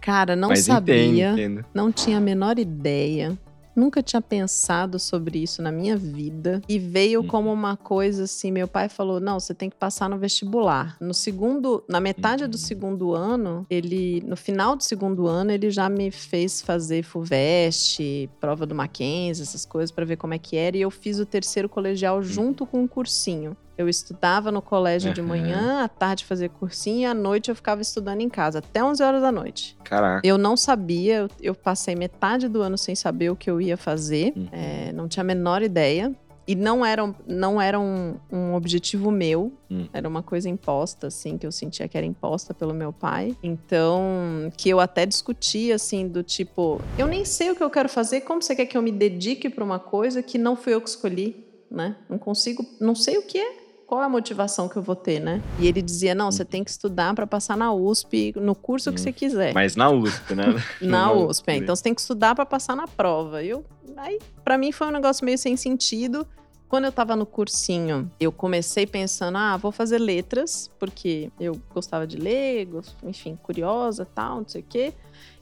Cara, 0.00 0.36
não 0.36 0.50
Mas 0.50 0.64
sabia, 0.64 1.32
entendo, 1.32 1.40
entendo. 1.40 1.64
não 1.74 1.90
tinha 1.90 2.18
a 2.18 2.20
menor 2.20 2.58
ideia. 2.58 3.36
Nunca 3.76 4.02
tinha 4.02 4.22
pensado 4.22 4.98
sobre 4.98 5.38
isso 5.38 5.60
na 5.60 5.70
minha 5.70 5.96
vida. 5.96 6.62
E 6.66 6.78
veio 6.78 7.20
Uhum. 7.20 7.26
como 7.26 7.52
uma 7.52 7.76
coisa 7.76 8.24
assim: 8.24 8.50
meu 8.50 8.66
pai 8.66 8.88
falou: 8.88 9.20
não, 9.20 9.38
você 9.38 9.52
tem 9.52 9.68
que 9.68 9.76
passar 9.76 10.08
no 10.08 10.18
vestibular. 10.18 10.96
No 11.00 11.12
segundo, 11.12 11.84
na 11.88 12.00
metade 12.00 12.44
Uhum. 12.44 12.48
do 12.50 12.56
segundo 12.58 13.12
ano, 13.14 13.66
ele. 13.68 14.22
No 14.26 14.36
final 14.36 14.74
do 14.74 14.82
segundo 14.82 15.26
ano, 15.26 15.52
ele 15.52 15.70
já 15.70 15.88
me 15.90 16.10
fez 16.10 16.62
fazer 16.62 17.02
FUVEST, 17.04 18.30
prova 18.40 18.64
do 18.66 18.74
Mackenzie, 18.74 19.42
essas 19.42 19.64
coisas, 19.66 19.90
para 19.90 20.04
ver 20.04 20.16
como 20.16 20.34
é 20.34 20.38
que 20.38 20.56
era. 20.56 20.76
E 20.76 20.80
eu 20.80 20.90
fiz 20.90 21.18
o 21.18 21.26
terceiro 21.26 21.68
colegial 21.68 22.22
junto 22.22 22.64
com 22.66 22.82
o 22.82 22.88
cursinho. 22.88 23.56
Eu 23.76 23.88
estudava 23.88 24.50
no 24.50 24.62
colégio 24.62 25.12
de 25.12 25.20
Aham. 25.20 25.28
manhã, 25.28 25.82
à 25.84 25.88
tarde 25.88 26.24
fazia 26.24 26.48
cursinho 26.48 27.00
e 27.00 27.04
à 27.04 27.12
noite 27.14 27.50
eu 27.50 27.54
ficava 27.54 27.82
estudando 27.82 28.20
em 28.22 28.28
casa, 28.28 28.60
até 28.60 28.82
11 28.82 29.02
horas 29.02 29.20
da 29.20 29.30
noite. 29.30 29.76
Caraca. 29.84 30.26
Eu 30.26 30.38
não 30.38 30.56
sabia, 30.56 31.16
eu, 31.16 31.30
eu 31.40 31.54
passei 31.54 31.94
metade 31.94 32.48
do 32.48 32.62
ano 32.62 32.78
sem 32.78 32.94
saber 32.94 33.30
o 33.30 33.36
que 33.36 33.50
eu 33.50 33.60
ia 33.60 33.76
fazer, 33.76 34.32
Uhum. 34.34 34.48
é, 34.52 34.92
não 34.92 35.06
tinha 35.08 35.22
a 35.22 35.24
menor 35.24 35.62
ideia. 35.62 36.14
E 36.48 36.54
não 36.54 36.86
era, 36.86 37.04
um- 37.04 37.12
não 37.26 37.60
era 37.60 37.78
um, 37.78 38.14
um 38.32 38.54
objetivo 38.54 39.10
meu, 39.10 39.52
Hum. 39.68 39.88
era 39.92 40.08
uma 40.08 40.22
coisa 40.22 40.48
imposta, 40.48 41.08
assim, 41.08 41.36
que 41.36 41.44
eu 41.44 41.50
sentia 41.50 41.88
que 41.88 41.96
era 41.98 42.06
imposta 42.06 42.54
pelo 42.54 42.72
meu 42.72 42.92
pai. 42.92 43.36
Então, 43.42 44.00
que 44.56 44.68
eu 44.68 44.78
até 44.78 45.04
discutia, 45.04 45.74
assim, 45.74 46.06
do 46.06 46.22
tipo, 46.22 46.80
eu 46.96 47.08
nem 47.08 47.24
sei 47.24 47.50
o 47.50 47.56
que 47.56 47.64
eu 47.64 47.68
quero 47.70 47.88
fazer, 47.88 48.20
como 48.20 48.40
você 48.40 48.54
quer 48.54 48.66
que 48.66 48.78
eu 48.78 48.82
me 48.82 48.92
dedique 48.92 49.50
para 49.50 49.64
uma 49.64 49.80
coisa 49.80 50.22
que 50.22 50.38
não 50.38 50.54
fui 50.54 50.72
eu 50.72 50.80
que 50.80 50.88
escolhi, 50.88 51.44
né? 51.68 51.96
Não 52.08 52.16
consigo, 52.16 52.64
não 52.80 52.94
sei 52.94 53.18
o 53.18 53.22
que 53.22 53.38
é. 53.38 53.65
Qual 53.86 54.02
é 54.02 54.04
a 54.04 54.08
motivação 54.08 54.68
que 54.68 54.76
eu 54.76 54.82
vou 54.82 54.96
ter, 54.96 55.20
né? 55.20 55.40
E 55.60 55.66
ele 55.68 55.80
dizia: 55.80 56.14
não, 56.14 56.32
você 56.32 56.44
tem 56.44 56.64
que 56.64 56.70
estudar 56.70 57.14
para 57.14 57.26
passar 57.26 57.56
na 57.56 57.72
USP, 57.72 58.34
no 58.36 58.54
curso 58.54 58.92
que 58.92 59.00
você 59.00 59.12
quiser. 59.12 59.54
Mas 59.54 59.76
na 59.76 59.88
USP, 59.88 60.34
né? 60.34 60.44
Na 60.82 61.12
USP, 61.14 61.50
é. 61.50 61.56
Então 61.56 61.74
você 61.74 61.84
tem 61.84 61.94
que 61.94 62.00
estudar 62.00 62.34
para 62.34 62.44
passar 62.44 62.74
na 62.74 62.88
prova. 62.88 63.44
E 63.44 63.50
Eu, 63.50 63.64
aí, 63.96 64.18
para 64.42 64.58
mim 64.58 64.72
foi 64.72 64.88
um 64.88 64.90
negócio 64.90 65.24
meio 65.24 65.38
sem 65.38 65.56
sentido. 65.56 66.26
Quando 66.68 66.86
eu 66.86 66.90
tava 66.90 67.14
no 67.14 67.24
cursinho, 67.24 68.10
eu 68.18 68.32
comecei 68.32 68.88
pensando, 68.88 69.38
ah, 69.38 69.56
vou 69.56 69.70
fazer 69.70 69.98
letras, 69.98 70.68
porque 70.80 71.30
eu 71.38 71.60
gostava 71.72 72.04
de 72.08 72.16
ler, 72.16 72.68
enfim, 73.04 73.38
curiosa, 73.40 74.04
tal, 74.04 74.38
não 74.38 74.48
sei 74.48 74.62
o 74.62 74.64
quê. 74.68 74.92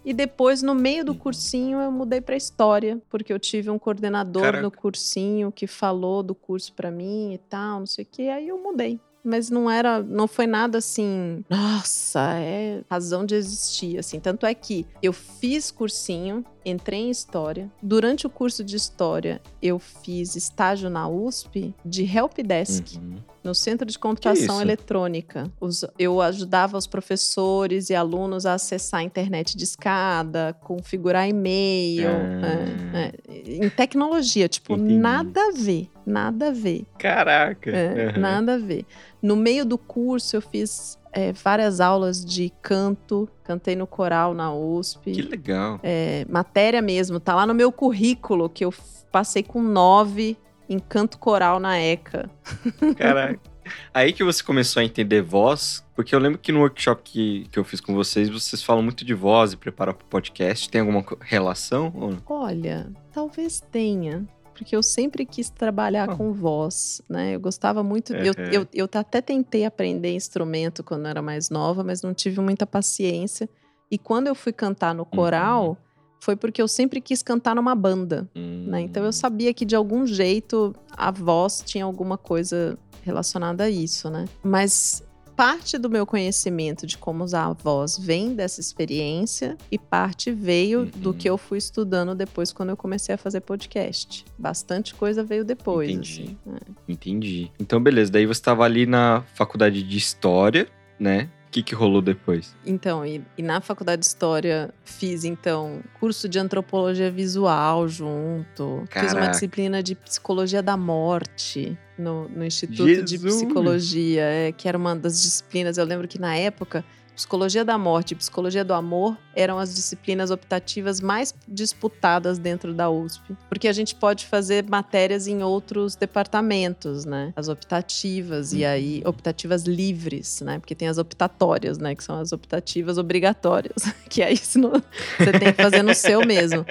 E 0.04 0.12
depois, 0.12 0.62
no 0.62 0.74
meio 0.74 1.04
do 1.04 1.12
Uhum. 1.12 1.18
cursinho, 1.18 1.78
eu 1.80 1.90
mudei 1.90 2.20
para 2.20 2.36
história, 2.36 3.00
porque 3.08 3.32
eu 3.32 3.38
tive 3.38 3.70
um 3.70 3.78
coordenador 3.78 4.42
Caraca. 4.42 4.62
no 4.62 4.70
cursinho 4.70 5.50
que 5.50 5.66
falou 5.66 6.22
do 6.22 6.34
curso 6.34 6.72
para 6.74 6.90
mim 6.90 7.32
e 7.32 7.38
tal, 7.38 7.78
não 7.80 7.86
sei 7.86 8.04
o 8.04 8.08
quê. 8.10 8.22
Aí 8.24 8.48
eu 8.48 8.58
mudei. 8.62 9.00
Mas 9.24 9.48
não 9.48 9.70
era, 9.70 10.02
não 10.02 10.28
foi 10.28 10.46
nada 10.46 10.78
assim, 10.78 11.42
nossa, 11.48 12.20
é 12.38 12.82
razão 12.90 13.24
de 13.24 13.34
existir, 13.34 13.98
assim. 13.98 14.20
Tanto 14.20 14.44
é 14.44 14.52
que 14.54 14.86
eu 15.02 15.12
fiz 15.14 15.70
cursinho, 15.70 16.44
entrei 16.64 17.00
em 17.00 17.10
história. 17.10 17.70
Durante 17.82 18.26
o 18.26 18.30
curso 18.30 18.62
de 18.62 18.76
história, 18.76 19.40
eu 19.62 19.78
fiz 19.78 20.36
estágio 20.36 20.90
na 20.90 21.08
USP 21.08 21.74
de 21.84 22.04
helpdesk. 22.04 22.96
Uhum. 22.96 23.16
No 23.42 23.54
Centro 23.54 23.86
de 23.86 23.98
Computação? 23.98 24.60
Eletrônica. 24.62 25.50
Os- 25.60 25.84
eu 25.98 26.20
ajudava 26.22 26.78
os 26.78 26.86
professores 26.86 27.90
e 27.90 27.94
alunos 27.94 28.46
a 28.46 28.54
acessar 28.54 29.00
a 29.00 29.02
internet 29.02 29.54
de 29.56 29.64
escada, 29.64 30.54
configurar 30.62 31.28
e-mail. 31.28 32.08
Ah. 32.08 32.98
é, 32.98 33.12
é, 33.28 33.64
em 33.66 33.68
tecnologia, 33.68 34.48
tipo, 34.48 34.72
Entendi. 34.74 34.94
nada 34.98 35.40
a 35.48 35.52
ver. 35.52 35.88
Nada 36.06 36.48
a 36.48 36.50
ver. 36.50 36.84
Caraca. 36.98 37.70
É, 37.70 38.08
Aham. 38.08 38.18
Nada 38.18 38.54
a 38.54 38.58
ver. 38.58 38.84
No 39.22 39.36
meio 39.36 39.64
do 39.64 39.78
curso, 39.78 40.36
eu 40.36 40.40
fiz 40.42 40.98
é, 41.12 41.32
várias 41.32 41.80
aulas 41.80 42.24
de 42.24 42.52
canto, 42.60 43.28
cantei 43.44 43.76
no 43.76 43.86
coral 43.86 44.34
na 44.34 44.52
USP. 44.52 45.12
Que 45.12 45.22
legal. 45.22 45.80
É, 45.82 46.26
matéria 46.28 46.82
mesmo, 46.82 47.20
tá 47.20 47.34
lá 47.34 47.46
no 47.46 47.54
meu 47.54 47.70
currículo, 47.70 48.48
que 48.48 48.64
eu 48.64 48.74
passei 49.10 49.42
com 49.42 49.62
nove 49.62 50.36
em 50.68 50.78
canto 50.78 51.18
coral 51.18 51.60
na 51.60 51.78
ECA. 51.78 52.28
Caraca. 52.98 53.54
Aí 53.92 54.12
que 54.12 54.22
você 54.22 54.42
começou 54.42 54.80
a 54.80 54.84
entender 54.84 55.22
voz, 55.22 55.84
porque 55.94 56.14
eu 56.14 56.18
lembro 56.18 56.38
que 56.38 56.52
no 56.52 56.60
workshop 56.60 57.02
que, 57.02 57.46
que 57.50 57.58
eu 57.58 57.64
fiz 57.64 57.80
com 57.80 57.94
vocês, 57.94 58.28
vocês 58.28 58.62
falam 58.62 58.82
muito 58.82 59.04
de 59.04 59.14
voz 59.14 59.52
e 59.52 59.56
preparar 59.56 59.94
pro 59.94 60.06
podcast. 60.06 60.68
Tem 60.68 60.80
alguma 60.80 61.04
relação? 61.20 62.20
Olha, 62.26 62.90
talvez 63.12 63.60
tenha. 63.60 64.26
Porque 64.54 64.74
eu 64.76 64.82
sempre 64.82 65.26
quis 65.26 65.50
trabalhar 65.50 66.08
Ah. 66.08 66.16
com 66.16 66.32
voz, 66.32 67.02
né? 67.08 67.34
Eu 67.34 67.40
gostava 67.40 67.82
muito. 67.82 68.12
Eu, 68.14 68.32
Uhum. 68.38 68.50
eu, 68.52 68.68
eu 68.72 68.88
até 68.94 69.20
tentei 69.20 69.64
aprender 69.64 70.14
instrumento 70.14 70.82
quando 70.84 71.02
eu 71.04 71.08
era 71.10 71.20
mais 71.22 71.50
nova, 71.50 71.82
mas 71.82 72.02
não 72.02 72.14
tive 72.14 72.40
muita 72.40 72.66
paciência. 72.66 73.48
E 73.90 73.98
quando 73.98 74.28
eu 74.28 74.34
fui 74.34 74.52
cantar 74.52 74.94
no 74.94 75.04
coral, 75.04 75.76
foi 76.20 76.36
porque 76.36 76.62
eu 76.62 76.68
sempre 76.68 77.00
quis 77.00 77.22
cantar 77.22 77.54
numa 77.54 77.74
banda. 77.74 78.28
né? 78.34 78.80
Então 78.80 79.02
eu 79.02 79.10
Hum. 79.10 79.12
sabia 79.12 79.52
que 79.52 79.64
de 79.64 79.76
algum 79.76 80.06
jeito 80.06 80.74
a 80.96 81.10
voz 81.10 81.62
tinha 81.66 81.84
alguma 81.84 82.16
coisa 82.16 82.78
relacionada 83.02 83.64
a 83.64 83.70
isso, 83.70 84.08
né? 84.08 84.24
Mas 84.42 85.02
parte 85.36 85.76
do 85.78 85.90
meu 85.90 86.06
conhecimento 86.06 86.86
de 86.86 86.96
como 86.96 87.24
usar 87.24 87.46
a 87.46 87.52
voz 87.52 87.98
vem 87.98 88.34
dessa 88.34 88.60
experiência 88.60 89.56
e 89.70 89.78
parte 89.78 90.30
veio 90.30 90.86
do 90.86 91.10
Uhum. 91.10 91.16
que 91.16 91.28
eu 91.28 91.36
fui 91.36 91.58
estudando 91.58 92.14
depois 92.14 92.52
quando 92.52 92.70
eu 92.70 92.76
comecei 92.76 93.14
a 93.14 93.18
fazer 93.18 93.40
podcast. 93.40 94.24
Bastante 94.38 94.94
coisa 94.94 95.24
veio 95.24 95.44
depois, 95.44 95.90
Entendi. 95.90 96.22
assim. 96.22 96.38
né? 96.46 96.58
Entendi. 96.88 97.50
Então, 97.58 97.82
beleza. 97.82 98.10
Daí 98.12 98.26
você 98.26 98.38
estava 98.40 98.64
ali 98.64 98.86
na 98.86 99.22
faculdade 99.34 99.82
de 99.82 99.96
História, 99.96 100.68
né? 100.98 101.28
O 101.54 101.56
que, 101.56 101.62
que 101.62 101.74
rolou 101.76 102.02
depois? 102.02 102.52
Então, 102.66 103.06
e, 103.06 103.22
e 103.38 103.42
na 103.42 103.60
faculdade 103.60 104.00
de 104.00 104.06
História 104.06 104.74
fiz, 104.84 105.22
então, 105.22 105.84
curso 106.00 106.28
de 106.28 106.36
Antropologia 106.36 107.12
Visual 107.12 107.86
junto. 107.86 108.82
Fiz 108.90 109.02
uma 109.04 109.20
Caraca. 109.20 109.30
disciplina 109.30 109.80
de 109.80 109.94
Psicologia 109.94 110.60
da 110.60 110.76
Morte 110.76 111.78
no, 111.96 112.28
no 112.28 112.44
Instituto 112.44 113.04
de 113.04 113.06
Jesus! 113.12 113.36
Psicologia, 113.36 114.22
é, 114.22 114.50
que 114.50 114.66
era 114.66 114.76
uma 114.76 114.96
das 114.96 115.22
disciplinas. 115.22 115.78
Eu 115.78 115.84
lembro 115.84 116.08
que 116.08 116.20
na 116.20 116.34
época, 116.34 116.84
Psicologia 117.14 117.64
da 117.64 117.78
Morte 117.78 118.12
e 118.12 118.14
Psicologia 118.16 118.64
do 118.64 118.74
Amor 118.74 119.16
eram 119.36 119.58
as 119.58 119.74
disciplinas 119.74 120.30
optativas 120.30 121.00
mais 121.00 121.34
disputadas 121.46 122.38
dentro 122.38 122.74
da 122.74 122.90
USP. 122.90 123.36
Porque 123.48 123.68
a 123.68 123.72
gente 123.72 123.94
pode 123.94 124.26
fazer 124.26 124.64
matérias 124.68 125.26
em 125.26 125.42
outros 125.42 125.94
departamentos, 125.96 127.04
né? 127.04 127.32
As 127.36 127.48
optativas, 127.48 128.52
e 128.52 128.64
aí, 128.64 129.02
optativas 129.06 129.62
livres, 129.64 130.40
né? 130.40 130.58
Porque 130.58 130.74
tem 130.74 130.88
as 130.88 130.98
optatórias, 130.98 131.78
né? 131.78 131.94
Que 131.94 132.02
são 132.02 132.18
as 132.20 132.32
optativas 132.32 132.98
obrigatórias. 132.98 133.74
Que 134.08 134.22
aí 134.22 134.36
se 134.36 134.58
não- 134.58 134.70
você 135.18 135.32
tem 135.32 135.52
que 135.52 135.60
fazer 135.62 135.82
no 135.82 135.92
seu 135.94 136.24
mesmo. 136.24 136.64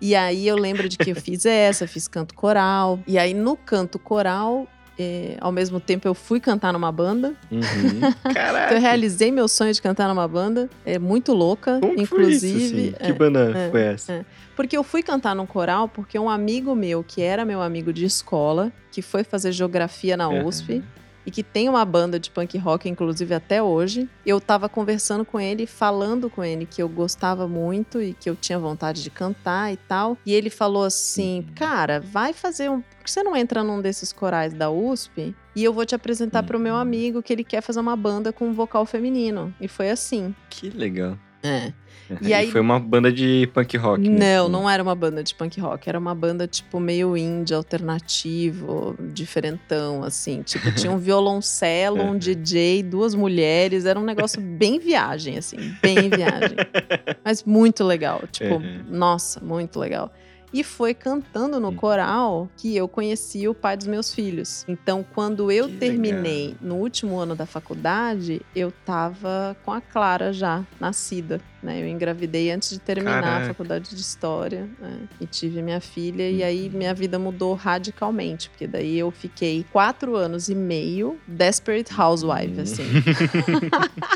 E 0.00 0.14
aí 0.14 0.46
eu 0.46 0.56
lembro 0.56 0.88
de 0.88 0.96
que 0.96 1.10
eu 1.10 1.16
fiz 1.16 1.44
essa, 1.44 1.86
fiz 1.86 2.08
canto 2.08 2.34
coral. 2.34 2.98
E 3.06 3.18
aí 3.18 3.34
no 3.34 3.54
canto 3.56 3.98
coral, 3.98 4.66
eh, 5.00 5.36
ao 5.40 5.50
mesmo 5.50 5.80
tempo 5.80 6.06
eu 6.06 6.14
fui 6.14 6.38
cantar 6.40 6.72
numa 6.72 6.92
banda. 6.92 7.34
Uhum. 7.50 7.60
Então 8.30 8.76
eu 8.76 8.80
realizei 8.80 9.30
meu 9.32 9.48
sonho 9.48 9.72
de 9.72 9.80
cantar 9.80 10.08
numa 10.08 10.26
banda. 10.28 10.68
É 10.84 10.98
muito 10.98 11.32
louca, 11.32 11.78
Como 11.80 11.96
que 11.96 12.06
foi 12.06 12.30
isso, 12.30 12.46
inclusive. 12.46 12.88
assim? 12.88 13.04
Que 13.06 13.10
é, 13.10 13.12
banda 13.12 13.52
é, 13.56 13.70
foi 13.70 13.80
essa? 13.82 14.12
é. 14.12 14.24
Porque 14.54 14.76
eu 14.76 14.82
fui 14.84 15.02
cantar 15.02 15.34
num 15.34 15.46
coral 15.46 15.88
porque 15.88 16.18
um 16.18 16.28
amigo 16.28 16.74
meu, 16.74 17.02
que 17.02 17.22
era 17.22 17.44
meu 17.44 17.62
amigo 17.62 17.92
de 17.92 18.04
escola, 18.04 18.70
que 18.92 19.00
foi 19.02 19.24
fazer 19.24 19.52
geografia 19.52 20.16
na 20.16 20.26
Aham. 20.26 20.44
USP, 20.44 20.82
e 21.26 21.30
que 21.30 21.42
tem 21.42 21.68
uma 21.68 21.84
banda 21.84 22.18
de 22.18 22.30
punk 22.30 22.56
rock, 22.58 22.88
inclusive 22.88 23.34
até 23.34 23.62
hoje. 23.62 24.08
Eu 24.24 24.40
tava 24.40 24.68
conversando 24.68 25.24
com 25.24 25.38
ele, 25.40 25.66
falando 25.66 26.30
com 26.30 26.42
ele 26.42 26.66
que 26.66 26.82
eu 26.82 26.88
gostava 26.88 27.46
muito 27.46 28.00
e 28.00 28.14
que 28.14 28.28
eu 28.30 28.36
tinha 28.36 28.58
vontade 28.58 29.02
de 29.02 29.10
cantar 29.10 29.72
e 29.72 29.76
tal. 29.76 30.16
E 30.24 30.32
ele 30.32 30.50
falou 30.50 30.84
assim: 30.84 31.40
Uhum. 31.48 31.54
Cara, 31.54 32.00
vai 32.00 32.32
fazer 32.32 32.70
um. 32.70 32.80
Por 32.80 33.04
que 33.04 33.10
você 33.10 33.22
não 33.22 33.36
entra 33.36 33.62
num 33.62 33.80
desses 33.80 34.12
corais 34.12 34.52
da 34.52 34.70
USP? 34.70 35.34
E 35.54 35.64
eu 35.64 35.72
vou 35.72 35.84
te 35.84 35.94
apresentar 35.94 36.42
pro 36.44 36.58
meu 36.58 36.74
Uhum. 36.74 36.80
amigo 36.80 37.22
que 37.22 37.32
ele 37.32 37.44
quer 37.44 37.60
fazer 37.60 37.80
uma 37.80 37.96
banda 37.96 38.32
com 38.32 38.46
um 38.48 38.52
vocal 38.52 38.86
feminino. 38.86 39.54
E 39.60 39.66
foi 39.68 39.90
assim. 39.90 40.34
Que 40.48 40.70
legal. 40.70 41.18
É. 41.42 41.72
E, 42.20 42.32
aí- 42.34 42.50
foi 42.50 42.60
uma 42.60 42.78
banda 42.80 43.12
de 43.12 43.48
punk 43.54 43.76
rock. 43.76 44.08
né? 44.08 44.36
Não, 44.38 44.48
não 44.48 44.68
era 44.70 44.82
uma 44.82 44.94
banda 44.94 45.22
de 45.22 45.34
punk 45.34 45.60
rock, 45.60 45.88
era 45.88 45.98
uma 45.98 46.14
banda 46.14 46.46
tipo 46.46 46.80
meio 46.80 47.16
indie, 47.16 47.54
alternativo, 47.54 48.96
diferentão, 49.12 50.02
assim. 50.02 50.42
Tipo, 50.42 50.70
tinha 50.72 50.92
um 50.92 50.98
violoncelo, 50.98 52.00
um 52.02 52.10
Uhum. 52.12 52.18
DJ, 52.18 52.82
duas 52.82 53.14
mulheres, 53.14 53.84
era 53.86 53.98
um 53.98 54.04
negócio 54.04 54.40
bem 54.40 54.78
viagem, 54.78 55.38
assim, 55.38 55.56
bem 55.82 56.08
viagem. 56.10 56.56
Mas 57.24 57.44
muito 57.44 57.84
legal, 57.84 58.22
tipo, 58.30 58.54
Uhum. 58.56 58.84
nossa, 58.88 59.40
muito 59.44 59.78
legal. 59.78 60.12
E 60.52 60.64
foi 60.64 60.94
cantando 60.94 61.60
no 61.60 61.68
Hum. 61.68 61.76
coral 61.76 62.50
que 62.56 62.76
eu 62.76 62.88
conheci 62.88 63.46
o 63.46 63.54
pai 63.54 63.76
dos 63.76 63.86
meus 63.86 64.12
filhos. 64.12 64.64
Então, 64.66 65.04
quando 65.14 65.50
eu 65.52 65.68
Que 65.68 65.76
terminei 65.76 66.46
legal. 66.48 66.58
no 66.60 66.74
último 66.76 67.16
ano 67.18 67.36
da 67.36 67.46
faculdade, 67.46 68.40
eu 68.54 68.72
tava 68.84 69.56
com 69.64 69.70
a 69.72 69.80
Clara 69.80 70.32
já 70.32 70.64
nascida, 70.80 71.40
né? 71.62 71.80
Eu 71.80 71.86
engravidei 71.86 72.50
antes 72.50 72.70
de 72.70 72.80
terminar 72.80 73.22
Caraca. 73.22 73.44
a 73.44 73.48
faculdade 73.48 73.94
de 73.94 74.00
história, 74.00 74.68
né? 74.80 74.98
E 75.20 75.26
tive 75.26 75.62
minha 75.62 75.80
filha 75.80 76.28
e 76.28 76.40
Uhum. 76.40 76.44
aí 76.46 76.70
minha 76.70 76.94
vida 76.94 77.16
mudou 77.18 77.54
radicalmente, 77.54 78.50
porque 78.50 78.66
daí 78.66 78.98
eu 78.98 79.10
fiquei 79.12 79.64
quatro 79.72 80.16
anos 80.16 80.48
e 80.48 80.54
meio 80.54 81.16
desperate 81.28 81.92
housewife, 81.96 82.58
Hum. 82.58 82.62
assim. 82.62 82.84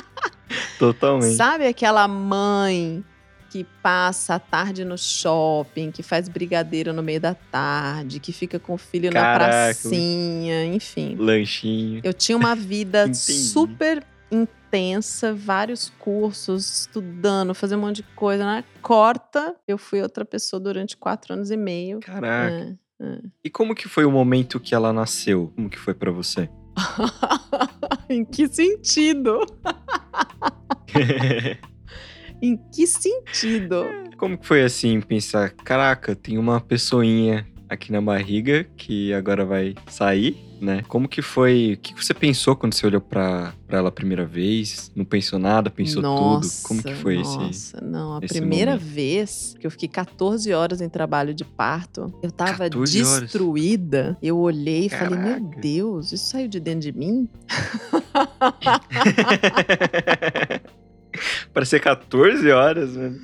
Totalmente. 0.78 1.37
Sabe 1.37 1.66
aquela 1.66 2.07
mãe 2.09 3.05
que 3.55 3.62
passa 3.80 4.34
a 4.34 4.38
tarde 4.40 4.84
no 4.84 4.98
shopping, 4.98 5.92
que 5.92 6.02
faz 6.02 6.28
brigadeiro 6.28 6.92
no 6.92 7.05
meio 7.05 7.20
da 7.20 7.34
tarde, 7.34 8.18
que 8.18 8.32
fica 8.32 8.59
com 8.59 8.74
o 8.74 8.76
filho 8.76 9.12
na 9.12 9.20
Caraca, 9.20 9.46
pracinha, 9.46 10.64
enfim. 10.64 11.14
Lanchinho. 11.16 12.00
Eu 12.02 12.12
tinha 12.12 12.36
uma 12.36 12.57
vida 12.57 13.07
super 13.14 14.05
intensa, 14.28 15.32
vários 15.32 15.88
cursos, 16.00 16.80
estudando, 16.80 17.55
fazendo 17.55 17.78
um 17.78 17.82
monte 17.82 17.98
de 17.98 18.02
coisa. 18.16 18.44
Né? 18.44 18.64
Corta, 18.82 19.55
eu 19.68 19.78
fui 19.78 20.02
outra 20.02 20.24
pessoa 20.24 20.59
durante 20.59 20.96
quatro 20.96 21.34
anos 21.34 21.52
e 21.52 21.57
meio. 21.57 22.00
Caraca. 22.00 22.76
É. 23.00 23.18
E 23.44 23.50
como 23.50 23.72
que 23.72 23.88
foi 23.88 24.05
o 24.05 24.11
momento 24.11 24.59
que 24.59 24.74
ela 24.74 24.92
nasceu? 24.92 25.52
Como 25.55 25.70
que 25.70 25.78
foi 25.78 25.94
pra 25.94 26.11
você? 26.11 26.50
em 28.11 28.24
que 28.24 28.48
sentido? 28.48 29.46
Em 32.45 32.59
que 32.70 32.86
sentido? 32.86 33.86
como 34.18 34.36
que 34.36 34.47
foi 34.47 34.62
assim, 34.62 35.01
pensar, 35.01 35.51
caraca, 35.51 36.14
tem 36.14 36.36
uma 36.38 36.61
pessoinha 36.61 37.47
aqui 37.68 37.90
na 37.90 38.01
barriga 38.01 38.64
que 38.76 39.12
agora 39.12 39.45
vai 39.45 39.74
sair, 39.88 40.36
né? 40.61 40.82
Como 40.86 41.09
que 41.09 41.20
foi? 41.20 41.74
O 41.74 41.78
que 41.78 41.95
você 41.95 42.14
pensou 42.14 42.55
quando 42.55 42.74
você 42.74 42.86
olhou 42.86 43.01
pra, 43.01 43.53
pra 43.66 43.78
ela 43.78 43.88
a 43.88 43.92
primeira 43.92 44.24
vez? 44.24 44.92
Não 44.95 45.05
pensou 45.05 45.38
nada, 45.38 45.70
pensou 45.70 46.03
tudo? 46.03 46.47
Como 46.62 46.82
que 46.82 46.95
foi 46.95 47.20
esse? 47.20 47.36
Nossa, 47.36 47.80
não. 47.80 48.16
A 48.16 48.20
primeira 48.20 48.72
momento? 48.72 48.86
vez 48.86 49.57
que 49.59 49.66
eu 49.66 49.70
fiquei 49.70 49.88
14 49.88 50.53
horas 50.53 50.80
em 50.80 50.88
trabalho 50.88 51.34
de 51.34 51.45
parto, 51.45 52.14
eu 52.22 52.30
tava 52.30 52.64
14 52.64 53.03
horas? 53.03 53.22
destruída. 53.22 54.16
Eu 54.22 54.38
olhei 54.38 54.86
e 54.86 54.88
falei, 54.88 55.18
meu 55.18 55.40
Caraca. 55.40 55.61
Deus, 55.61 56.12
isso 56.12 56.26
saiu 56.30 56.49
de 56.49 56.61
dentro 56.61 56.80
de 56.80 56.92
mim? 56.97 57.28
Parecia 61.55 61.78
14 61.78 62.50
horas, 62.50 62.96
mano. 62.96 63.20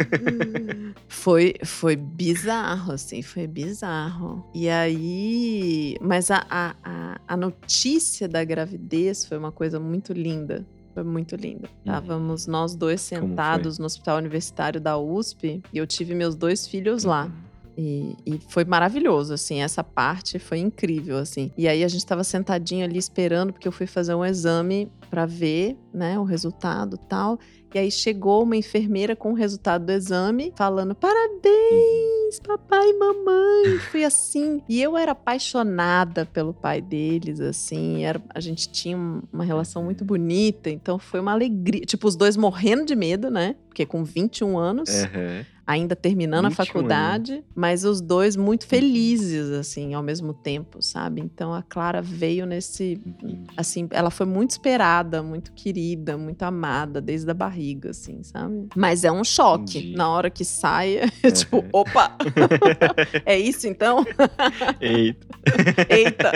Foi, 1.08 1.54
foi 1.62 1.94
bizarro, 1.96 2.92
assim, 2.92 3.20
foi 3.20 3.46
bizarro. 3.46 4.48
E 4.54 4.68
aí. 4.68 5.96
Mas 6.00 6.30
a, 6.30 6.46
a, 6.48 7.20
a, 7.28 7.36
notícia 7.36 8.26
da 8.26 8.42
gravidez 8.42 9.26
foi 9.26 9.36
uma 9.36 9.52
coisa 9.52 9.78
muito 9.78 10.14
linda. 10.14 10.64
Foi 10.94 11.02
muito 11.02 11.36
linda. 11.36 11.68
Estávamos 11.80 12.46
nós 12.46 12.74
dois 12.74 13.02
sentados 13.02 13.78
no 13.78 13.84
hospital 13.84 14.16
universitário 14.16 14.80
da 14.80 14.96
USP 14.96 15.62
e 15.72 15.78
eu 15.78 15.86
tive 15.86 16.14
meus 16.14 16.34
dois 16.34 16.66
filhos 16.66 17.04
lá. 17.04 17.30
E, 17.76 18.14
e 18.26 18.38
foi 18.48 18.64
maravilhoso, 18.64 19.32
assim, 19.32 19.62
essa 19.62 19.82
parte 19.82 20.38
foi 20.38 20.58
incrível, 20.58 21.16
assim. 21.16 21.50
E 21.56 21.66
aí 21.66 21.82
a 21.82 21.88
gente 21.88 22.04
tava 22.04 22.22
sentadinho 22.22 22.84
ali 22.84 22.98
esperando, 22.98 23.52
porque 23.52 23.66
eu 23.66 23.72
fui 23.72 23.86
fazer 23.86 24.14
um 24.14 24.24
exame 24.24 24.90
pra 25.08 25.24
ver, 25.24 25.76
né, 25.92 26.18
o 26.18 26.24
resultado 26.24 26.96
e 26.96 27.08
tal. 27.08 27.38
E 27.72 27.78
aí 27.78 27.90
chegou 27.90 28.42
uma 28.42 28.56
enfermeira 28.56 29.14
com 29.14 29.30
o 29.30 29.34
resultado 29.34 29.86
do 29.86 29.92
exame, 29.92 30.52
falando: 30.56 30.94
parabéns, 30.94 32.38
papai 32.46 32.88
e 32.90 32.98
mamãe. 32.98 33.78
Foi 33.90 34.04
assim. 34.04 34.62
E 34.68 34.80
eu 34.82 34.96
era 34.96 35.12
apaixonada 35.12 36.26
pelo 36.26 36.52
pai 36.52 36.80
deles, 36.80 37.40
assim. 37.40 38.04
Era, 38.04 38.20
a 38.34 38.40
gente 38.40 38.68
tinha 38.70 38.96
um- 38.96 39.22
uma 39.32 39.44
relação 39.44 39.82
muito 39.84 40.04
bonita, 40.04 40.68
então 40.70 40.98
foi 40.98 41.20
uma 41.20 41.32
alegria. 41.32 41.82
Tipo, 41.82 42.06
os 42.08 42.16
dois 42.16 42.36
morrendo 42.36 42.84
de 42.84 42.94
medo, 42.96 43.30
né? 43.30 43.54
Porque 43.68 43.86
com 43.86 44.04
21 44.04 44.58
anos 44.58 44.90
Aham. 44.90 45.46
Ainda 45.70 45.94
terminando 45.94 46.46
a 46.46 46.48
21 46.48 46.64
faculdade, 46.66 47.44
mas 47.54 47.84
os 47.84 48.00
dois 48.00 48.36
muito 48.36 48.66
felizes, 48.66 49.50
assim, 49.50 49.94
ao 49.94 50.02
mesmo 50.02 50.34
tempo, 50.34 50.82
sabe? 50.82 51.20
Então 51.20 51.54
a 51.54 51.62
Clara 51.62 52.02
veio 52.02 52.44
nesse. 52.44 53.00
Assim, 53.56 53.86
ela 53.92 54.10
foi 54.10 54.26
muito 54.26 54.50
esperada, 54.50 55.22
muito 55.22 55.52
querida, 55.52 56.16
muito 56.18 56.42
amada, 56.42 57.00
desde 57.00 57.30
a 57.30 57.34
barriga, 57.34 57.90
assim, 57.90 58.22
sabe? 58.22 58.68
Mas 58.74 59.04
é 59.04 59.12
um 59.12 59.22
choque. 59.24 59.78
Entendi. 59.78 59.96
Na 59.96 60.08
hora 60.08 60.28
que 60.30 60.44
sai, 60.44 60.96
é 61.22 61.30
tipo, 61.30 61.58
Uhum. 61.58 61.68
opa! 61.72 62.16
é 63.26 63.38
isso 63.38 63.66
então? 63.68 64.04
Eita. 64.80 65.26
Eita! 65.88 66.32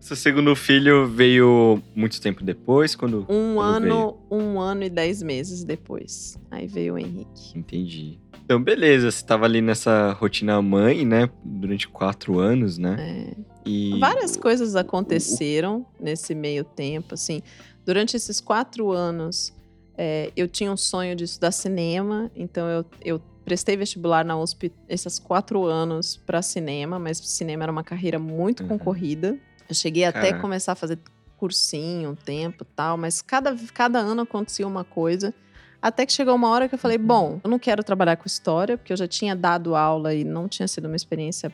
Seu 0.00 0.16
segundo 0.16 0.56
filho 0.56 1.06
veio 1.06 1.80
muito 1.94 2.20
tempo 2.20 2.42
depois, 2.42 2.96
quando. 2.96 3.26
Um 3.28 3.56
Quando 3.56 3.84
ano, 3.86 4.18
um 4.30 4.58
ano 4.58 4.82
e 4.84 4.88
dez 4.90 5.22
meses 5.22 5.62
depois. 5.62 6.38
Aí 6.50 6.66
veio 6.66 6.94
o 6.94 6.98
Henrique. 6.98 7.56
Entendi. 7.56 8.18
Então, 8.44 8.60
beleza, 8.62 9.10
você 9.10 9.24
tava 9.24 9.44
ali 9.44 9.60
nessa 9.60 10.12
rotina 10.12 10.60
mãe, 10.62 11.04
né? 11.04 11.28
Durante 11.44 11.86
quatro 11.86 12.38
anos, 12.38 12.78
né? 12.78 12.96
É. 12.98 13.36
E. 13.64 13.98
Várias 14.00 14.36
coisas 14.36 14.74
aconteceram 14.74 15.84
nesse 16.00 16.34
meio 16.34 16.64
tempo, 16.64 17.14
assim. 17.14 17.42
Durante 17.84 18.16
esses 18.16 18.40
quatro 18.40 18.90
anos, 18.90 19.52
é, 19.96 20.32
eu 20.34 20.48
tinha 20.48 20.72
um 20.72 20.76
sonho 20.76 21.14
de 21.14 21.24
estudar 21.24 21.52
cinema, 21.52 22.30
então 22.34 22.66
eu, 22.68 22.84
eu 23.04 23.20
prestei 23.44 23.76
vestibular 23.76 24.24
na 24.24 24.38
USP 24.38 24.72
esses 24.88 25.18
quatro 25.18 25.66
anos 25.66 26.16
para 26.16 26.40
cinema, 26.40 26.98
mas 26.98 27.18
cinema 27.18 27.64
era 27.64 27.72
uma 27.72 27.84
carreira 27.84 28.18
muito 28.18 28.62
Uhum. 28.62 28.68
concorrida. 28.70 29.38
Eu 29.70 29.74
cheguei 29.74 30.04
até 30.04 30.18
a 30.18 30.22
Caraca. 30.22 30.40
começar 30.40 30.72
a 30.72 30.74
fazer 30.74 30.98
cursinho 31.36 32.10
um 32.10 32.14
tempo 32.14 32.64
e 32.64 32.66
tal, 32.76 32.96
mas 32.98 33.22
cada, 33.22 33.56
cada 33.72 33.98
ano 33.98 34.22
acontecia 34.22 34.66
uma 34.66 34.84
coisa. 34.84 35.32
Até 35.80 36.04
que 36.04 36.12
chegou 36.12 36.34
uma 36.34 36.48
hora 36.50 36.68
que 36.68 36.74
eu 36.74 36.78
falei, 36.78 36.98
Uhum. 36.98 37.06
bom, 37.06 37.40
eu 37.42 37.48
não 37.48 37.58
quero 37.58 37.82
trabalhar 37.82 38.16
com 38.16 38.26
história, 38.26 38.76
porque 38.76 38.92
eu 38.92 38.96
já 38.96 39.06
tinha 39.08 39.34
dado 39.34 39.74
aula 39.74 40.12
e 40.14 40.24
não 40.24 40.46
tinha 40.48 40.68
sido 40.68 40.86
uma 40.86 40.96
experiência 40.96 41.50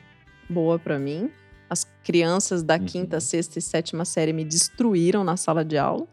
boa 0.49 0.77
para 0.77 0.99
mim. 0.99 1.29
As 1.69 1.85
crianças 2.03 2.63
da 2.63 2.75
Uhum. 2.75 2.85
quinta, 2.85 3.19
sexta 3.21 3.59
e 3.59 3.61
sétima 3.61 4.03
série 4.03 4.33
me 4.33 4.43
destruíram 4.43 5.23
na 5.23 5.37
sala 5.37 5.63
de 5.63 5.77
aula. 5.77 6.05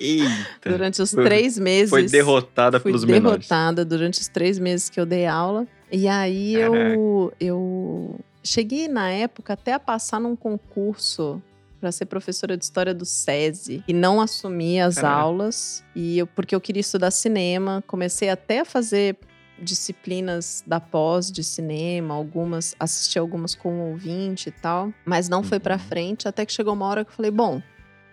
Eita! 0.00 0.28
Durante 0.66 1.00
os 1.00 1.10
três 1.10 1.58
meses. 1.58 1.90
Foi 1.90 2.06
derrotada 2.06 2.80
fui 2.80 2.90
pelos 2.90 3.04
menores. 3.04 3.46
derrotada 3.48 3.84
durante 3.84 4.20
os 4.20 4.28
três 4.28 4.58
meses 4.58 4.88
que 4.90 4.98
eu 5.00 5.06
dei 5.06 5.26
aula. 5.26 5.66
E 5.90 6.08
aí 6.08 6.54
eu, 6.54 7.32
eu 7.38 8.18
cheguei 8.42 8.88
na 8.88 9.10
época 9.10 9.52
até 9.54 9.72
a 9.72 9.78
passar 9.80 10.20
num 10.20 10.34
concurso 10.36 11.42
para 11.80 11.90
ser 11.92 12.06
professora 12.06 12.56
de 12.56 12.64
história 12.64 12.94
do 12.94 13.04
SESI 13.04 13.82
e 13.88 13.92
não 13.92 14.20
assumi 14.20 14.80
as 14.80 14.98
aulas 15.02 15.84
e 15.96 16.18
eu, 16.18 16.26
porque 16.26 16.54
eu 16.54 16.60
queria 16.60 16.80
estudar 16.80 17.10
cinema, 17.10 17.82
comecei 17.86 18.28
até 18.28 18.60
a 18.60 18.64
fazer 18.64 19.16
disciplinas 19.60 20.62
da 20.66 20.80
pós 20.80 21.30
de 21.30 21.42
cinema, 21.42 22.14
algumas 22.14 22.74
assisti 22.78 23.18
algumas 23.18 23.54
como 23.54 23.90
ouvinte 23.90 24.48
e 24.48 24.52
tal, 24.52 24.92
mas 25.04 25.28
não 25.28 25.42
foi 25.42 25.58
para 25.60 25.74
Uhum. 25.74 25.80
frente 25.80 26.28
até 26.28 26.44
que 26.44 26.52
chegou 26.52 26.72
uma 26.74 26.86
hora 26.86 27.04
que 27.04 27.10
eu 27.10 27.14
falei, 27.14 27.30
bom, 27.30 27.62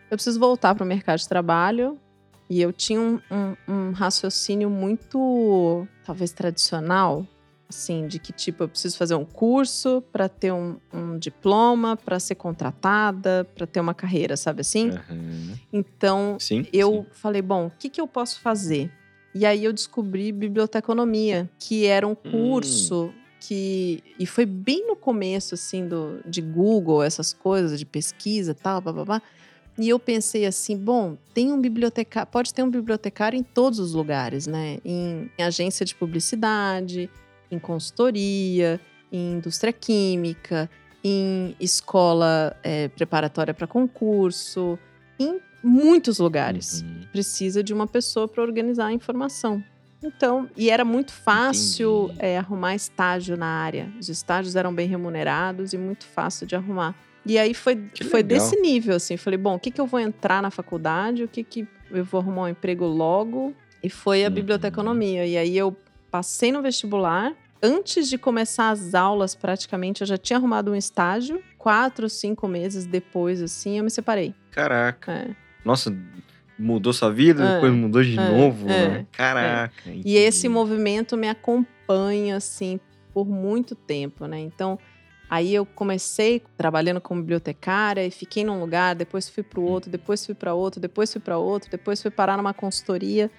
eu 0.10 0.18
preciso 0.18 0.40
voltar 0.40 0.74
para 0.76 0.84
o 0.84 0.88
mercado 0.88 1.20
de 1.20 1.28
trabalho, 1.28 2.00
e 2.50 2.60
eu 2.62 2.74
tinha 2.74 3.00
um, 3.00 3.20
um- 3.32 3.56
um 3.68 3.92
raciocínio 3.92 4.70
muito, 4.70 5.88
talvez, 6.06 6.32
tradicional, 6.32 7.26
assim, 7.70 8.08
de 8.08 8.18
que, 8.18 8.34
tipo, 8.34 8.64
eu 8.64 8.68
preciso 8.68 8.98
fazer 8.98 9.14
um 9.16 9.24
curso 9.24 10.04
para 10.12 10.28
ter 10.28 10.52
um, 10.52 10.78
um 10.92 11.20
diploma, 11.20 11.96
para 11.96 12.20
ser 12.20 12.36
contratada, 12.36 13.48
para 13.56 13.68
ter 13.68 13.80
uma 13.80 13.94
carreira, 13.94 14.36
sabe 14.36 14.62
assim? 14.62 14.90
Aham. 14.90 15.58
Então, 15.72 16.38
Sim. 16.40 16.66
eu 16.74 17.06
sim. 17.06 17.06
falei, 17.14 17.42
bom, 17.44 17.68
o 17.68 17.72
que, 17.78 17.90
que 17.90 18.02
eu 18.02 18.08
posso 18.08 18.42
fazer? 18.42 18.92
E 19.36 19.46
aí 19.46 19.64
eu 19.64 19.72
descobri 19.72 20.32
biblioteconomia, 20.32 21.48
que 21.60 21.86
era 21.86 22.08
um 22.08 22.12
Hum. 22.26 22.32
curso 22.32 23.14
que. 23.40 24.04
E 24.18 24.26
foi 24.26 24.46
bem 24.48 24.88
no 24.88 24.96
começo, 24.96 25.54
assim, 25.54 25.88
do, 25.88 26.20
de 26.26 26.42
Google, 26.42 27.04
essas 27.04 27.32
coisas, 27.32 27.78
de 27.78 27.86
pesquisa 27.86 28.52
e 28.52 28.56
tal, 28.56 28.82
babá. 28.82 29.22
E 29.78 29.88
eu 29.88 30.00
pensei 30.00 30.46
assim, 30.46 30.76
bom, 30.76 31.16
tem 31.34 31.54
um 31.54 31.62
bibliotecário, 31.62 32.30
pode 32.30 32.54
ter 32.54 32.64
um 32.64 32.70
bibliotecário 32.70 33.40
em 33.40 33.44
todos 33.44 33.80
os 33.80 33.94
lugares, 33.94 34.46
né? 34.48 34.80
Em, 34.84 35.32
em 35.38 35.44
agência 35.44 35.86
de 35.86 35.96
publicidade, 35.96 37.10
em 37.52 37.58
consultoria, 37.60 38.80
em 39.12 39.34
indústria 39.34 39.74
química, 39.74 40.70
em 41.04 41.56
escola 41.60 42.56
eh, 42.64 42.88
preparatória 42.90 43.54
para 43.54 43.66
concurso, 43.68 44.78
em 45.20 45.40
muitos 45.64 46.20
lugares. 46.20 46.82
Uhum. 46.82 47.02
Precisa 47.12 47.64
de 47.64 47.74
uma 47.74 47.88
pessoa 47.88 48.28
para 48.28 48.42
organizar 48.44 48.88
a 48.88 48.94
informação. 48.94 49.64
Então, 50.02 50.50
e 50.56 50.70
era 50.70 50.86
muito 50.86 51.12
fácil 51.12 52.10
é, 52.20 52.38
arrumar 52.38 52.74
estágio 52.74 53.36
na 53.36 53.46
área. 53.48 53.92
Os 54.00 54.08
estágios 54.08 54.56
eram 54.56 54.74
bem 54.74 54.88
remunerados 54.88 55.74
e 55.74 55.78
muito 55.78 56.06
fácil 56.06 56.48
de 56.48 56.56
arrumar. 56.56 56.96
E 57.26 57.38
aí 57.38 57.54
foi, 57.54 57.76
Que 57.76 58.06
foi 58.06 58.22
legal. 58.24 58.40
desse 58.40 58.56
nível, 58.62 58.96
assim. 58.96 59.18
Falei, 59.18 59.38
bom, 59.38 59.56
o 59.56 59.60
que, 59.60 59.70
que 59.70 59.82
eu 59.82 59.86
vou 59.86 60.00
entrar 60.00 60.42
na 60.42 60.50
faculdade? 60.50 61.24
O 61.24 61.28
que, 61.28 61.44
que 61.44 61.68
eu 61.92 62.06
vou 62.06 62.22
arrumar 62.22 62.44
um 62.44 62.48
emprego 62.48 62.86
logo? 62.86 63.54
E 63.84 63.90
foi 63.90 64.24
a 64.24 64.30
Uhum. 64.30 64.34
biblioteconomia. 64.36 65.26
E 65.26 65.38
aí 65.38 65.58
eu 65.58 65.76
passei 66.10 66.52
no 66.52 66.62
vestibular. 66.62 67.34
Antes 67.62 68.08
de 68.10 68.18
começar 68.18 68.70
as 68.70 68.96
aulas, 68.96 69.36
praticamente, 69.36 70.02
eu 70.02 70.08
já 70.08 70.18
tinha 70.18 70.38
arrumado 70.38 70.72
um 70.72 70.76
estágio. 70.76 71.44
Quatro, 71.58 72.10
cinco 72.10 72.48
meses 72.48 72.86
depois, 72.86 73.42
assim, 73.42 73.78
eu 73.78 73.84
me 73.84 73.90
separei. 73.90 74.34
Caraca. 74.52 75.12
É. 75.12 75.36
Nossa, 75.66 75.94
mudou 76.58 76.94
sua 76.94 77.12
vida, 77.12 77.44
É, 77.44 77.54
depois 77.56 77.74
mudou 77.74 78.02
de 78.02 78.18
é, 78.18 78.30
novo, 78.30 78.70
é, 78.70 78.90
né? 78.90 79.08
Caraca. 79.12 79.74
E 79.88 80.16
esse 80.16 80.48
movimento 80.48 81.18
me 81.18 81.28
acompanha, 81.28 82.38
assim, 82.38 82.80
por 83.14 83.28
muito 83.28 83.76
tempo, 83.76 84.26
né? 84.26 84.40
Então, 84.40 84.80
aí 85.30 85.54
eu 85.54 85.66
comecei 85.66 86.42
trabalhando 86.58 87.02
como 87.02 87.22
bibliotecária 87.22 88.06
e 88.06 88.12
fiquei 88.12 88.46
num 88.46 88.60
lugar, 88.60 88.96
depois 88.96 89.28
fui 89.28 89.44
para 89.44 89.60
o 89.60 89.64
outro, 89.64 89.92
depois 89.92 90.26
fui 90.26 90.36
para 90.36 90.54
outro, 90.54 90.80
depois 90.80 91.12
fui 91.12 91.22
para 91.22 91.38
outro, 91.38 91.70
depois 91.70 92.02
fui 92.02 92.12
parar 92.12 92.38
numa 92.38 92.54
consultoria. 92.54 93.30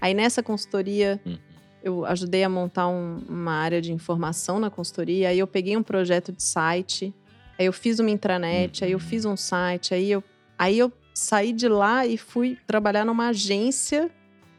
Aí 0.00 0.14
nessa 0.14 0.42
consultoria 0.44 1.20
Uhum. 1.26 1.38
Eu 1.84 2.04
ajudei 2.06 2.42
a 2.42 2.48
montar 2.48 2.88
um- 2.88 3.20
uma 3.28 3.52
área 3.52 3.80
de 3.80 3.92
informação 3.92 4.58
na 4.58 4.70
consultoria. 4.70 5.28
Aí 5.28 5.38
eu 5.38 5.46
peguei 5.46 5.76
um 5.76 5.82
projeto 5.82 6.32
de 6.32 6.42
site, 6.42 7.14
aí 7.58 7.66
eu 7.66 7.72
fiz 7.72 7.98
uma 8.00 8.10
intranet, 8.10 8.82
aí 8.84 8.90
eu 8.92 8.98
Uhum. 8.98 9.04
fiz 9.04 9.24
um 9.26 9.36
site, 9.36 9.92
aí 9.94 10.10
eu, 10.10 10.24
aí 10.58 10.78
eu 10.78 10.90
saí 11.12 11.52
de 11.52 11.68
lá 11.68 12.06
e 12.06 12.16
fui 12.16 12.58
trabalhar 12.66 13.04
numa 13.04 13.28
agência 13.28 14.10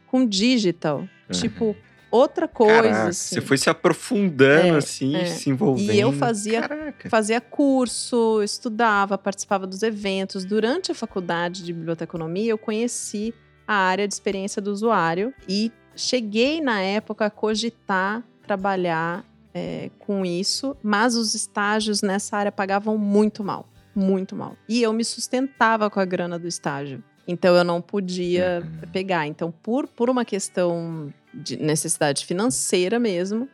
com 0.06 0.24
digital. 0.24 1.06
Tipo, 1.30 1.76
outra 2.10 2.46
coisa. 2.46 2.74
Caraca, 2.82 3.08
assim. 3.08 3.34
você 3.34 3.40
foi 3.40 3.58
se 3.58 3.68
aprofundando, 3.68 4.74
É, 4.76 4.78
assim, 4.78 5.16
é. 5.16 5.24
se 5.26 5.50
envolvendo. 5.50 5.92
E 5.92 6.00
eu 6.00 6.12
fazia 6.12 6.62
Caraca. 6.66 7.10
Fazia 7.10 7.40
curso, 7.40 8.40
estudava, 8.42 9.18
participava 9.18 9.66
dos 9.66 9.82
eventos. 9.82 10.44
Durante 10.44 10.92
a 10.92 10.94
faculdade 10.94 11.64
de 11.64 11.72
biblioteconomia, 11.72 12.52
eu 12.52 12.56
conheci 12.58 13.34
a 13.66 13.74
área 13.74 14.06
de 14.06 14.14
experiência 14.14 14.62
do 14.62 14.70
usuário 14.70 15.34
e 15.48 15.72
cheguei 15.96 16.60
na 16.60 16.80
época 16.80 17.26
a 17.26 17.30
cogitar 17.30 18.22
trabalhar 18.46 19.24
é, 19.52 19.90
com 19.98 20.24
isso, 20.24 20.76
mas 20.82 21.16
os 21.16 21.34
estágios 21.34 22.00
nessa 22.02 22.36
área 22.36 22.52
pagavam 22.52 22.96
muito 22.96 23.42
mal, 23.42 23.66
muito 23.94 24.36
mal. 24.36 24.56
E 24.68 24.82
eu 24.82 24.92
me 24.92 25.04
sustentava 25.04 25.90
com 25.90 25.98
a 25.98 26.04
grana 26.04 26.38
do 26.38 26.46
estágio. 26.46 27.02
Então 27.26 27.56
eu 27.56 27.64
não 27.64 27.80
podia 27.82 28.62
Uhum. 28.62 28.88
pegar. 28.92 29.26
Então, 29.26 29.50
por, 29.50 29.88
por 29.88 30.08
uma 30.08 30.24
questão 30.24 31.12
de 31.34 31.56
necessidade 31.56 32.24
financeira 32.24 33.00
mesmo, 33.00 33.48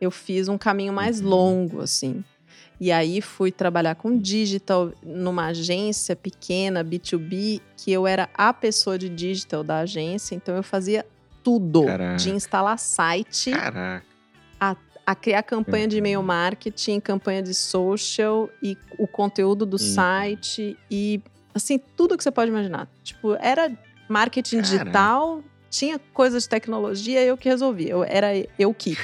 eu 0.00 0.10
fiz 0.10 0.48
um 0.48 0.56
caminho 0.56 0.92
mais 0.92 1.20
Uhum. 1.20 1.28
longo, 1.28 1.80
assim. 1.82 2.24
E 2.80 2.90
aí 2.90 3.20
fui 3.20 3.52
trabalhar 3.52 3.94
com 3.96 4.16
digital 4.18 4.90
numa 5.02 5.48
agência 5.48 6.16
pequena, 6.16 6.82
B2B, 6.82 7.60
que 7.76 7.92
eu 7.92 8.06
era 8.06 8.30
a 8.32 8.54
pessoa 8.54 8.96
de 8.98 9.10
digital 9.10 9.62
da 9.62 9.80
agência, 9.80 10.34
então 10.34 10.56
eu 10.56 10.62
fazia 10.62 11.04
tudo, 11.58 11.84
Caraca. 11.86 12.16
de 12.16 12.30
instalar 12.30 12.78
site, 12.78 13.50
Caraca. 13.50 14.04
a 15.06 15.14
criar 15.14 15.42
campanha 15.42 15.88
de 15.88 15.96
e-mail 15.98 16.22
marketing, 16.22 17.00
campanha 17.00 17.42
de 17.42 17.52
social 17.54 18.48
e 18.62 18.76
o 18.96 19.08
conteúdo 19.08 19.66
do 19.66 19.74
Uhum. 19.74 19.78
site 19.94 20.76
e 20.88 21.20
assim, 21.52 21.80
tudo 21.96 22.16
que 22.16 22.22
você 22.22 22.30
pode 22.30 22.48
imaginar. 22.50 22.88
Tipo, 23.02 23.34
era 23.40 23.72
marketing 24.08 24.58
Caraca. 24.60 24.78
digital, 24.78 25.42
tinha 25.68 25.98
coisas 26.14 26.44
de 26.44 26.48
tecnologia, 26.48 27.24
eu 27.24 27.36
que 27.36 27.48
resolvia. 27.48 27.90
Eu, 27.90 28.04
era 28.04 28.28
eu 28.56 28.72
que. 28.72 28.96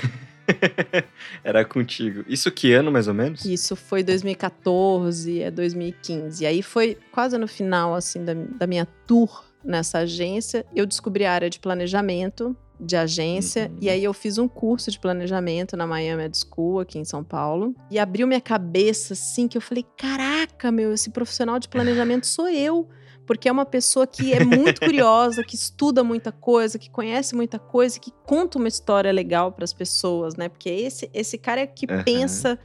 Era 1.42 1.64
contigo. 1.64 2.24
Isso 2.28 2.52
que 2.52 2.72
ano, 2.72 2.92
mais 2.92 3.08
ou 3.08 3.14
menos? 3.14 3.44
Isso 3.44 3.74
foi 3.74 4.04
2014, 4.04 5.42
é 5.42 5.50
2015. 5.50 6.44
E 6.44 6.46
aí 6.46 6.62
foi 6.62 6.96
quase 7.10 7.36
no 7.36 7.48
final, 7.48 7.94
assim, 7.94 8.24
da, 8.24 8.32
da 8.34 8.64
minha 8.64 8.86
tour 9.08 9.42
nessa 9.66 9.98
agência, 9.98 10.64
eu 10.74 10.86
descobri 10.86 11.24
a 11.24 11.32
área 11.32 11.50
de 11.50 11.58
planejamento 11.58 12.56
de 12.78 12.96
agência. 12.96 13.70
Uhum. 13.70 13.78
E 13.80 13.88
aí 13.88 14.04
eu 14.04 14.12
fiz 14.12 14.38
um 14.38 14.46
curso 14.46 14.90
de 14.90 14.98
planejamento 14.98 15.76
na 15.76 15.86
Miami 15.86 16.24
Ed 16.24 16.36
School, 16.36 16.80
aqui 16.80 16.98
em 16.98 17.04
São 17.04 17.24
Paulo. 17.24 17.74
E 17.90 17.98
abriu 17.98 18.26
minha 18.26 18.40
cabeça, 18.40 19.14
assim, 19.14 19.48
que 19.48 19.56
eu 19.56 19.62
falei, 19.62 19.84
caraca, 19.96 20.70
meu, 20.70 20.92
esse 20.92 21.10
profissional 21.10 21.58
de 21.58 21.68
planejamento 21.68 22.26
sou 22.26 22.48
eu. 22.48 22.88
Porque 23.26 23.48
é 23.48 23.52
uma 23.52 23.66
pessoa 23.66 24.06
que 24.06 24.32
é 24.32 24.44
muito 24.44 24.80
curiosa, 24.84 25.42
que 25.42 25.56
estuda 25.56 26.04
muita 26.04 26.30
coisa, 26.30 26.78
que 26.78 26.88
conhece 26.88 27.34
muita 27.34 27.58
coisa, 27.58 27.98
que 27.98 28.12
conta 28.24 28.56
uma 28.56 28.68
história 28.68 29.10
legal 29.10 29.50
para 29.50 29.64
as 29.64 29.72
pessoas, 29.72 30.36
né? 30.36 30.48
Porque 30.48 30.68
esse, 30.68 31.10
esse 31.12 31.36
cara 31.36 31.62
é 31.62 31.66
que 31.66 31.86
Aham. 31.90 32.04
pensa, 32.04 32.58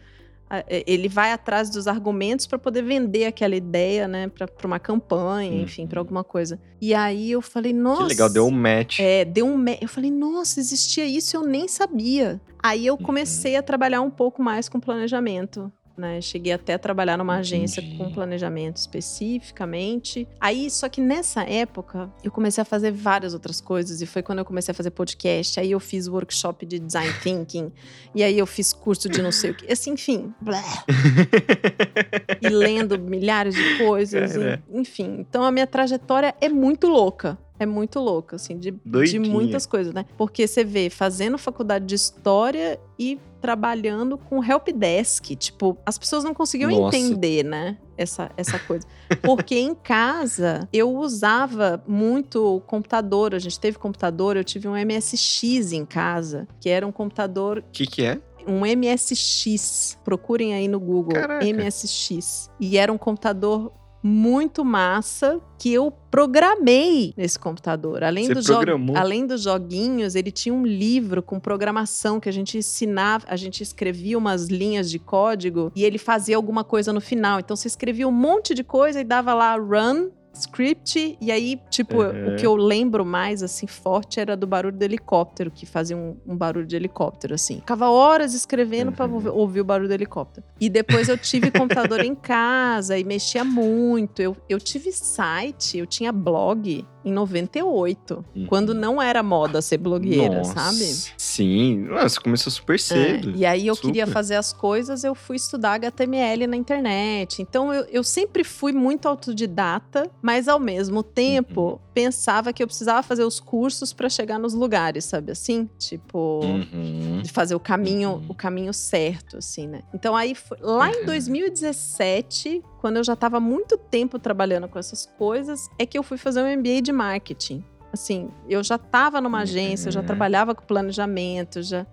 ele 0.67 1.07
vai 1.07 1.31
atrás 1.31 1.69
dos 1.69 1.87
argumentos 1.87 2.45
para 2.45 2.59
poder 2.59 2.83
vender 2.83 3.25
aquela 3.25 3.55
ideia, 3.55 4.07
né? 4.07 4.27
Para 4.27 4.47
uma 4.67 4.79
campanha, 4.79 5.61
enfim, 5.61 5.87
para 5.87 5.99
Uhum. 5.99 6.03
alguma 6.05 6.23
coisa. 6.23 6.59
E 6.81 6.93
aí 6.93 7.31
eu 7.31 7.41
falei, 7.41 7.71
nossa. 7.73 8.01
Que 8.03 8.09
legal, 8.09 8.29
deu 8.29 8.45
um 8.47 8.51
match. 8.51 8.99
É, 8.99 9.23
deu 9.23 9.45
um. 9.45 9.57
me- 9.57 9.77
Eu 9.81 9.87
falei, 9.87 10.11
nossa, 10.11 10.59
existia 10.59 11.05
isso, 11.05 11.35
eu 11.35 11.43
nem 11.43 11.67
sabia. 11.67 12.39
Aí 12.61 12.85
eu 12.85 12.95
Uhum. 12.95 13.01
comecei 13.01 13.55
a 13.55 13.63
trabalhar 13.63 14.01
um 14.01 14.09
pouco 14.11 14.41
mais 14.43 14.67
com 14.67 14.79
planejamento. 14.79 15.71
Né? 16.01 16.19
Cheguei 16.19 16.51
até 16.51 16.73
a 16.73 16.79
trabalhar 16.79 17.15
numa 17.15 17.35
agência 17.37 17.79
Entendi. 17.79 17.97
com 17.97 18.11
planejamento 18.11 18.77
especificamente. 18.77 20.27
Aí, 20.39 20.67
só 20.71 20.89
que 20.89 20.99
nessa 20.99 21.43
época, 21.43 22.11
eu 22.23 22.31
comecei 22.31 22.59
a 22.59 22.65
fazer 22.65 22.89
várias 22.91 23.35
outras 23.35 23.61
coisas. 23.61 24.01
E 24.01 24.07
foi 24.07 24.23
quando 24.23 24.39
eu 24.39 24.45
comecei 24.45 24.71
a 24.71 24.75
fazer 24.75 24.89
podcast. 24.89 25.59
Aí 25.59 25.69
eu 25.69 25.79
fiz 25.79 26.07
workshop 26.07 26.65
de 26.65 26.79
design 26.79 27.13
thinking. 27.21 27.71
e 28.15 28.23
aí 28.23 28.35
eu 28.35 28.47
fiz 28.47 28.73
curso 28.73 29.07
de 29.07 29.21
não 29.21 29.31
sei 29.31 29.51
o 29.51 29.53
que. 29.53 29.71
Assim, 29.71 29.91
enfim. 29.91 30.33
e 32.41 32.49
lendo 32.49 32.97
milhares 32.97 33.53
de 33.53 33.77
coisas. 33.77 34.35
e- 34.35 34.59
enfim, 34.73 35.17
então 35.19 35.43
a 35.43 35.51
minha 35.51 35.67
trajetória 35.67 36.33
é 36.41 36.49
muito 36.49 36.87
louca. 36.87 37.37
É 37.61 37.65
muito 37.67 37.99
louca, 37.99 38.37
assim, 38.37 38.57
de, 38.57 38.71
de 38.71 39.19
muitas 39.19 39.67
coisas, 39.67 39.93
né? 39.93 40.03
Porque 40.17 40.47
você 40.47 40.63
vê 40.63 40.89
fazendo 40.89 41.37
faculdade 41.37 41.85
de 41.85 41.93
história 41.93 42.79
e 42.97 43.19
trabalhando 43.39 44.17
com 44.17 44.43
helpdesk. 44.43 45.35
Tipo, 45.35 45.77
as 45.85 45.95
pessoas 45.95 46.23
não 46.23 46.33
conseguiam 46.33 46.71
Nossa. 46.71 46.97
entender, 46.97 47.43
né? 47.43 47.77
Essa, 47.95 48.31
essa 48.35 48.57
coisa. 48.57 48.87
Porque 49.21 49.59
em 49.59 49.75
casa 49.75 50.67
eu 50.73 50.91
usava 50.91 51.83
muito 51.87 52.55
o 52.55 52.59
computador. 52.59 53.35
A 53.35 53.39
gente 53.39 53.59
teve 53.59 53.77
computador, 53.77 54.35
eu 54.35 54.43
tive 54.43 54.67
um 54.67 54.73
MSX 54.73 55.71
em 55.71 55.85
casa, 55.85 56.47
que 56.59 56.67
era 56.67 56.87
um 56.87 56.91
computador 56.91 57.59
O 57.59 57.71
que 57.71 57.85
que 57.85 58.03
é? 58.03 58.19
um 58.47 58.61
MSX. 58.61 59.99
Procurem 60.03 60.55
aí 60.55 60.67
no 60.67 60.79
Google, 60.79 61.13
Caraca. 61.13 61.45
MSX. 61.45 62.49
E 62.59 62.75
era 62.75 62.91
um 62.91 62.97
computador 62.97 63.71
muito 64.03 64.65
massa 64.65 65.39
que 65.59 65.71
eu 65.71 65.91
programei 66.09 67.13
nesse 67.15 67.37
computador. 67.37 68.03
Além, 68.03 68.25
Você 68.25 68.33
do 68.33 68.41
jo- 68.41 68.53
além 68.97 69.25
dos 69.27 69.43
joguinhos, 69.43 70.15
ele 70.15 70.31
tinha 70.31 70.53
um 70.53 70.65
livro 70.65 71.21
com 71.21 71.39
programação 71.39 72.19
que 72.19 72.27
a 72.27 72.31
gente 72.31 72.57
ensinava, 72.57 73.25
a 73.27 73.35
gente 73.35 73.61
escrevia 73.61 74.17
umas 74.17 74.47
linhas 74.47 74.89
de 74.89 74.97
código 74.99 75.71
e 75.75 75.83
ele 75.83 75.97
fazia 75.97 76.35
alguma 76.35 76.63
coisa 76.63 76.91
no 76.91 76.99
final. 77.01 77.39
Então 77.39 77.55
você 77.55 77.67
escrevia 77.67 78.07
um 78.07 78.11
monte 78.11 78.53
de 78.53 78.63
coisa 78.63 78.99
e 78.99 79.03
dava 79.03 79.33
lá 79.33 79.55
run 79.55 80.09
script 80.33 81.17
e 81.19 81.31
aí 81.31 81.59
tipo 81.69 82.01
Uhum. 82.01 82.33
o 82.33 82.35
que 82.35 82.45
eu 82.45 82.55
lembro 82.55 83.05
mais 83.05 83.43
assim 83.43 83.67
forte 83.67 84.19
era 84.19 84.35
do 84.35 84.47
barulho 84.47 84.75
do 84.75 84.83
helicóptero 84.83 85.51
que 85.51 85.65
fazia 85.65 85.95
um, 85.97 86.15
um 86.25 86.35
barulho 86.35 86.65
de 86.65 86.75
helicóptero 86.75 87.33
assim 87.35 87.55
ficava 87.57 87.89
horas 87.89 88.33
escrevendo 88.33 88.91
pra 88.91 89.05
Uhum. 89.05 89.13
ouvir, 89.15 89.29
ouvir 89.29 89.61
o 89.61 89.63
barulho 89.65 89.87
do 89.89 89.93
helicóptero 89.93 90.45
e 90.59 90.69
depois 90.69 91.09
eu 91.09 91.17
tive 91.17 91.51
computador 91.51 92.01
em 92.03 92.15
casa 92.15 92.97
e 92.97 93.03
mexia 93.03 93.43
muito 93.43 94.21
eu, 94.21 94.35
eu 94.47 94.59
tive 94.59 94.91
site 94.91 95.77
eu 95.77 95.85
tinha 95.85 96.11
blog 96.11 96.85
em 97.03 97.11
98 97.11 98.23
Uhum. 98.35 98.45
quando 98.47 98.73
não 98.73 99.01
era 99.01 99.21
moda 99.23 99.61
ser 99.61 99.77
blogueira 99.77 100.37
Nossa. 100.37 100.53
sabe 100.53 101.13
Sim. 101.31 101.85
Nossa, 101.89 102.19
começou 102.19 102.51
super 102.51 102.79
cedo. 102.79 103.29
é, 103.31 103.33
e 103.37 103.45
aí 103.45 103.67
eu 103.67 103.75
Super. 103.75 103.87
queria 103.87 104.07
fazer 104.07 104.35
as 104.35 104.51
coisas, 104.51 105.03
eu 105.03 105.15
fui 105.15 105.35
estudar 105.37 105.73
HTML 105.75 106.45
na 106.47 106.57
internet. 106.57 107.41
Então 107.41 107.73
eu, 107.73 107.83
eu 107.85 108.03
sempre 108.03 108.43
fui 108.43 108.71
muito 108.73 109.07
autodidata, 109.07 110.09
mas 110.21 110.47
ao 110.47 110.59
mesmo 110.59 111.01
tempo 111.03 111.61
Uhum. 111.61 111.79
pensava 111.93 112.51
que 112.51 112.61
eu 112.61 112.67
precisava 112.67 113.01
fazer 113.03 113.23
os 113.23 113.39
cursos 113.39 113.93
para 113.93 114.09
chegar 114.09 114.37
nos 114.39 114.53
lugares, 114.53 115.05
sabe 115.05 115.31
assim? 115.31 115.69
Tipo, 115.77 116.41
Uhum. 116.73 117.21
de 117.21 117.31
fazer 117.31 117.55
o 117.55 117.59
caminho, 117.59 118.11
Uhum. 118.13 118.25
o 118.29 118.33
caminho 118.33 118.73
certo, 118.73 119.37
assim, 119.37 119.67
né? 119.67 119.81
Então 119.93 120.15
aí 120.15 120.35
lá 120.59 120.89
em 120.89 120.99
Uhum. 121.01 121.05
2017, 121.05 122.61
quando 122.79 122.97
eu 122.97 123.03
já 123.03 123.13
estava 123.13 123.39
muito 123.39 123.77
tempo 123.77 124.19
trabalhando 124.19 124.67
com 124.67 124.77
essas 124.79 125.05
coisas, 125.17 125.69
é 125.79 125.85
que 125.85 125.97
eu 125.97 126.03
fui 126.03 126.17
fazer 126.17 126.41
um 126.41 126.47
MBA 126.47 126.81
de 126.81 126.91
marketing. 126.91 127.63
Assim, 127.93 128.29
eu 128.47 128.63
já 128.63 128.75
estava 128.75 129.19
numa 129.19 129.39
agência, 129.41 129.89
eu 129.89 129.91
já 129.91 129.99
Uhum. 129.99 130.05
trabalhava 130.05 130.55
com 130.55 130.63
planejamento, 130.65 131.61
já 131.61 131.85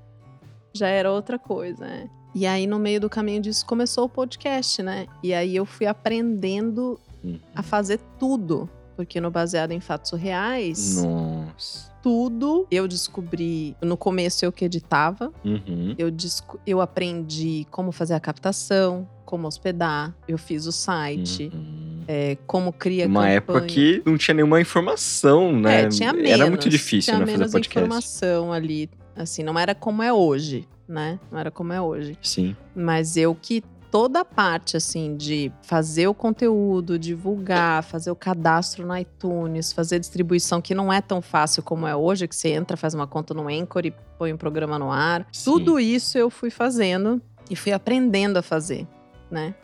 já 0.74 0.86
era 0.88 1.10
outra 1.10 1.38
coisa, 1.38 1.84
né? 1.84 2.08
E 2.34 2.46
aí 2.46 2.66
no 2.66 2.78
meio 2.78 3.00
do 3.00 3.08
caminho 3.10 3.40
disso 3.40 3.64
começou 3.66 4.04
o 4.04 4.08
podcast, 4.08 4.82
né? 4.82 5.06
E 5.22 5.32
aí 5.34 5.56
eu 5.56 5.64
fui 5.66 5.86
aprendendo 5.86 7.00
Uhum. 7.24 7.40
a 7.54 7.62
fazer 7.62 7.98
tudo. 8.18 8.68
Porque 8.94 9.20
no 9.20 9.30
Baseado 9.30 9.70
em 9.72 9.78
Fatos 9.80 10.10
Reais, 10.12 11.02
Nossa. 11.04 11.90
tudo 12.02 12.66
eu 12.70 12.86
descobri. 12.88 13.76
No 13.80 13.96
começo 13.96 14.44
eu 14.44 14.50
que 14.52 14.64
editava, 14.64 15.32
Uhum. 15.44 15.94
eu, 15.96 16.08
eu 16.66 16.80
aprendi 16.80 17.64
como 17.70 17.92
fazer 17.92 18.14
a 18.14 18.20
captação, 18.20 19.08
como 19.28 19.46
hospedar, 19.46 20.14
eu 20.26 20.38
fiz 20.38 20.64
o 20.64 20.72
site, 20.72 21.50
Uhum. 21.52 22.02
é, 22.08 22.38
como 22.46 22.72
cria 22.72 23.06
Uma 23.06 23.20
campanha. 23.20 23.36
época 23.36 23.60
que 23.66 24.02
não 24.06 24.16
tinha 24.16 24.34
nenhuma 24.34 24.58
informação, 24.58 25.52
né? 25.54 25.82
É, 25.82 25.88
tinha 25.88 26.14
menos. 26.14 26.30
Era 26.30 26.48
muito 26.48 26.66
difícil, 26.66 27.12
tinha 27.12 27.18
né, 27.18 27.26
fazer 27.26 27.38
menos 27.38 27.52
podcast. 27.52 27.78
informação 27.78 28.52
ali. 28.54 28.88
Assim, 29.14 29.42
não 29.42 29.58
era 29.58 29.74
como 29.74 30.02
é 30.02 30.10
hoje, 30.10 30.66
né? 30.88 31.20
Não 31.30 31.38
era 31.38 31.50
como 31.50 31.74
é 31.74 31.80
hoje. 31.80 32.16
Sim. 32.22 32.56
Mas 32.74 33.18
eu 33.18 33.34
que 33.34 33.62
toda 33.90 34.20
a 34.20 34.24
parte 34.24 34.78
assim 34.78 35.14
de 35.14 35.52
fazer 35.60 36.08
o 36.08 36.14
conteúdo, 36.14 36.98
divulgar, 36.98 37.82
fazer 37.82 38.10
o 38.10 38.16
cadastro 38.16 38.86
no 38.86 38.96
iTunes, 38.96 39.72
fazer 39.74 39.98
distribuição 39.98 40.62
que 40.62 40.74
não 40.74 40.90
é 40.90 41.02
tão 41.02 41.20
fácil 41.20 41.62
como 41.62 41.86
é 41.86 41.94
hoje, 41.94 42.26
que 42.26 42.34
você 42.34 42.48
entra, 42.48 42.78
faz 42.78 42.94
uma 42.94 43.06
conta 43.06 43.34
no 43.34 43.46
Anchor 43.48 43.84
e 43.84 43.92
põe 44.18 44.32
um 44.32 44.38
programa 44.38 44.78
no 44.78 44.90
ar. 44.90 45.26
Sim. 45.32 45.44
Tudo 45.50 45.78
isso 45.78 46.16
eu 46.16 46.30
fui 46.30 46.48
fazendo 46.48 47.20
e 47.50 47.56
fui 47.56 47.72
aprendendo 47.72 48.36
a 48.36 48.42
fazer, 48.42 48.86
né? 49.30 49.54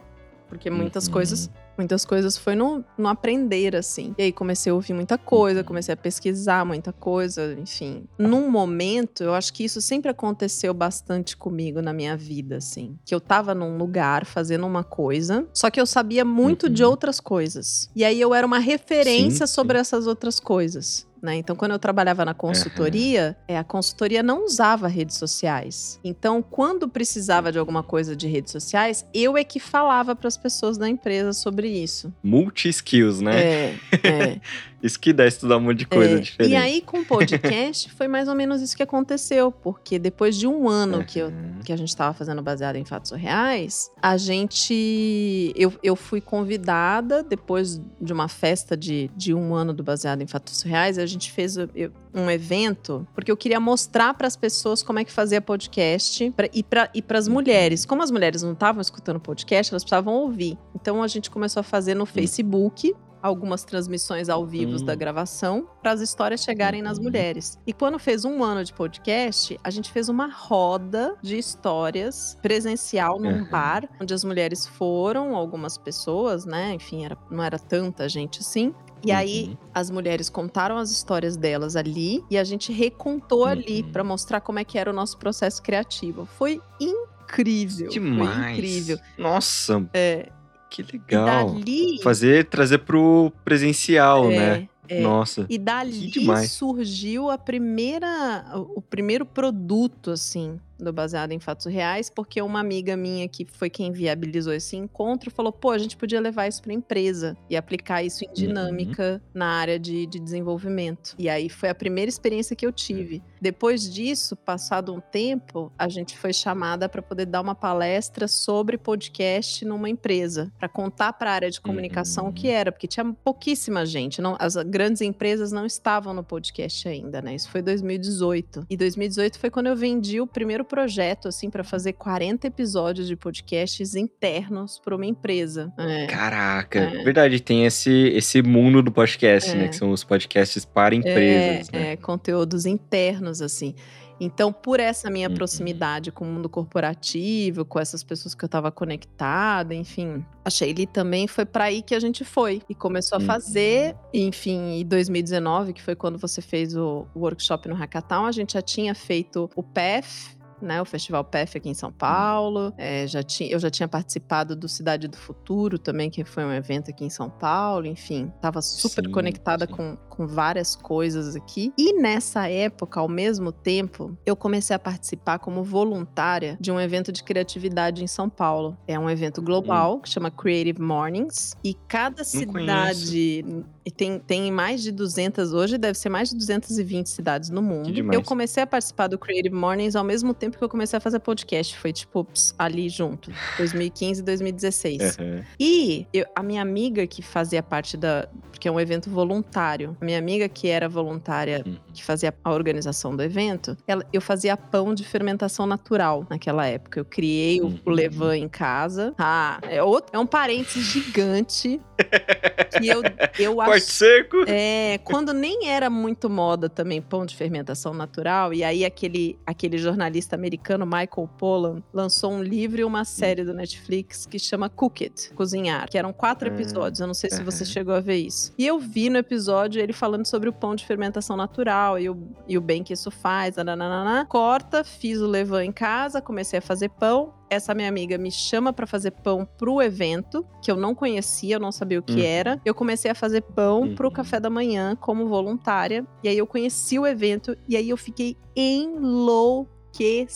Porque 0.49 0.71
muitas 0.71 1.07
Uhum. 1.07 1.13
coisas 1.13 1.51
Muitas 1.77 2.05
coisas 2.05 2.39
foi 2.39 2.55
no, 2.55 2.85
no 2.97 3.09
aprender, 3.09 3.75
assim. 3.75 4.15
E 4.17 4.23
aí 4.23 4.33
comecei 4.33 4.71
a 4.71 4.75
ouvir 4.77 4.93
muita 4.95 5.19
coisa, 5.19 5.59
Uhum. 5.59 5.65
comecei 5.67 5.93
a 5.93 5.97
pesquisar 5.97 6.65
muita 6.65 6.93
coisa, 6.93 7.53
enfim. 7.61 8.05
Num 8.17 8.49
momento, 8.49 9.25
eu 9.25 9.35
acho 9.35 9.53
que 9.53 9.65
isso 9.65 9.81
sempre 9.81 10.09
aconteceu 10.09 10.73
bastante 10.73 11.37
comigo 11.37 11.83
na 11.83 11.93
minha 11.93 12.17
vida, 12.17 12.59
assim. 12.59 12.97
Que 13.05 13.13
eu 13.13 13.21
tava 13.21 13.57
num 13.57 13.77
lugar 13.77 14.25
fazendo 14.25 14.65
uma 14.69 14.85
coisa, 14.85 15.49
só 15.53 15.69
que 15.69 15.81
eu 15.81 15.87
sabia 15.87 16.25
muito 16.25 16.71
de 16.71 16.85
Uhum. 16.85 16.91
outras 16.91 17.19
coisas. 17.19 17.91
E 17.93 18.05
aí 18.05 18.21
eu 18.21 18.33
era 18.33 18.47
uma 18.47 18.61
referência 18.61 19.45
Sim, 19.49 19.53
sobre 19.53 19.77
sim. 19.77 19.81
essas 19.81 20.07
outras 20.07 20.39
coisas. 20.39 21.09
Né? 21.25 21.37
Então, 21.37 21.57
quando 21.57 21.71
eu 21.71 21.79
trabalhava 21.79 22.23
na 22.23 22.35
consultoria, 22.35 23.35
é, 23.49 23.57
a 23.57 23.65
consultoria 23.65 24.23
não 24.23 24.45
usava 24.45 24.87
redes 24.87 25.17
sociais. 25.17 25.99
Então, 26.05 26.43
quando 26.43 26.87
precisava 26.87 27.51
de 27.51 27.59
alguma 27.59 27.83
coisa 27.83 28.15
de 28.15 28.29
redes 28.29 28.53
sociais, 28.53 29.07
eu 29.15 29.35
é 29.35 29.43
que 29.43 29.59
falava 29.59 30.15
para 30.15 30.29
as 30.29 30.37
pessoas 30.37 30.77
da 30.77 30.87
empresa 30.87 31.33
sobre 31.33 31.67
isso. 31.67 32.13
Multi-skills, 32.23 33.23
né? 33.23 33.41
É, 33.41 33.75
é. 34.03 34.41
Isso 34.85 35.01
que 35.01 35.13
dá 35.15 35.27
estudar 35.27 35.57
um 35.57 35.61
monte 35.61 35.79
de 35.79 35.87
coisa 35.87 36.17
É, 36.17 36.19
diferente. 36.21 36.53
E 36.53 36.57
aí, 36.57 36.81
com 36.83 36.99
o 37.01 37.05
podcast, 37.07 37.91
foi 37.93 38.07
mais 38.07 38.29
ou 38.29 38.35
menos 38.35 38.61
isso 38.61 38.77
que 38.77 38.83
aconteceu, 38.83 39.51
porque 39.51 39.99
depois 39.99 40.37
de 40.37 40.47
um 40.47 40.69
ano 40.69 41.03
que, 41.05 41.19
eu, 41.19 41.29
Uhum. 41.29 41.61
que 41.65 41.73
a 41.73 41.77
gente 41.77 41.89
estava 41.89 42.13
fazendo 42.13 42.43
baseado 42.43 42.77
em 42.77 42.85
fatos 42.85 43.11
reais, 43.13 43.91
a 44.03 44.17
gente. 44.19 45.53
Eu, 45.57 45.73
eu 45.83 45.97
fui 45.97 46.21
convidada, 46.21 47.23
depois 47.23 47.81
de 48.01 48.13
uma 48.13 48.29
festa 48.29 48.77
de, 48.77 49.11
de 49.17 49.33
um 49.35 49.55
ano 49.55 49.73
do 49.73 49.83
baseado 49.83 50.21
em 50.23 50.27
fatos 50.27 50.63
reais, 50.63 50.99
a 50.99 51.07
gente 51.07 51.33
fez 51.33 51.57
eu- 51.57 51.69
um 52.13 52.31
evento, 52.31 53.07
porque 53.15 53.31
eu 53.31 53.37
queria 53.37 53.59
mostrar 53.59 54.15
para 54.15 54.27
as 54.27 54.37
pessoas 54.37 54.83
como 54.83 54.99
é 54.99 55.05
que 55.05 55.11
fazia 55.13 55.41
podcast 55.41 56.31
pra, 56.37 56.49
e 56.53 56.63
para 56.63 56.91
e 56.95 57.03
as 57.09 57.27
mulheres. 57.29 57.85
Como 57.87 58.03
as 58.03 58.11
mulheres 58.11 58.43
não 58.43 58.53
estavam 58.53 58.81
escutando 58.81 59.19
podcast, 59.19 59.73
elas 59.73 59.83
precisavam 59.83 60.15
ouvir. 60.15 60.57
Então 60.75 61.03
a 61.03 61.09
gente 61.09 61.31
começou 61.31 61.61
a 61.61 61.65
fazer 61.65 61.95
no 61.95 62.05
Facebook 62.07 62.95
algumas 63.25 63.65
transmissões 63.65 64.29
ao 64.29 64.45
vivo 64.45 64.77
Hum. 64.77 64.85
da 64.85 64.95
gravação 64.95 65.67
para 65.83 65.93
as 65.93 66.01
histórias 66.03 66.43
chegarem 66.43 66.83
nas 66.83 66.99
Uhum. 66.99 67.05
mulheres. 67.05 67.59
E 67.67 67.73
quando 67.73 67.99
fez 67.99 68.25
um 68.27 68.45
ano 68.45 68.63
de 68.63 68.73
podcast, 68.73 69.59
a 69.65 69.71
gente 69.71 69.91
fez 69.91 70.09
uma 70.11 70.27
roda 70.31 71.17
de 71.23 71.39
histórias 71.39 72.37
presencial 72.43 73.19
num 73.19 73.39
Uhum. 73.39 73.45
bar, 73.51 73.89
onde 74.01 74.13
as 74.13 74.23
mulheres 74.25 74.67
foram, 74.67 75.35
algumas 75.35 75.79
pessoas, 75.79 76.45
né? 76.45 76.75
Enfim, 76.75 77.05
era- 77.05 77.17
não 77.31 77.43
era 77.43 77.59
tanta 77.59 78.09
gente 78.09 78.41
assim. 78.41 78.75
E 79.07 79.11
aí, 79.13 79.49
Uhum. 79.49 79.57
as 79.75 79.91
mulheres 79.91 80.29
contaram 80.31 80.77
as 80.79 80.91
histórias 80.91 81.37
delas 81.37 81.77
ali 81.77 82.23
e 82.31 82.37
a 82.39 82.45
gente 82.45 82.73
recontou 82.73 83.45
ali 83.47 83.83
Uhum. 83.83 83.93
para 83.93 84.05
mostrar 84.05 84.41
como 84.41 84.59
é 84.59 84.65
que 84.65 84.79
era 84.79 84.91
o 84.91 84.95
nosso 84.95 85.19
processo 85.19 85.63
criativo. 85.63 86.27
Foi 86.39 86.61
incrível. 86.81 87.87
Foi 87.87 87.95
Demais. 88.01 88.53
incrível. 88.59 88.99
Nossa, 89.19 89.89
É, 89.93 90.31
que 90.71 90.83
e 90.83 90.87
legal. 90.93 91.55
dali. 91.55 92.03
Fazer, 92.03 92.47
trazer 92.47 92.79
pro 92.79 93.33
presencial, 93.45 94.31
é, 94.31 94.37
né? 94.37 94.69
é. 94.89 95.01
Nossa. 95.01 95.47
E 95.49 95.59
dali 95.59 96.11
surgiu 96.49 97.31
a 97.31 97.39
primeira, 97.39 98.45
o 98.55 98.81
primeiro 98.81 99.25
produto, 99.25 100.11
assim, 100.11 100.59
do 100.79 100.93
Baseado 100.93 101.33
em 101.33 101.39
Fatos 101.41 101.67
Reais, 101.67 102.11
porque 102.11 102.41
uma 102.43 102.61
amiga 102.61 102.97
minha 102.97 103.29
que 103.29 103.45
foi 103.45 103.71
quem 103.71 103.93
viabilizou 103.93 104.53
esse 104.53 104.77
encontro 104.77 105.31
falou: 105.31 105.53
pô, 105.53 105.71
a 105.71 105.79
gente 105.79 105.97
podia 105.97 106.21
levar 106.21 106.49
isso 106.49 106.63
para 106.63 106.73
empresa 106.73 107.37
e 107.49 107.57
aplicar 107.57 108.03
isso 108.03 108.25
em 108.25 108.29
Uhum. 108.29 108.35
dinâmica 108.35 109.23
na 109.33 109.47
área 109.47 109.79
de, 109.79 110.07
de 110.07 110.19
desenvolvimento. 110.19 111.15
E 111.19 111.29
aí 111.29 111.49
foi 111.49 111.69
a 111.69 111.75
primeira 111.75 112.09
experiência 112.09 112.55
que 112.57 112.67
eu 112.67 112.73
tive. 112.73 113.23
Depois 113.41 113.89
disso, 113.93 114.35
passado 114.37 114.93
um 114.95 115.01
tempo, 115.01 115.73
a 115.79 115.89
gente 115.89 116.17
foi 116.19 116.33
chamada 116.33 116.89
para 116.89 117.03
poder 117.03 117.27
dar 117.27 117.41
uma 117.41 117.55
palestra 117.55 118.27
sobre 118.27 118.77
podcast 118.79 119.65
numa 119.65 119.89
empresa, 119.89 120.53
para 120.59 120.69
contar 120.69 121.13
para 121.15 121.31
a 121.31 121.35
área 121.35 121.51
de 121.51 121.61
comunicação 121.61 122.25
Uhum. 122.25 122.31
o 122.31 122.33
que 122.33 122.49
era, 122.49 122.73
porque 122.73 122.87
tinha 122.87 123.05
pouquíssima 123.25 123.85
gente. 123.87 124.21
Não, 124.21 124.37
as 124.39 124.55
grandes 124.57 125.03
empresas 125.03 125.53
não 125.53 125.67
estavam 125.67 126.13
no 126.15 126.23
podcast 126.25 126.89
ainda, 126.89 127.21
né? 127.23 127.35
Isso 127.35 127.49
foi 127.51 127.63
2018. 127.63 128.67
E 128.71 128.77
2018 128.77 129.39
foi 129.39 129.51
quando 129.51 129.67
eu 129.67 129.77
vendi 129.77 130.21
o 130.21 130.27
primeiro 130.27 130.64
projeto, 130.65 131.29
assim, 131.29 131.49
para 131.51 131.63
fazer 131.63 131.93
40 131.95 132.47
episódios 132.47 133.07
de 133.07 133.17
podcasts 133.17 133.95
internos 133.95 134.79
para 134.79 134.95
uma 134.97 135.07
empresa. 135.07 135.73
É. 135.79 136.07
Caraca, 136.07 136.79
É. 136.81 137.03
verdade, 137.05 137.41
tem 137.41 137.65
esse, 137.67 137.91
esse 138.15 138.43
mundo 138.43 138.83
do 138.83 138.91
podcast, 138.93 139.51
É. 139.51 139.55
né? 139.55 139.69
Que 139.69 139.77
são 139.77 139.91
os 139.91 140.03
podcasts 140.05 140.65
para 140.65 140.95
empresas, 140.95 141.69
é, 141.73 141.79
né? 141.79 141.93
é, 141.93 141.97
conteúdos 141.97 142.67
internos, 142.67 143.41
assim. 143.43 143.75
Então, 144.21 144.53
por 144.53 144.79
essa 144.79 145.11
minha 145.11 145.29
Uhum. 145.29 145.35
proximidade 145.35 146.13
com 146.13 146.25
o 146.25 146.29
mundo 146.29 146.49
corporativo, 146.49 147.65
com 147.65 147.81
essas 147.81 148.05
pessoas 148.05 148.33
que 148.33 148.45
eu 148.45 148.47
estava 148.47 148.71
conectada, 148.71 149.75
enfim, 149.75 150.25
a 150.45 150.51
Sheili 150.51 150.87
também 150.87 151.27
foi 151.27 151.45
para 151.45 151.65
aí 151.65 151.83
que 151.83 151.97
a 151.97 152.01
gente 152.01 152.25
foi 152.25 152.63
e 152.69 152.75
começou 152.77 153.17
a 153.17 153.21
Uhum. 153.21 153.27
fazer. 153.27 153.97
Enfim, 154.13 154.81
em 154.81 154.85
2019, 154.87 155.73
que 155.73 155.83
foi 155.83 155.97
quando 155.97 156.17
você 156.17 156.41
fez 156.41 156.77
o, 156.77 157.07
o 157.13 157.21
workshop 157.21 157.69
no 157.69 157.75
Hackathon, 157.75 158.25
a 158.27 158.33
gente 158.33 158.53
já 158.53 158.63
tinha 158.63 158.95
feito 158.95 159.51
o 159.57 159.63
PEF. 159.65 160.37
Né, 160.61 160.81
o 160.81 160.85
Festival 160.85 161.25
PEF 161.25 161.59
aqui 161.59 161.69
em 161.69 161.75
São 161.75 161.93
Paulo. 161.93 162.73
É, 162.77 163.07
já 163.07 163.23
tinha, 163.23 163.51
eu 163.51 163.59
já 163.59 163.71
tinha 163.71 163.89
participado 163.89 164.57
do 164.57 164.69
Cidade 164.69 165.09
do 165.09 165.17
Futuro 165.17 165.79
também, 165.79 166.11
que 166.11 166.25
foi 166.25 166.45
um 166.45 166.53
evento 166.53 166.91
aqui 166.91 167.05
em 167.05 167.11
São 167.11 167.29
Paulo. 167.29 167.87
Enfim, 167.87 168.33
estava 168.37 168.63
super 168.63 169.05
Sim, 169.05 169.13
conectada 169.13 169.67
sim. 169.67 169.73
com, 169.73 169.97
com 170.09 170.27
várias 170.27 170.77
coisas 170.77 171.37
aqui. 171.37 171.73
E 171.77 171.93
nessa 172.01 172.49
época, 172.49 173.01
ao 173.01 173.09
mesmo 173.09 173.53
tempo, 173.53 174.17
eu 174.25 174.37
comecei 174.37 174.75
a 174.75 174.79
participar 174.79 175.39
como 175.39 175.63
voluntária 175.63 176.57
de 176.61 176.71
um 176.71 176.81
evento 176.81 177.13
de 177.13 177.23
criatividade 177.23 178.03
em 178.03 178.07
São 178.07 178.29
Paulo. 178.29 178.77
É 178.87 178.99
um 178.99 179.09
evento 179.11 179.43
global 179.43 180.01
que 180.01 180.09
chama 180.09 180.31
Creative 180.31 180.81
Mornings. 180.81 181.57
E 181.65 181.75
cada 181.89 182.25
cidade. 182.25 183.45
E 183.87 183.91
tem, 183.91 184.19
tem 184.19 184.51
mais 184.51 184.83
de 184.83 184.91
200 184.91 185.53
hoje, 185.53 185.77
deve 185.77 185.99
ser 185.99 186.09
mais 186.09 186.31
de 186.31 186.37
220 186.37 187.07
cidades 187.09 187.51
no 187.51 187.61
mundo. 187.61 187.91
Eu 188.13 188.23
comecei 188.23 188.63
a 188.63 188.67
participar 188.67 189.09
do 189.09 189.19
Creative 189.19 189.55
Mornings 189.55 189.95
ao 189.95 190.05
mesmo 190.05 190.33
tempo 190.33 190.44
que 190.51 190.63
eu 190.63 190.69
comecei 190.69 190.97
a 190.97 191.01
fazer 191.01 191.19
podcast. 191.21 191.77
Foi 191.79 191.93
tipo 191.93 192.25
ps, 192.25 192.55
ali 192.59 192.89
junto, 192.89 193.31
2015 193.57 194.21
e 194.21 194.25
2016. 194.25 195.19
Aham. 195.19 195.45
E 195.59 196.07
eu- 196.13 196.27
a 196.35 196.43
minha 196.43 196.63
amiga 196.63 197.07
que 197.07 197.23
fazia 197.23 197.63
parte 197.63 197.97
da. 197.97 198.29
Porque 198.51 198.69
é 198.69 198.71
um 198.73 198.79
evento 198.81 199.11
voluntário. 199.11 199.97
A 200.01 200.05
minha 200.05 200.19
amiga 200.19 200.49
que 200.49 200.69
era 200.69 200.89
voluntária, 200.89 201.63
Uhum. 201.67 201.77
que 201.93 202.03
fazia 202.05 202.33
a 202.45 202.53
organização 202.53 203.15
do 203.15 203.23
evento, 203.23 203.77
ela- 203.87 204.05
eu 204.13 204.21
fazia 204.21 204.57
pão 204.57 204.95
de 204.95 205.05
fermentação 205.05 205.67
natural 205.67 206.27
naquela 206.31 206.67
época. 206.67 207.01
Eu 207.01 207.05
criei 207.05 207.61
o, 207.61 207.67
Uhum. 207.67 207.79
o 207.85 207.91
levain 207.91 208.43
em 208.45 208.49
casa. 208.49 209.13
Ah, 209.19 209.59
é, 209.63 209.83
outro, 209.83 210.11
é 210.15 210.19
um 210.19 210.27
parênteses 210.27 210.85
gigante. 210.85 211.81
que 212.83 212.89
eu, 212.89 213.03
eu 213.39 213.55
Corte 213.57 213.71
acho. 213.77 213.87
seco. 213.87 214.37
É, 214.47 214.99
quando 215.05 215.33
nem 215.33 215.69
era 215.69 215.89
muito 215.91 216.29
moda 216.31 216.69
também 216.69 217.01
pão 217.03 217.25
de 217.27 217.37
fermentação 217.37 217.93
natural, 217.95 218.53
e 218.53 218.65
aí 218.65 218.85
aquele, 218.85 219.39
aquele 219.47 219.79
jornalista 219.79 220.34
americano 220.35 220.85
Michael 220.85 221.29
Pollan 221.39 221.83
lançou 221.93 222.33
um 222.33 222.43
livro 222.43 222.81
e 222.81 222.85
uma 222.85 223.05
série 223.05 223.45
do 223.45 223.55
Netflix 223.55 224.27
que 224.27 224.39
chama 224.39 224.69
Cook 224.69 225.03
It, 225.03 225.33
Cozinhar, 225.35 225.89
que 225.89 225.97
eram 225.99 226.13
quatro 226.13 226.49
Ah, 226.49 226.53
episódios, 226.53 227.01
eu 227.01 227.07
não 227.07 227.15
sei 227.15 227.31
se 227.31 227.43
você 227.43 227.65
chegou 227.65 227.95
a 227.95 228.01
ver 228.01 228.17
isso. 228.17 228.53
E 228.59 228.67
eu 228.67 228.79
vi 228.79 229.09
no 229.09 229.19
episódio 229.19 229.81
ele 229.81 229.93
falando 229.93 230.27
sobre 230.27 230.49
o 230.49 230.53
pão 230.53 230.75
de 230.75 230.85
fermentação 230.85 231.37
natural 231.37 231.99
e 231.99 232.09
o, 232.11 232.17
e 232.49 232.59
o 232.59 232.61
bem 232.61 232.83
que 232.83 232.93
isso 232.93 233.11
faz, 233.11 233.57
nananana. 233.57 234.27
corta, 234.29 234.85
fiz 234.85 235.21
o 235.21 235.27
levain 235.27 235.69
em 235.69 235.73
casa, 235.73 236.21
comecei 236.21 236.59
a 236.59 236.63
fazer 236.63 236.89
pão, 236.91 237.33
essa 237.51 237.75
minha 237.75 237.89
amiga 237.89 238.19
me 238.19 238.31
chama 238.33 238.73
pra 238.73 238.87
fazer 238.87 239.13
pão 239.13 239.47
pro 239.59 239.81
evento, 239.81 240.45
que 240.63 240.71
eu 240.71 240.77
não 240.77 240.95
conhecia, 240.95 241.57
eu 241.57 241.61
não 241.61 241.71
sabia 241.71 241.99
o 242.01 242.03
que 242.03 242.15
Uhum. 242.21 242.27
era. 242.27 242.61
Eu 242.65 242.75
comecei 242.75 243.11
a 243.11 243.15
fazer 243.15 243.43
pão 243.43 243.95
pro 243.95 244.09
Uhum. 244.09 244.13
café 244.15 244.41
da 244.41 244.51
manhã 244.51 244.97
como 244.97 245.29
voluntária. 245.29 246.05
E 246.23 246.29
aí 246.29 246.37
eu 246.39 246.47
conheci 246.47 246.99
o 246.99 247.07
evento 247.07 247.57
e 247.69 247.77
aí 247.77 247.91
eu 247.91 247.97
fiquei 247.97 248.37
enlouquecida 248.57 249.74
que 249.95 250.27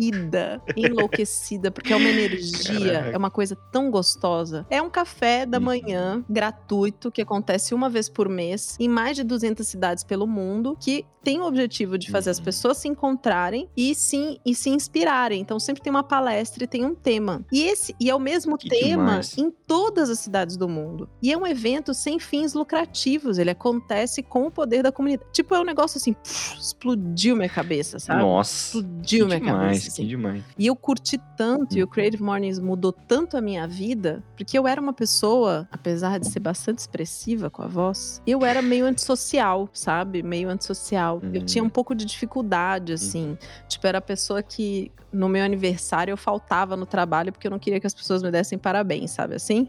enlouquecida, 0.00 0.62
enlouquecida, 0.76 1.70
porque 1.70 1.92
é 1.92 1.96
uma 1.96 2.08
energia, 2.08 2.92
Caraca. 2.92 3.10
é 3.10 3.16
uma 3.16 3.30
coisa 3.30 3.56
tão 3.72 3.90
gostosa. 3.90 4.66
É 4.70 4.80
um 4.80 4.90
café 4.90 5.46
da 5.46 5.58
Uhum. 5.58 5.64
manhã 5.64 6.24
gratuito 6.28 7.10
que 7.10 7.22
acontece 7.22 7.74
uma 7.74 7.88
vez 7.88 8.08
por 8.08 8.28
mês 8.28 8.76
em 8.80 8.88
mais 8.88 9.16
de 9.16 9.24
200 9.24 9.66
cidades 9.66 10.04
pelo 10.04 10.26
mundo, 10.26 10.76
que 10.80 11.04
tem 11.22 11.40
o 11.40 11.44
objetivo 11.46 11.96
de 11.96 12.10
fazer 12.10 12.28
as 12.30 12.38
Uhum. 12.38 12.44
pessoas 12.44 12.76
se 12.76 12.86
encontrarem 12.86 13.66
e 13.74 13.94
sim 13.94 14.38
e 14.44 14.54
se 14.54 14.68
inspirarem. 14.68 15.40
Então 15.40 15.58
sempre 15.58 15.82
tem 15.82 15.90
uma 15.90 16.02
palestra 16.02 16.64
e 16.64 16.66
tem 16.66 16.84
um 16.84 16.94
tema. 16.94 17.42
E 17.50 17.62
esse 17.62 17.94
e 17.98 18.10
é 18.10 18.14
o 18.14 18.20
mesmo 18.20 18.58
Que 18.58 18.68
tema 18.68 18.88
demais. 19.06 19.38
em 19.38 19.50
todas 19.66 20.10
as 20.10 20.18
cidades 20.18 20.56
do 20.56 20.68
mundo. 20.68 21.08
E 21.22 21.32
é 21.32 21.36
um 21.36 21.46
evento 21.46 21.94
sem 21.94 22.18
fins 22.18 22.52
lucrativos, 22.52 23.38
ele 23.38 23.48
acontece 23.50 24.22
com 24.22 24.46
o 24.46 24.50
poder 24.50 24.82
da 24.82 24.92
comunidade. 24.92 25.30
Tipo, 25.32 25.54
é 25.54 25.60
um 25.60 25.64
negócio 25.64 25.96
assim, 25.96 26.12
pff, 26.12 26.58
explodiu 26.58 27.36
minha 27.36 27.48
cabeça, 27.48 27.98
sabe? 27.98 28.20
Nossa. 28.20 28.76
Explodiu 28.76 29.26
minha 29.26 29.40
demais, 29.40 29.58
cabeça. 29.78 29.83
Assim. 29.88 30.06
demais. 30.06 30.42
E 30.58 30.66
eu 30.66 30.76
curti 30.76 31.18
tanto, 31.36 31.76
e 31.76 31.82
o 31.82 31.88
Creative 31.88 32.22
Mornings 32.22 32.58
mudou 32.58 32.92
tanto 32.92 33.36
a 33.36 33.40
minha 33.40 33.66
vida, 33.66 34.22
porque 34.36 34.58
eu 34.58 34.66
era 34.66 34.80
uma 34.80 34.92
pessoa, 34.92 35.68
apesar 35.70 36.18
de 36.18 36.28
ser 36.28 36.40
bastante 36.40 36.78
expressiva 36.78 37.50
com 37.50 37.62
a 37.62 37.66
voz, 37.66 38.20
eu 38.26 38.44
era 38.44 38.60
meio 38.62 38.84
antissocial, 38.86 39.68
sabe? 39.72 40.22
Meio 40.22 40.48
antissocial. 40.48 41.20
Eu 41.32 41.42
Hum. 41.42 41.44
tinha 41.44 41.64
um 41.64 41.68
pouco 41.68 41.94
de 41.94 42.04
dificuldade, 42.04 42.92
assim. 42.92 43.36
Tipo, 43.68 43.86
era 43.86 43.98
a 43.98 44.02
pessoa 44.02 44.42
que 44.42 44.90
no 45.12 45.28
meu 45.28 45.44
aniversário 45.44 46.10
eu 46.12 46.16
faltava 46.16 46.76
no 46.76 46.84
trabalho 46.86 47.30
porque 47.32 47.46
eu 47.46 47.50
não 47.50 47.58
queria 47.58 47.78
que 47.78 47.86
as 47.86 47.94
pessoas 47.94 48.20
me 48.22 48.30
dessem 48.32 48.58
parabéns, 48.58 49.12
sabe 49.12 49.36
assim? 49.36 49.68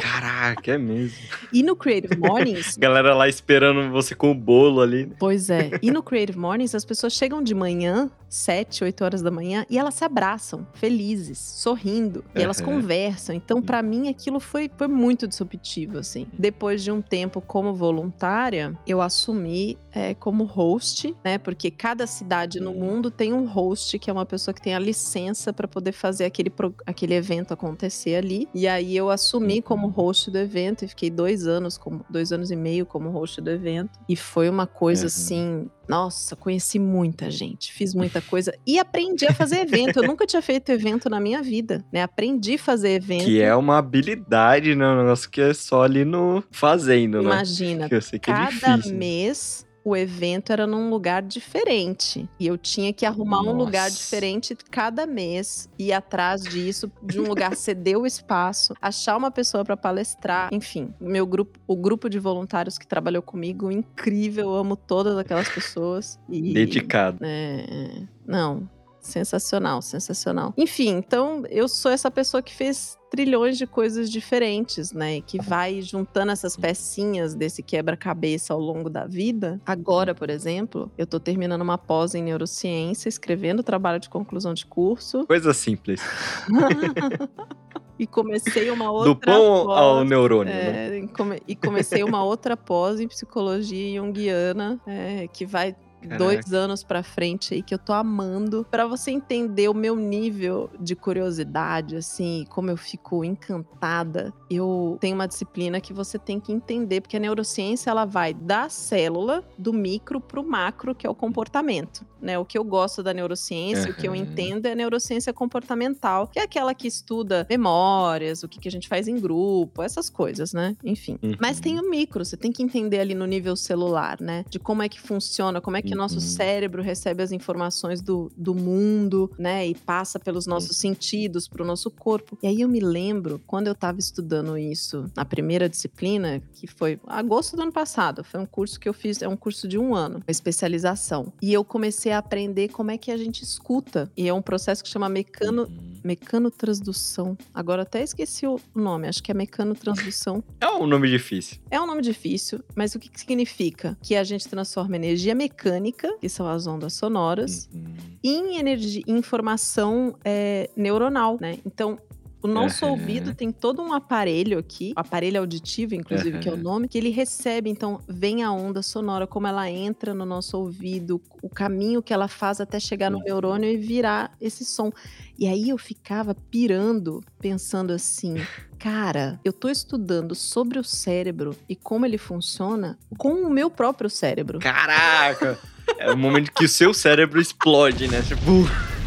Caraca, 0.00 0.72
é 0.72 0.78
mesmo. 0.78 1.16
E 1.52 1.62
no 1.62 1.76
Creative 1.76 2.16
Mornings, 2.16 2.76
Galera 2.78 3.14
lá 3.14 3.28
esperando 3.28 3.90
você 3.90 4.14
com 4.14 4.30
o 4.30 4.34
bolo 4.34 4.80
ali. 4.80 5.10
Pois 5.18 5.50
é. 5.50 5.70
E 5.82 5.90
no 5.90 6.02
Creative 6.02 6.38
Mornings, 6.38 6.74
as 6.74 6.84
pessoas 6.84 7.12
chegam 7.12 7.42
de 7.42 7.54
manhã, 7.54 8.10
7, 8.28 8.84
8 8.84 9.04
horas 9.04 9.22
da 9.22 9.30
manhã, 9.30 9.64
e 9.68 9.78
elas 9.78 9.94
se 9.94 10.04
abraçam, 10.04 10.66
felizes, 10.74 11.38
sorrindo. 11.38 12.24
E 12.34 12.42
elas 12.42 12.58
Aham. 12.60 12.66
conversam. 12.72 13.34
Então, 13.34 13.60
pra 13.62 13.82
mim, 13.82 14.08
aquilo 14.08 14.40
foi, 14.40 14.70
foi 14.76 14.88
muito 14.88 15.26
disruptivo, 15.28 15.98
assim. 15.98 16.26
Depois 16.38 16.82
de 16.82 16.90
um 16.90 17.00
tempo 17.02 17.40
como 17.40 17.74
voluntária, 17.74 18.76
eu 18.86 19.00
assumi 19.02 19.78
é, 19.92 20.14
como 20.14 20.44
host, 20.44 21.14
né? 21.24 21.36
Porque 21.38 21.70
cada 21.70 22.06
cidade 22.06 22.60
no 22.60 22.72
mundo 22.72 23.10
tem 23.10 23.32
um 23.32 23.46
host, 23.46 23.98
que 23.98 24.08
é 24.08 24.12
uma 24.12 24.24
pessoa 24.26 24.54
que 24.54 24.62
tem 24.62 24.74
a 24.74 24.78
licença 24.78 25.52
pra 25.52 25.68
poder 25.68 25.92
fazer 25.92 26.24
aquele, 26.24 26.48
pro- 26.50 26.74
aquele 26.86 27.14
evento 27.14 27.52
acontecer 27.52 28.16
ali. 28.16 28.48
E 28.54 28.66
aí 28.66 28.96
eu 28.96 29.10
assumi 29.12 29.62
como 29.62 29.86
host 29.88 30.30
do 30.30 30.38
evento 30.38 30.84
e 30.84 30.88
fiquei 30.88 31.10
dois 31.10 31.46
anos, 31.46 31.78
como 31.78 32.04
dois 32.10 32.32
anos 32.32 32.50
e 32.50 32.56
meio 32.56 32.84
como 32.84 33.10
host 33.10 33.40
do 33.40 33.50
evento. 33.50 33.90
E 34.08 34.16
foi 34.16 34.48
uma 34.48 34.66
coisa 34.66 35.02
Uhum. 35.02 35.06
assim. 35.06 35.70
Nossa, 35.88 36.34
conheci 36.36 36.78
muita 36.78 37.30
gente, 37.30 37.72
fiz 37.72 37.94
muita 37.94 38.20
coisa 38.22 38.54
e 38.66 38.78
aprendi 38.78 39.26
a 39.26 39.34
fazer 39.34 39.56
evento. 39.60 39.98
Eu 39.98 40.06
nunca 40.06 40.24
tinha 40.26 40.40
feito 40.40 40.70
evento 40.70 41.10
na 41.10 41.20
minha 41.20 41.42
vida, 41.42 41.84
né? 41.92 42.02
Aprendi 42.02 42.54
a 42.54 42.58
fazer 42.58 42.90
evento. 42.94 43.24
Que 43.24 43.42
é 43.42 43.54
uma 43.54 43.78
habilidade, 43.78 44.74
né? 44.74 44.86
Um 44.88 44.98
negócio 44.98 45.28
que 45.30 45.40
é 45.40 45.52
só 45.52 45.82
ali 45.82 46.04
no 46.04 46.42
fazendo, 46.50 47.18
né? 47.18 47.24
Imagina, 47.24 47.86
é 47.86 48.18
cada 48.18 48.46
difícil. 48.76 48.96
mês 48.96 49.66
o 49.84 49.96
evento 49.96 50.52
era 50.52 50.66
num 50.66 50.90
lugar 50.90 51.22
diferente. 51.22 52.28
E 52.38 52.46
eu 52.46 52.56
tinha 52.56 52.92
que 52.92 53.04
arrumar 53.04 53.40
um 53.40 53.52
lugar 53.52 53.84
Nossa. 53.84 53.96
diferente 53.96 54.56
cada 54.70 55.06
mês, 55.06 55.68
ir 55.78 55.92
atrás 55.92 56.42
disso, 56.42 56.90
de 57.02 57.20
um 57.20 57.24
lugar 57.24 57.54
ceder 57.56 57.98
o 57.98 58.06
espaço, 58.06 58.74
achar 58.80 59.16
uma 59.16 59.30
pessoa 59.30 59.64
para 59.64 59.76
palestrar. 59.76 60.48
Enfim, 60.52 60.92
meu 61.00 61.26
grupo, 61.26 61.58
o 61.66 61.76
grupo 61.76 62.08
de 62.08 62.18
voluntários 62.18 62.78
que 62.78 62.86
trabalhou 62.86 63.22
comigo, 63.22 63.70
incrível, 63.70 64.50
eu 64.50 64.54
amo 64.54 64.76
todas 64.76 65.16
aquelas 65.18 65.48
pessoas. 65.48 66.18
E, 66.28 66.52
Dedicado. 66.52 67.18
é, 67.22 67.66
é. 67.68 68.02
não, 68.26 68.68
sensacional, 69.00 69.82
sensacional. 69.82 70.54
Enfim, 70.56 70.90
então 70.90 71.44
eu 71.50 71.68
sou 71.68 71.90
essa 71.90 72.10
pessoa 72.10 72.42
que 72.42 72.54
fez 72.54 72.96
trilhões 73.12 73.58
de 73.58 73.66
coisas 73.66 74.10
diferentes, 74.10 74.90
né? 74.90 75.16
e 75.18 75.20
Que 75.20 75.38
vai 75.38 75.82
juntando 75.82 76.32
essas 76.32 76.56
pecinhas 76.56 77.34
desse 77.34 77.62
quebra-cabeça 77.62 78.54
ao 78.54 78.58
longo 78.58 78.88
da 78.88 79.04
vida. 79.04 79.60
Agora, 79.66 80.14
por 80.14 80.30
exemplo, 80.30 80.90
eu 80.96 81.06
tô 81.06 81.20
terminando 81.20 81.60
uma 81.60 81.76
pós 81.76 82.14
em 82.14 82.22
neurociência, 82.22 83.10
escrevendo 83.10 83.62
trabalho 83.62 84.00
de 84.00 84.08
conclusão 84.08 84.54
de 84.54 84.64
curso. 84.64 85.26
Coisa 85.26 85.52
simples. 85.52 86.00
e 87.98 88.06
comecei 88.06 88.70
uma 88.70 88.90
outra 88.90 89.10
Do 89.12 89.16
pão 89.20 89.70
ao 89.70 89.96
pós, 89.98 90.08
neurônio, 90.08 90.54
né? 90.54 90.88
é, 90.88 90.98
e 90.98 91.08
come- 91.08 91.42
e 91.46 91.54
comecei 91.54 92.02
uma 92.02 92.24
outra 92.24 92.56
pós 92.56 92.98
em 92.98 93.06
psicologia 93.06 94.00
junguiana, 94.00 94.80
é, 94.86 95.28
que 95.30 95.44
vai 95.44 95.76
dois 96.18 96.52
anos 96.52 96.82
pra 96.84 97.02
frente 97.02 97.54
aí 97.54 97.62
que 97.62 97.74
eu 97.74 97.78
tô 97.78 97.92
amando. 97.92 98.66
Pra 98.70 98.86
você 98.86 99.10
entender 99.10 99.68
o 99.68 99.74
meu 99.74 99.96
nível 99.96 100.70
de 100.80 100.94
curiosidade 100.96 101.96
assim 101.96 102.44
como 102.48 102.70
eu 102.70 102.76
fico 102.76 103.24
encantada 103.24 104.32
eu 104.50 104.98
tenho 105.00 105.14
uma 105.14 105.26
disciplina 105.26 105.80
que 105.80 105.92
você 105.92 106.18
tem 106.18 106.38
que 106.38 106.52
entender 106.52 107.00
porque 107.00 107.16
a 107.16 107.20
neurociência 107.20 107.90
ela 107.90 108.04
vai 108.04 108.34
da 108.34 108.68
célula 108.68 109.42
do 109.58 109.72
micro 109.72 110.20
pro 110.20 110.42
macro 110.46 110.94
que 110.94 111.06
é 111.06 111.10
o 111.10 111.14
comportamento 111.14 112.04
né? 112.20 112.38
O 112.38 112.44
que 112.44 112.56
eu 112.56 112.62
gosto 112.62 113.02
da 113.02 113.12
neurociência 113.12 113.90
o 113.90 113.94
que 113.94 114.06
eu 114.06 114.14
entendo 114.14 114.66
é 114.66 114.72
a 114.72 114.74
neurociência 114.74 115.32
comportamental 115.32 116.28
que 116.28 116.38
é 116.38 116.42
aquela 116.42 116.74
que 116.74 116.86
estuda 116.86 117.46
memórias 117.48 118.42
o 118.42 118.48
que, 118.48 118.60
que 118.60 118.68
a 118.68 118.70
gente 118.70 118.88
faz 118.88 119.08
em 119.08 119.18
grupo 119.18 119.82
essas 119.82 120.08
coisas 120.10 120.52
né? 120.52 120.76
Enfim. 120.84 121.18
Mas 121.40 121.56
Uhum. 121.56 121.62
tem 121.62 121.80
o 121.80 121.90
micro 121.90 122.24
você 122.24 122.36
tem 122.36 122.52
que 122.52 122.62
entender 122.62 123.00
ali 123.00 123.14
no 123.14 123.26
nível 123.26 123.56
celular 123.56 124.20
né? 124.20 124.44
De 124.50 124.58
como 124.58 124.82
é 124.82 124.88
que 124.88 125.00
funciona 125.00 125.60
como 125.60 125.76
é 125.76 125.82
que 125.82 125.91
o 125.94 125.96
nosso 125.96 126.14
Uhum. 126.16 126.20
cérebro 126.20 126.82
recebe 126.82 127.22
as 127.22 127.32
informações 127.32 128.00
do, 128.00 128.30
do 128.36 128.54
mundo, 128.54 129.30
né? 129.38 129.66
E 129.66 129.74
passa 129.74 130.18
pelos 130.18 130.46
nossos 130.46 130.76
sentidos 130.76 131.48
para 131.48 131.62
o 131.62 131.66
nosso 131.66 131.90
corpo. 131.90 132.36
E 132.42 132.46
aí 132.46 132.60
eu 132.60 132.68
me 132.68 132.80
lembro, 132.80 133.40
quando 133.46 133.66
eu 133.66 133.72
estava 133.72 133.98
estudando 133.98 134.56
isso 134.58 135.10
na 135.16 135.24
primeira 135.24 135.68
disciplina, 135.68 136.40
que 136.54 136.66
foi 136.66 136.98
agosto 137.06 137.56
do 137.56 137.62
ano 137.62 137.72
passado, 137.72 138.22
foi 138.24 138.40
um 138.40 138.46
curso 138.46 138.78
que 138.78 138.88
eu 138.88 138.94
fiz, 138.94 139.22
é 139.22 139.28
um 139.28 139.36
curso 139.36 139.66
de 139.68 139.78
um 139.78 139.94
ano, 139.94 140.16
uma 140.16 140.30
especialização. 140.30 141.32
E 141.42 141.52
eu 141.52 141.64
comecei 141.64 142.12
a 142.12 142.18
aprender 142.18 142.68
como 142.68 142.90
é 142.90 142.98
que 142.98 143.10
a 143.10 143.16
gente 143.16 143.42
escuta. 143.42 144.10
E 144.16 144.28
é 144.28 144.34
um 144.34 144.42
processo 144.42 144.82
que 144.82 144.88
chama 144.88 145.08
mecano, 145.08 145.62
Uhum. 145.64 145.91
Mecanotransdução. 146.04 147.36
Agora 147.52 147.82
até 147.82 148.02
esqueci 148.02 148.46
o 148.46 148.58
nome, 148.74 149.08
acho 149.08 149.22
que 149.22 149.30
é 149.30 149.34
mecanotransdução. 149.34 150.42
É 150.60 150.68
um 150.70 150.86
nome 150.86 151.08
difícil. 151.10 151.58
É 151.70 151.80
um 151.80 151.86
nome 151.86 152.02
difícil, 152.02 152.60
mas 152.74 152.94
o 152.94 152.98
que, 152.98 153.08
que 153.08 153.18
significa? 153.20 153.96
Que 154.02 154.14
a 154.16 154.24
gente 154.24 154.48
transforma 154.48 154.96
energia 154.96 155.34
mecânica, 155.34 156.08
que 156.20 156.28
são 156.28 156.46
as 156.46 156.66
ondas 156.66 156.92
sonoras, 156.94 157.68
Uhum. 157.72 157.94
em 158.22 158.58
energia, 158.58 159.02
informação 159.06 160.16
é, 160.24 160.70
neuronal, 160.76 161.36
né? 161.40 161.58
Então, 161.66 161.98
o 162.42 162.48
nosso 162.48 162.84
ouvido 162.86 163.34
tem 163.34 163.52
todo 163.52 163.80
um 163.80 163.92
aparelho 163.92 164.58
aqui, 164.58 164.92
aparelho 164.96 165.38
auditivo, 165.38 165.94
inclusive, 165.94 166.38
que 166.40 166.48
é 166.48 166.52
o 166.52 166.56
nome, 166.56 166.88
que 166.88 166.98
ele 166.98 167.10
recebe, 167.10 167.70
então, 167.70 168.00
vem 168.08 168.42
a 168.42 168.50
onda 168.50 168.82
sonora, 168.82 169.26
como 169.26 169.46
ela 169.46 169.70
entra 169.70 170.12
no 170.12 170.26
nosso 170.26 170.58
ouvido, 170.58 171.20
o 171.40 171.48
caminho 171.48 172.02
que 172.02 172.12
ela 172.12 172.28
faz 172.28 172.60
até 172.60 172.80
chegar 172.80 173.10
no 173.10 173.20
neurônio 173.20 173.70
e 173.70 173.76
virar 173.76 174.32
esse 174.40 174.64
som. 174.64 174.90
E 175.38 175.46
aí 175.46 175.70
eu 175.70 175.78
ficava 175.78 176.34
pirando, 176.34 177.22
pensando 177.40 177.92
assim, 177.92 178.34
cara, 178.78 179.40
eu 179.44 179.52
tô 179.52 179.68
estudando 179.68 180.34
sobre 180.34 180.78
o 180.78 180.84
cérebro 180.84 181.56
e 181.68 181.76
como 181.76 182.04
ele 182.04 182.18
funciona 182.18 182.98
com 183.16 183.34
o 183.34 183.50
meu 183.50 183.70
próprio 183.70 184.10
cérebro. 184.10 184.58
Caraca! 184.58 185.58
É 185.98 186.10
o 186.10 186.16
momento 186.16 186.52
que 186.52 186.64
o 186.64 186.68
seu 186.68 186.92
cérebro 186.92 187.40
explode, 187.40 188.08
né? 188.08 188.22
Tipo, 188.22 188.42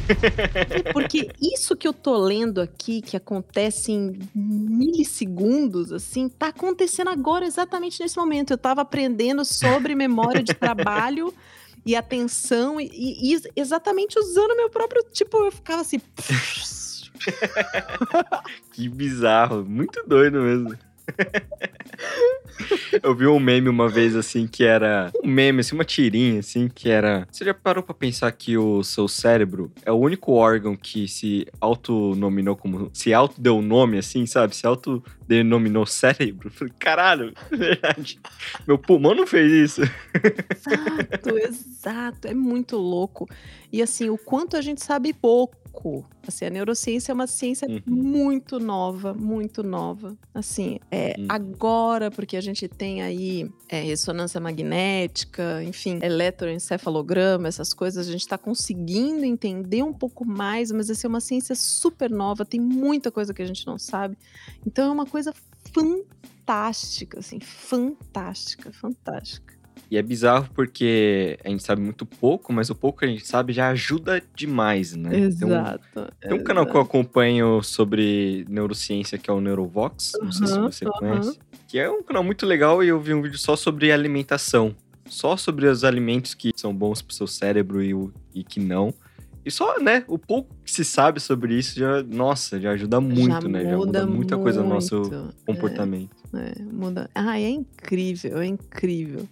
Porque 0.93 1.29
isso 1.41 1.75
que 1.75 1.87
eu 1.87 1.93
tô 1.93 2.15
lendo 2.17 2.61
aqui, 2.61 3.01
que 3.01 3.17
acontece 3.17 3.91
em 3.91 4.19
milissegundos, 4.33 5.91
assim, 5.91 6.29
tá 6.29 6.47
acontecendo 6.47 7.09
agora, 7.09 7.45
exatamente 7.45 8.01
nesse 8.01 8.17
momento. 8.17 8.51
Eu 8.51 8.57
tava 8.57 8.81
aprendendo 8.81 9.43
sobre 9.43 9.95
memória 9.95 10.43
de 10.43 10.53
trabalho 10.53 11.33
e 11.85 11.95
atenção, 11.95 12.81
e, 12.81 12.89
e 12.93 13.39
exatamente 13.55 14.17
usando 14.17 14.55
meu 14.55 14.69
próprio. 14.69 15.03
Tipo, 15.11 15.45
eu 15.45 15.51
ficava 15.51 15.81
assim. 15.81 15.99
que 18.73 18.89
bizarro. 18.89 19.63
Muito 19.63 20.03
doido 20.07 20.41
mesmo. 20.41 20.75
Eu 23.03 23.15
vi 23.15 23.27
um 23.27 23.39
meme 23.39 23.69
uma 23.69 23.89
vez, 23.89 24.15
assim, 24.15 24.47
que 24.47 24.63
era. 24.63 25.11
Um 25.23 25.27
meme, 25.27 25.59
assim, 25.59 25.75
uma 25.75 25.83
tirinha, 25.83 26.39
assim, 26.39 26.67
que 26.67 26.89
era. 26.89 27.27
Você 27.31 27.45
já 27.45 27.53
parou 27.53 27.83
pra 27.83 27.93
pensar 27.93 28.31
que 28.31 28.57
o 28.57 28.83
seu 28.83 29.07
cérebro 29.07 29.71
é 29.85 29.91
o 29.91 29.95
único 29.95 30.31
órgão 30.33 30.75
que 30.75 31.07
se 31.07 31.45
autonominou 31.59 32.55
como. 32.55 32.89
Se 32.93 33.13
auto 33.13 33.39
deu 33.39 33.61
nome, 33.61 33.97
assim, 33.97 34.25
sabe? 34.25 34.55
Se 34.55 34.65
auto 34.65 35.03
denominou 35.27 35.85
cérebro. 35.85 36.49
Falei, 36.49 36.73
caralho, 36.79 37.33
é 37.51 37.55
verdade. 37.55 38.19
Meu 38.67 38.77
pulmão 38.77 39.13
não 39.13 39.27
fez 39.27 39.51
isso. 39.51 39.81
Exato, 40.23 41.37
exato. 41.37 42.27
É 42.27 42.33
muito 42.33 42.77
louco. 42.77 43.27
E 43.71 43.81
assim, 43.81 44.09
o 44.09 44.17
quanto 44.17 44.55
a 44.55 44.61
gente 44.61 44.83
sabe 44.83 45.13
pouco. 45.13 45.55
Assim, 46.28 46.45
a 46.45 46.49
neurociência 46.49 47.11
é 47.11 47.13
uma 47.13 47.28
ciência 47.28 47.67
Uhum. 47.67 47.82
muito 47.86 48.59
nova, 48.59 49.13
muito 49.13 49.61
nova. 49.63 50.17
Assim, 50.34 50.80
é 50.89 51.15
Uhum. 51.17 51.26
agora, 51.30 52.09
porque 52.09 52.36
a 52.38 52.41
gente 52.41 52.67
tem 52.67 53.01
aí 53.01 53.49
é, 53.69 53.82
ressonância 53.82 54.39
magnética, 54.39 55.63
enfim, 55.63 55.99
eletroencefalograma, 56.01 57.47
essas 57.47 57.73
coisas, 57.73 58.07
a 58.07 58.11
gente 58.11 58.21
está 58.21 58.38
conseguindo 58.38 59.23
entender 59.26 59.84
um 59.84 59.93
pouco 59.93 60.26
mais, 60.26 60.71
mas 60.71 60.89
essa 60.89 61.05
é 61.05 61.09
uma 61.09 61.19
ciência 61.21 61.55
super 61.55 62.09
nova, 62.09 62.45
tem 62.45 62.59
muita 62.59 63.11
coisa 63.11 63.34
que 63.34 63.41
a 63.41 63.45
gente 63.45 63.65
não 63.67 63.78
sabe. 63.78 64.17
Então 64.65 64.89
é 64.89 64.91
uma 64.91 65.05
coisa 65.05 65.34
fantástica, 65.73 67.19
assim, 67.19 67.39
fantástica, 67.39 68.71
fantástica. 68.71 69.54
E 69.89 69.97
é 69.97 70.01
bizarro 70.01 70.49
porque 70.53 71.38
a 71.43 71.49
gente 71.49 71.63
sabe 71.63 71.81
muito 71.81 72.05
pouco, 72.05 72.51
mas 72.51 72.69
o 72.69 72.75
pouco 72.75 72.99
que 72.99 73.05
a 73.05 73.07
gente 73.07 73.25
sabe 73.27 73.53
já 73.53 73.69
ajuda 73.69 74.21
demais, 74.36 74.95
né? 74.95 75.09
Tem 75.11 75.21
um- 75.21 75.27
Exato. 75.27 76.13
Tem 76.19 76.33
um 76.33 76.43
canal 76.43 76.65
que 76.65 76.75
eu 76.75 76.81
acompanho 76.81 77.61
sobre 77.61 78.45
neurociência 78.49 79.17
que 79.17 79.29
é 79.29 79.33
o 79.33 79.39
Neurovox, 79.39 80.13
não 80.21 80.31
sei 80.31 80.47
se 80.47 80.59
você 80.59 80.86
aham. 80.86 80.93
conhece. 80.99 81.39
Que 81.67 81.79
é 81.79 81.89
um 81.89 82.01
canal 82.01 82.23
muito 82.23 82.45
legal 82.45 82.83
e 82.83 82.88
eu 82.88 82.99
vi 82.99 83.13
um 83.13 83.21
vídeo 83.21 83.38
só 83.38 83.55
sobre 83.55 83.91
alimentação. 83.91 84.75
Só 85.07 85.38
sobre 85.38 85.67
os 85.67 85.83
alimentos 85.83 86.33
que 86.33 86.51
são 86.55 86.73
bons 86.73 87.01
pro 87.01 87.13
seu 87.15 87.27
cérebro 87.27 87.83
e, 87.83 87.93
o, 87.93 88.11
e 88.33 88.43
que 88.43 88.59
não. 88.59 88.91
E 89.45 89.51
só, 89.51 89.79
né, 89.79 90.03
o 90.07 90.17
pouco 90.17 90.49
que 90.65 90.71
se 90.71 90.83
sabe 90.83 91.19
sobre 91.19 91.53
isso 91.53 91.77
já, 91.79 92.01
nossa, 92.01 92.59
já 92.59 92.71
ajuda 92.71 92.99
muito, 92.99 93.43
já 93.43 93.47
né? 93.47 93.63
Já 93.63 93.77
muda 93.77 94.07
muita 94.07 94.36
coisa 94.39 94.63
no 94.63 94.69
nosso 94.69 94.95
muito. 95.01 95.36
comportamento. 95.45 96.09
É, 96.33 96.63
muda. 96.63 97.07
Ah, 97.13 97.39
é 97.39 97.49
incrível, 97.49 98.39
é 98.39 98.47
incrível. 98.47 99.29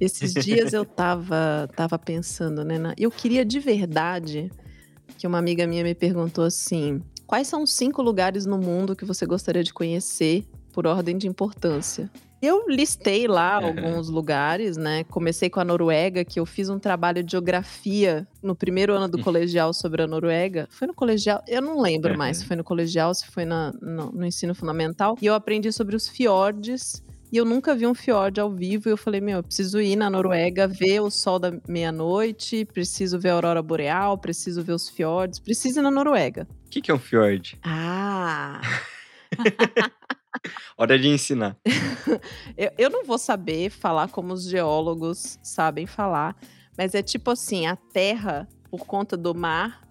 Esses 0.00 0.32
dias 0.34 0.72
eu 0.72 0.84
tava, 0.84 1.68
tava 1.74 1.98
pensando, 1.98 2.64
né? 2.64 2.78
na- 2.78 2.94
Eu 2.98 3.10
queria 3.10 3.44
de 3.44 3.58
verdade 3.58 4.50
que 5.16 5.26
uma 5.26 5.38
amiga 5.38 5.66
minha 5.66 5.82
me 5.82 5.94
perguntou 5.94 6.44
assim: 6.44 7.02
quais 7.26 7.48
são 7.48 7.62
os 7.62 7.72
cinco 7.72 8.00
lugares 8.02 8.46
no 8.46 8.58
mundo 8.58 8.94
que 8.94 9.04
você 9.04 9.26
gostaria 9.26 9.64
de 9.64 9.72
conhecer 9.72 10.44
por 10.72 10.86
ordem 10.86 11.16
de 11.18 11.26
importância? 11.26 12.08
Eu 12.40 12.68
listei 12.68 13.26
lá 13.26 13.54
alguns 13.54 14.08
lugares, 14.08 14.76
né? 14.76 15.02
Comecei 15.02 15.50
com 15.50 15.58
a 15.58 15.64
Noruega, 15.64 16.24
que 16.24 16.38
eu 16.38 16.46
fiz 16.46 16.68
um 16.68 16.78
trabalho 16.78 17.20
de 17.24 17.32
geografia 17.32 18.28
no 18.40 18.54
primeiro 18.54 18.94
ano 18.94 19.08
do 19.08 19.18
colegial 19.18 19.74
sobre 19.74 20.02
a 20.02 20.06
Noruega. 20.06 20.68
Foi 20.70 20.86
no 20.86 20.94
colegial? 20.94 21.42
Eu 21.48 21.60
não 21.60 21.80
lembro 21.80 22.16
mais 22.16 22.36
se 22.36 22.44
foi 22.46 22.54
no 22.54 22.62
colegial, 22.62 23.12
se 23.12 23.26
foi 23.26 23.44
na- 23.44 23.72
no, 23.82 24.12
no 24.12 24.24
ensino 24.24 24.54
fundamental. 24.54 25.16
E 25.20 25.26
eu 25.26 25.34
aprendi 25.34 25.72
sobre 25.72 25.96
os 25.96 26.06
fiordes. 26.08 27.02
E 27.30 27.36
eu 27.36 27.44
nunca 27.44 27.74
vi 27.74 27.86
um 27.86 27.94
fiord 27.94 28.40
ao 28.40 28.50
vivo. 28.50 28.88
E 28.88 28.92
eu 28.92 28.96
falei, 28.96 29.20
meu, 29.20 29.38
eu 29.38 29.42
preciso 29.42 29.80
ir 29.80 29.96
na 29.96 30.08
Noruega, 30.08 30.66
ver 30.66 31.00
o 31.00 31.10
sol 31.10 31.38
da 31.38 31.52
meia-noite, 31.68 32.64
preciso 32.64 33.18
ver 33.18 33.30
a 33.30 33.34
aurora 33.34 33.62
boreal, 33.62 34.16
preciso 34.16 34.62
ver 34.62 34.72
os 34.72 34.88
fiordes, 34.88 35.38
preciso 35.38 35.80
ir 35.80 35.82
na 35.82 35.90
Noruega. 35.90 36.46
O 36.66 36.70
que, 36.70 36.80
que 36.80 36.90
é 36.90 36.94
um 36.94 36.98
fjord? 36.98 37.58
Ah! 37.62 38.60
Hora 40.76 40.98
de 40.98 41.08
ensinar. 41.08 41.56
Eu, 42.56 42.70
eu 42.78 42.90
não 42.90 43.04
vou 43.04 43.18
saber 43.18 43.70
falar 43.70 44.08
como 44.08 44.32
os 44.32 44.48
geólogos 44.48 45.38
sabem 45.42 45.86
falar, 45.86 46.36
mas 46.76 46.94
é 46.94 47.02
tipo 47.02 47.30
assim: 47.30 47.66
a 47.66 47.76
Terra, 47.76 48.48
por 48.70 48.84
conta 48.84 49.16
do 49.16 49.34
mar, 49.34 49.87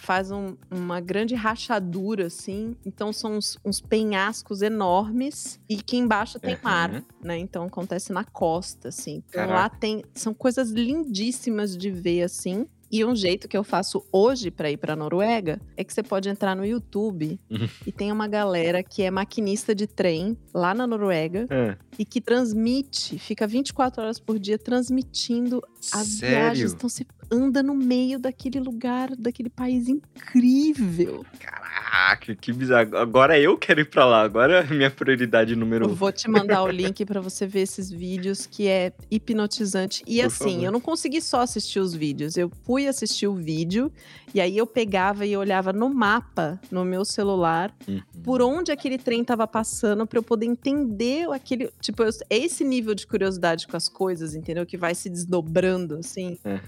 faz 0.00 0.30
um- 0.30 0.56
uma 0.70 1.00
grande 1.00 1.34
rachadura, 1.34 2.26
assim. 2.26 2.74
Então 2.84 3.12
são 3.12 3.36
uns, 3.36 3.58
uns 3.64 3.80
penhascos 3.80 4.62
enormes 4.62 5.60
e 5.68 5.76
que 5.76 5.96
embaixo 5.96 6.38
tem 6.40 6.54
Aham. 6.54 6.60
mar, 6.64 7.04
né? 7.22 7.38
Então 7.38 7.64
acontece 7.64 8.12
na 8.12 8.24
costa, 8.24 8.88
assim. 8.88 9.22
Então 9.28 9.46
Caraca. 9.46 9.54
lá 9.54 9.68
tem. 9.68 10.02
São 10.14 10.32
coisas 10.34 10.70
lindíssimas 10.70 11.76
de 11.76 11.90
ver, 11.90 12.22
assim. 12.22 12.66
E 12.92 13.04
um 13.04 13.14
jeito 13.14 13.46
que 13.46 13.56
eu 13.56 13.62
faço 13.62 14.04
hoje 14.10 14.50
para 14.50 14.68
ir 14.68 14.76
para 14.76 14.96
Noruega 14.96 15.60
é 15.76 15.84
que 15.84 15.92
você 15.94 16.02
pode 16.02 16.28
entrar 16.28 16.56
no 16.56 16.66
YouTube 16.66 17.38
Uhum. 17.48 17.68
e 17.86 17.92
tem 17.92 18.10
uma 18.10 18.26
galera 18.26 18.82
que 18.82 19.02
é 19.02 19.10
maquinista 19.12 19.72
de 19.76 19.86
trem 19.86 20.36
lá 20.52 20.74
na 20.74 20.88
Noruega 20.88 21.46
Ah, 21.48 21.76
e 21.96 22.04
que 22.04 22.20
transmite, 22.20 23.16
fica 23.16 23.46
24 23.46 24.02
horas 24.02 24.18
por 24.18 24.40
dia 24.40 24.58
transmitindo 24.58 25.62
as 25.94 26.06
sério? 26.08 26.36
viagens. 26.36 26.72
Então 26.72 26.88
você 26.88 27.04
anda 27.30 27.62
no 27.62 27.74
meio 27.74 28.18
daquele 28.18 28.58
lugar, 28.60 29.10
daquele 29.16 29.48
país 29.48 29.88
incrível. 29.88 31.24
Caraca, 31.38 32.34
que 32.34 32.52
bizarro. 32.52 32.96
Agora 32.96 33.38
eu 33.38 33.56
quero 33.56 33.80
ir 33.80 33.84
pra 33.84 34.04
lá. 34.04 34.22
Agora 34.22 34.54
é 34.54 34.60
a 34.60 34.74
minha 34.74 34.90
prioridade 34.90 35.54
número 35.54 35.86
Eu 35.86 35.90
um. 35.90 35.94
vou 35.94 36.10
te 36.12 36.28
mandar 36.28 36.62
o 36.62 36.68
link 36.68 37.04
para 37.04 37.20
você 37.20 37.46
ver 37.46 37.60
esses 37.60 37.90
vídeos 37.90 38.46
que 38.46 38.66
é 38.68 38.92
hipnotizante. 39.10 40.02
E 40.06 40.18
Por 40.18 40.26
assim, 40.26 40.50
favor. 40.54 40.64
eu 40.64 40.72
não 40.72 40.80
consegui 40.80 41.20
só 41.20 41.40
assistir 41.42 41.78
os 41.80 41.94
vídeos, 41.94 42.36
eu 42.36 42.50
fui 42.64 42.86
assistir 42.86 43.26
o 43.26 43.34
vídeo 43.34 43.92
e 44.34 44.40
aí 44.40 44.56
eu 44.56 44.66
pegava 44.66 45.24
e 45.26 45.36
olhava 45.36 45.72
no 45.72 45.88
mapa 45.92 46.60
no 46.70 46.84
meu 46.84 47.04
celular 47.04 47.74
Uhum. 47.88 48.00
por 48.22 48.42
onde 48.42 48.70
aquele 48.72 48.98
trem 48.98 49.24
tava 49.24 49.46
passando 49.46 50.06
para 50.06 50.18
eu 50.18 50.22
poder 50.22 50.46
entender 50.46 51.30
aquele, 51.32 51.70
tipo, 51.80 52.02
eu- 52.02 52.10
é 52.28 52.36
esse 52.36 52.62
nível 52.64 52.94
de 52.94 53.06
curiosidade 53.06 53.66
com 53.66 53.76
as 53.76 53.88
coisas, 53.88 54.34
entendeu? 54.34 54.64
Que 54.66 54.76
vai 54.76 54.94
se 54.94 55.08
desdobrando 55.10 55.96
assim. 55.96 56.38
Uhum. 56.44 56.58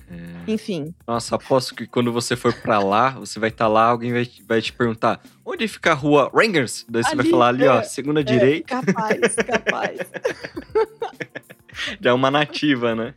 Enfim, 0.49 0.95
Nossa, 1.07 1.37
aposto 1.37 1.75
que 1.75 1.87
quando 1.87 2.13
você 2.13 2.35
for 2.37 2.53
pra 2.55 2.79
lá, 2.79 3.11
você 3.11 3.39
vai 3.39 3.51
estar 3.51 3.69
lá, 3.69 3.85
alguém 3.87 4.13
vai, 4.13 4.29
vai 4.47 4.61
te 4.63 4.73
perguntar 4.73 5.21
onde 5.45 5.67
fica 5.69 5.93
a 5.93 5.95
rua 5.95 6.31
Rangers? 6.35 6.85
Daí 6.89 7.03
você 7.05 7.15
vai 7.17 7.25
Ali, 7.25 7.31
falar 7.31 7.49
ali, 7.49 7.67
ó, 7.67 7.81
é, 7.81 7.83
segunda 7.83 8.23
direita, 8.25 8.83
capaz, 8.83 9.35
capaz. 9.37 9.99
já 12.01 12.11
é 12.11 12.13
uma 12.13 12.31
nativa, 12.31 12.95
né? 12.95 13.15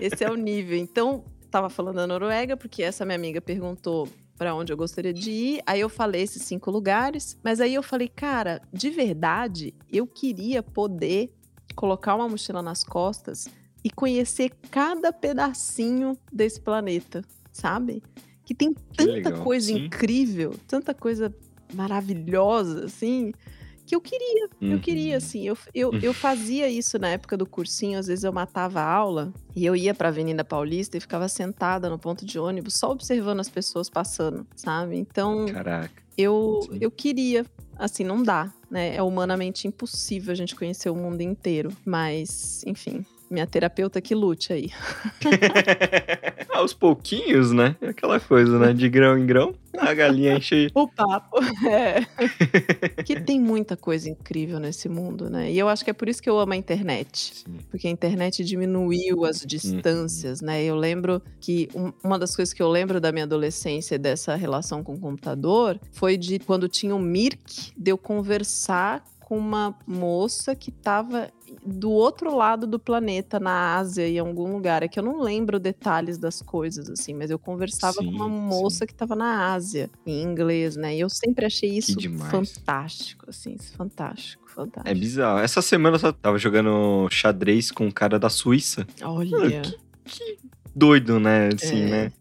Esse 0.00 0.24
é 0.24 0.30
o 0.30 0.34
nível. 0.36 0.76
Então, 0.76 1.24
tava 1.50 1.68
falando 1.68 1.96
da 1.96 2.06
Noruega, 2.06 2.56
porque 2.56 2.82
essa 2.82 3.04
minha 3.04 3.16
amiga 3.16 3.40
perguntou 3.40 4.08
para 4.38 4.54
onde 4.54 4.72
eu 4.72 4.76
gostaria 4.76 5.12
de 5.12 5.30
ir. 5.30 5.62
Aí 5.66 5.80
eu 5.80 5.88
falei 5.88 6.22
esses 6.22 6.42
cinco 6.42 6.70
lugares, 6.70 7.38
mas 7.42 7.60
aí 7.60 7.74
eu 7.74 7.82
falei, 7.82 8.08
cara, 8.08 8.62
de 8.72 8.88
verdade, 8.88 9.74
eu 9.92 10.06
queria 10.06 10.62
poder 10.62 11.30
colocar 11.74 12.14
uma 12.14 12.28
mochila 12.28 12.62
nas 12.62 12.82
costas 12.82 13.48
e 13.84 13.90
conhecer 13.90 14.50
cada 14.70 15.12
pedacinho 15.12 16.16
desse 16.32 16.60
planeta, 16.60 17.22
sabe? 17.52 18.02
Que 18.44 18.54
tem 18.54 18.72
tanta 18.96 19.12
legal, 19.12 19.42
coisa 19.44 19.66
sim. 19.68 19.84
incrível, 19.84 20.54
tanta 20.66 20.94
coisa 20.94 21.34
maravilhosa, 21.74 22.86
assim, 22.86 23.32
que 23.90 23.96
eu 23.96 24.00
queria, 24.00 24.48
eu 24.60 24.78
queria, 24.78 25.10
Uhum. 25.12 25.16
assim, 25.16 25.48
eu, 25.48 25.58
eu, 25.74 25.90
eu 26.00 26.14
fazia 26.14 26.68
isso 26.68 26.96
na 26.96 27.08
época 27.08 27.36
do 27.36 27.44
cursinho, 27.44 27.98
às 27.98 28.06
vezes 28.06 28.22
eu 28.22 28.32
matava 28.32 28.80
a 28.80 28.88
aula 28.88 29.32
e 29.56 29.66
eu 29.66 29.74
ia 29.74 29.92
pra 29.92 30.08
Avenida 30.10 30.44
Paulista 30.44 30.96
e 30.96 31.00
ficava 31.00 31.28
sentada 31.28 31.90
no 31.90 31.98
ponto 31.98 32.24
de 32.24 32.38
ônibus, 32.38 32.74
só 32.78 32.92
observando 32.92 33.40
as 33.40 33.48
pessoas 33.48 33.90
passando, 33.90 34.46
sabe? 34.54 34.96
Então, 34.96 35.46
Caraca. 35.46 35.90
eu, 36.16 36.60
Sim. 36.70 36.78
eu 36.80 36.88
queria, 36.90 37.44
assim, 37.76 38.04
não 38.04 38.22
dá, 38.22 38.52
né? 38.70 38.94
É 38.94 39.02
humanamente 39.02 39.66
impossível 39.66 40.30
a 40.30 40.36
gente 40.36 40.54
conhecer 40.54 40.88
o 40.88 40.94
mundo 40.94 41.20
inteiro, 41.22 41.72
mas, 41.84 42.62
enfim, 42.66 43.04
minha 43.30 43.46
terapeuta 43.46 44.00
que 44.00 44.14
lute 44.14 44.52
aí. 44.52 44.70
Aos 46.52 46.74
pouquinhos, 46.74 47.52
né? 47.52 47.76
Aquela 47.80 48.18
coisa, 48.18 48.58
né? 48.58 48.72
De 48.72 48.88
grão 48.88 49.16
em 49.16 49.24
grão, 49.24 49.54
a 49.78 49.94
galinha 49.94 50.34
enche. 50.36 50.68
O 50.74 50.88
papo, 50.88 51.38
é. 51.66 52.04
que 53.04 53.20
tem 53.20 53.40
muita 53.40 53.76
coisa 53.76 54.08
incrível 54.10 54.58
nesse 54.58 54.88
mundo, 54.88 55.30
né? 55.30 55.50
E 55.50 55.58
eu 55.58 55.68
acho 55.68 55.84
que 55.84 55.90
é 55.90 55.92
por 55.92 56.08
isso 56.08 56.22
que 56.22 56.28
eu 56.28 56.38
amo 56.38 56.52
a 56.52 56.56
internet. 56.56 57.34
Sim. 57.44 57.58
Porque 57.70 57.86
a 57.86 57.90
internet 57.90 58.44
diminuiu 58.44 59.24
as 59.24 59.40
distâncias, 59.46 60.40
né? 60.40 60.62
Eu 60.64 60.74
lembro 60.76 61.22
que 61.40 61.68
um- 61.74 61.92
uma 62.02 62.18
das 62.18 62.34
coisas 62.34 62.52
que 62.52 62.62
eu 62.62 62.68
lembro 62.68 63.00
da 63.00 63.12
minha 63.12 63.24
adolescência 63.24 63.98
dessa 63.98 64.34
relação 64.34 64.82
com 64.82 64.94
o 64.94 64.98
computador 65.00 65.78
foi 65.92 66.16
de 66.16 66.38
quando 66.40 66.68
tinha 66.68 66.94
o 66.94 66.98
Mirk, 66.98 67.72
de 67.76 67.90
eu 67.90 67.98
conversar 67.98 69.04
com 69.20 69.38
uma 69.38 69.76
moça 69.86 70.56
que 70.56 70.70
estava 70.70 71.28
do 71.64 71.90
outro 71.90 72.34
lado 72.34 72.66
do 72.66 72.78
planeta, 72.78 73.38
na 73.38 73.76
Ásia, 73.76 74.08
em 74.08 74.18
algum 74.18 74.52
lugar. 74.52 74.82
É 74.82 74.88
que 74.88 74.98
eu 74.98 75.02
não 75.02 75.20
lembro 75.20 75.58
detalhes 75.60 76.16
das 76.18 76.40
coisas, 76.40 76.88
assim, 76.88 77.14
mas 77.14 77.30
eu 77.30 77.38
conversava 77.38 77.96
com 77.98 78.04
uma 78.10 78.24
Sim, 78.24 78.30
moça 78.30 78.86
que 78.86 78.92
estava 78.92 79.14
na 79.14 79.52
Ásia, 79.52 79.90
em 80.06 80.22
inglês, 80.22 80.76
né? 80.76 80.96
E 80.96 81.00
eu 81.00 81.08
sempre 81.10 81.44
achei 81.44 81.70
isso 81.76 81.94
fantástico, 82.30 83.26
assim, 83.28 83.56
fantástico, 83.76 84.50
fantástico. 84.50 84.88
É 84.88 84.94
bizarro. 84.94 85.38
Essa 85.40 85.60
semana 85.60 85.96
eu 85.96 86.00
só 86.00 86.12
tava 86.12 86.38
jogando 86.38 87.06
xadrez 87.10 87.70
com 87.70 87.86
um 87.86 87.90
cara 87.90 88.18
da 88.18 88.30
Suíça. 88.30 88.86
Olha. 89.02 89.62
Doido, 90.74 91.18
né? 91.18 91.48
Assim, 91.54 91.82
É. 91.82 91.86
né? 91.90 92.12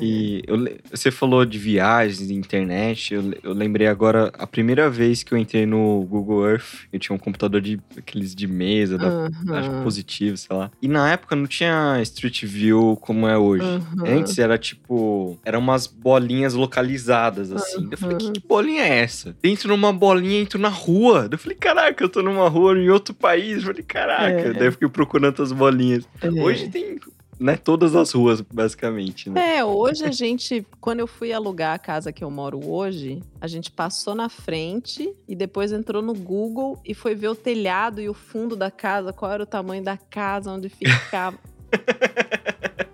E 0.00 0.42
eu 0.46 0.56
você 0.90 1.10
falou 1.10 1.44
de 1.44 1.58
viagens, 1.58 2.26
de 2.28 2.34
internet. 2.34 3.14
Eu, 3.14 3.34
eu 3.42 3.52
lembrei 3.52 3.86
agora, 3.86 4.32
a 4.38 4.46
primeira 4.46 4.88
vez 4.90 5.22
que 5.22 5.32
eu 5.32 5.38
entrei 5.38 5.66
no 5.66 6.02
Google 6.04 6.48
Earth, 6.48 6.86
eu 6.92 6.98
tinha 6.98 7.14
um 7.14 7.18
computador 7.18 7.60
de 7.60 7.80
aqueles 7.96 8.34
de 8.34 8.46
mesa, 8.46 8.98
da, 8.98 9.08
Aham, 9.08 9.82
positivo, 9.82 10.36
sei 10.36 10.56
lá. 10.56 10.70
E 10.80 10.88
na 10.88 11.10
época 11.12 11.36
não 11.36 11.46
tinha 11.46 12.00
Street 12.02 12.44
View 12.44 12.96
como 13.00 13.26
é 13.26 13.36
hoje. 13.36 13.64
aham. 13.64 14.18
Antes 14.18 14.38
era 14.38 14.58
tipo. 14.58 15.38
Eram 15.44 15.60
umas 15.60 15.86
bolinhas 15.86 16.54
localizadas, 16.54 17.52
assim. 17.52 17.88
Eu 17.90 17.98
falei, 17.98 18.16
que, 18.16 18.32
que 18.32 18.46
bolinha 18.46 18.82
é 18.82 18.98
essa? 18.98 19.36
Entro 19.42 19.68
numa 19.68 19.92
bolinha, 19.92 20.40
entro 20.40 20.58
na 20.58 20.68
rua. 20.68 21.28
Eu 21.30 21.38
falei, 21.38 21.56
caraca, 21.56 22.02
eu 22.02 22.08
tô 22.08 22.22
numa 22.22 22.48
rua 22.48 22.76
em 22.78 22.88
outro 22.88 23.14
país. 23.14 23.58
Eu 23.58 23.62
falei, 23.62 23.82
caraca. 23.82 24.40
É. 24.40 24.52
Daí 24.52 24.66
eu 24.66 24.72
fiquei 24.72 24.88
procurando 24.88 25.42
as 25.42 25.52
bolinhas. 25.52 26.08
É. 26.22 26.28
Hoje 26.28 26.68
tem, 26.68 26.98
né, 27.38 27.56
todas 27.56 27.94
as 27.94 28.12
ruas, 28.12 28.40
basicamente, 28.40 29.28
né? 29.28 29.56
É, 29.58 29.64
hoje 29.64 30.04
a 30.04 30.10
gente, 30.10 30.66
quando 30.80 31.00
eu 31.00 31.06
fui 31.06 31.32
alugar 31.32 31.74
a 31.74 31.78
casa 31.78 32.12
que 32.12 32.24
eu 32.24 32.30
moro 32.30 32.66
hoje, 32.66 33.22
a 33.40 33.46
gente 33.46 33.70
passou 33.70 34.14
na 34.14 34.28
frente 34.28 35.14
e 35.28 35.34
depois 35.34 35.72
entrou 35.72 36.00
no 36.02 36.14
Google 36.14 36.80
e 36.84 36.94
foi 36.94 37.14
ver 37.14 37.28
o 37.28 37.34
telhado 37.34 38.00
e 38.00 38.08
o 38.08 38.14
fundo 38.14 38.56
da 38.56 38.70
casa, 38.70 39.12
qual 39.12 39.30
era 39.30 39.42
o 39.42 39.46
tamanho 39.46 39.82
da 39.82 39.96
casa, 39.96 40.50
onde 40.50 40.68
ficava. 40.68 41.38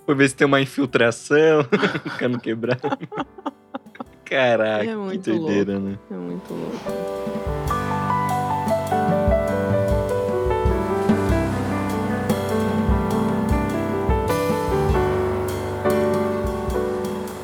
Foi 0.04 0.16
ver 0.16 0.28
se 0.28 0.34
tem 0.34 0.46
uma 0.46 0.60
infiltração, 0.60 1.64
cano 2.18 2.38
quebrado. 2.40 2.80
Caraca, 4.24 4.82
É 4.82 4.86
que 4.86 4.96
muito 4.96 5.30
doideira, 5.30 5.78
né? 5.78 5.98
É 6.10 6.14
muito 6.14 6.52
louco. 6.52 7.71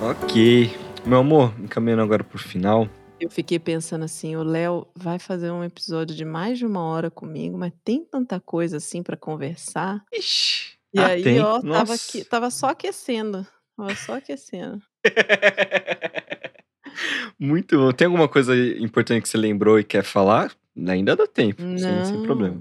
Ok. 0.08 0.70
Meu 1.04 1.18
amor, 1.18 1.52
encaminhando 1.60 2.00
agora 2.00 2.24
pro 2.24 2.38
final. 2.38 2.88
Eu 3.20 3.28
fiquei 3.28 3.58
pensando 3.58 4.06
assim, 4.06 4.36
o 4.36 4.42
Léo 4.42 4.86
vai 4.94 5.18
fazer 5.18 5.50
um 5.50 5.62
episódio 5.62 6.16
de 6.16 6.24
mais 6.24 6.56
de 6.56 6.64
uma 6.64 6.82
hora 6.82 7.10
comigo, 7.10 7.58
mas 7.58 7.74
tem 7.84 8.02
tanta 8.02 8.40
coisa 8.40 8.78
assim 8.78 9.02
pra 9.02 9.18
conversar. 9.18 10.02
Ixi. 10.10 10.78
E 10.94 10.98
ah, 10.98 11.08
aí, 11.08 11.22
tem? 11.22 11.40
ó, 11.40 11.60
tava, 11.60 11.92
aqui, 11.92 12.24
tava 12.24 12.50
só 12.50 12.70
aquecendo. 12.70 13.46
Tava 13.76 13.94
só 13.96 14.14
aquecendo. 14.14 14.80
Muito 17.38 17.76
bom. 17.76 17.92
Tem 17.92 18.06
alguma 18.06 18.28
coisa 18.28 18.56
importante 18.56 19.20
que 19.20 19.28
você 19.28 19.36
lembrou 19.36 19.78
e 19.78 19.84
quer 19.84 20.04
falar? 20.04 20.50
Ainda 20.86 21.14
dá 21.14 21.26
tempo, 21.26 21.60
sem, 21.60 22.04
sem 22.06 22.22
problema. 22.22 22.56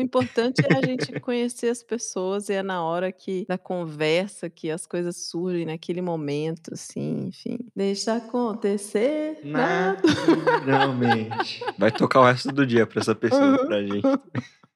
O 0.00 0.02
importante 0.02 0.62
é 0.66 0.78
a 0.78 0.80
gente 0.80 1.20
conhecer 1.20 1.68
as 1.68 1.82
pessoas 1.82 2.48
e 2.48 2.54
é 2.54 2.62
na 2.62 2.82
hora 2.82 3.12
que 3.12 3.44
da 3.46 3.58
conversa 3.58 4.48
que 4.48 4.70
as 4.70 4.86
coisas 4.86 5.28
surgem 5.28 5.66
naquele 5.66 6.00
momento, 6.00 6.72
assim, 6.72 7.26
enfim. 7.26 7.58
Deixa 7.76 8.14
acontecer. 8.16 9.40
Nada. 9.44 10.00
Naturalmente. 10.46 11.62
Vai 11.76 11.92
tocar 11.92 12.20
o 12.20 12.24
resto 12.24 12.50
do 12.50 12.66
dia 12.66 12.86
pra 12.86 13.00
essa 13.02 13.14
pessoa, 13.14 13.60
Uhum. 13.60 13.66
pra 13.66 13.82
gente. 13.82 14.02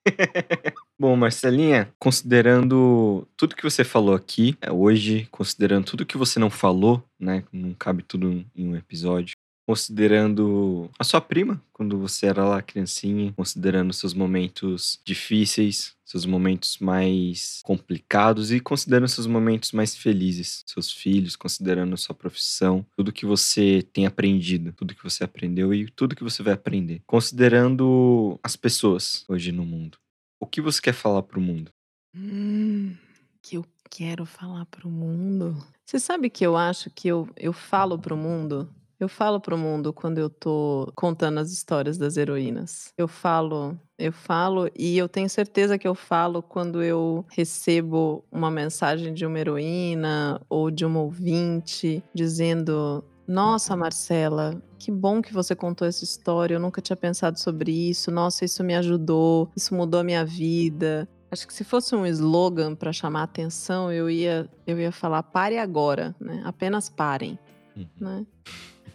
Bom, 1.01 1.16
Marcelinha, 1.16 1.91
considerando 1.99 3.27
tudo 3.35 3.57
que 3.57 3.62
você 3.62 3.83
falou 3.83 4.14
aqui 4.14 4.59
é, 4.61 4.70
hoje, 4.70 5.27
considerando 5.31 5.87
tudo 5.87 6.05
que 6.05 6.18
você 6.18 6.39
não 6.39 6.51
falou, 6.51 7.03
né? 7.18 7.45
Não 7.51 7.72
cabe 7.72 8.03
tudo 8.03 8.45
em 8.55 8.68
um 8.68 8.77
episódio. 8.77 9.35
Considerando 9.66 10.90
a 10.98 11.04
sua 11.04 11.20
prima, 11.20 11.62
quando 11.72 11.98
você 11.98 12.26
era 12.26 12.44
lá 12.44 12.60
criancinha, 12.60 13.32
considerando 13.32 13.92
seus 13.94 14.12
momentos 14.12 15.00
difíceis, 15.04 15.96
seus 16.04 16.26
momentos 16.26 16.78
mais 16.78 17.60
complicados 17.64 18.52
e 18.52 18.60
considerando 18.60 19.08
seus 19.08 19.26
momentos 19.26 19.72
mais 19.72 19.96
felizes, 19.96 20.62
seus 20.66 20.92
filhos, 20.92 21.34
considerando 21.34 21.96
sua 21.96 22.14
profissão, 22.14 22.84
tudo 22.94 23.12
que 23.12 23.24
você 23.24 23.82
tem 23.92 24.04
aprendido, 24.04 24.72
tudo 24.72 24.94
que 24.94 25.02
você 25.02 25.24
aprendeu 25.24 25.72
e 25.72 25.90
tudo 25.90 26.14
que 26.14 26.22
você 26.22 26.42
vai 26.42 26.52
aprender. 26.52 27.00
Considerando 27.06 28.38
as 28.42 28.56
pessoas 28.56 29.24
hoje 29.28 29.50
no 29.50 29.64
mundo. 29.64 29.96
O 30.38 30.46
que 30.46 30.60
você 30.60 30.80
quer 30.80 30.92
falar 30.92 31.22
pro 31.22 31.40
mundo? 31.40 31.70
Hum, 32.14 32.94
que 33.42 33.56
eu 33.56 33.64
quero 33.90 34.26
falar 34.26 34.66
pro 34.66 34.90
mundo. 34.90 35.56
Você 35.86 35.98
sabe 35.98 36.28
que 36.28 36.44
eu 36.44 36.56
acho 36.56 36.90
que 36.90 37.08
eu, 37.08 37.28
eu 37.36 37.52
falo 37.52 37.98
pro 37.98 38.16
mundo? 38.16 38.68
Eu 38.99 39.09
falo 39.09 39.40
pro 39.40 39.59
mundo 39.59 39.92
quando 39.92 40.18
eu 40.18 40.30
tô 40.30 40.90
contando 40.95 41.38
as 41.38 41.51
histórias 41.51 41.99
das 41.99 42.16
heroínas. 42.16 42.92
Eu 42.97 43.09
falo, 43.09 43.76
eu 43.99 44.12
falo 44.12 44.70
e 44.76 44.97
eu 44.97 45.09
tenho 45.09 45.28
certeza 45.28 45.76
que 45.76 45.86
eu 45.86 45.95
falo 45.95 46.42
quando 46.42 46.82
eu 46.82 47.24
recebo 47.30 48.24
uma 48.30 48.51
mensagem 48.51 49.12
de 49.12 49.26
uma 49.26 49.38
heroína 49.38 50.40
ou 50.49 50.70
de 50.70 50.84
uma 50.86 51.01
ouvinte 51.01 52.03
dizendo: 52.14 53.05
Nossa, 53.26 53.76
Marcela, 53.76 54.62
que 54.78 54.90
bom 54.92 55.20
que 55.20 55.32
você 55.32 55.55
contou 55.57 55.86
essa 55.88 56.05
história. 56.05 56.55
Eu 56.55 56.61
nunca 56.61 56.80
tinha 56.80 56.97
pensado 56.97 57.38
sobre 57.38 57.72
isso. 57.72 58.11
Nossa, 58.11 58.45
isso 58.45 58.62
me 58.62 58.74
ajudou. 58.76 59.51
Isso 59.57 59.74
mudou 59.74 60.01
a 60.01 60.05
minha 60.05 60.24
vida. 60.24 61.09
Acho 61.32 61.49
que 61.49 61.53
se 61.55 61.64
fosse 61.64 61.97
um 61.97 62.07
slogan 62.07 62.76
para 62.76 62.92
chamar 62.92 63.22
a 63.22 63.24
atenção, 63.24 63.90
eu 63.90 64.09
ia, 64.09 64.49
eu 64.64 64.78
ia 64.78 64.92
falar 64.92 65.20
pare 65.24 65.59
agora, 65.59 66.14
né? 66.20 66.40
Apenas 66.45 66.88
parem, 66.88 67.36
Uhum. 67.76 67.86
né? 68.01 68.26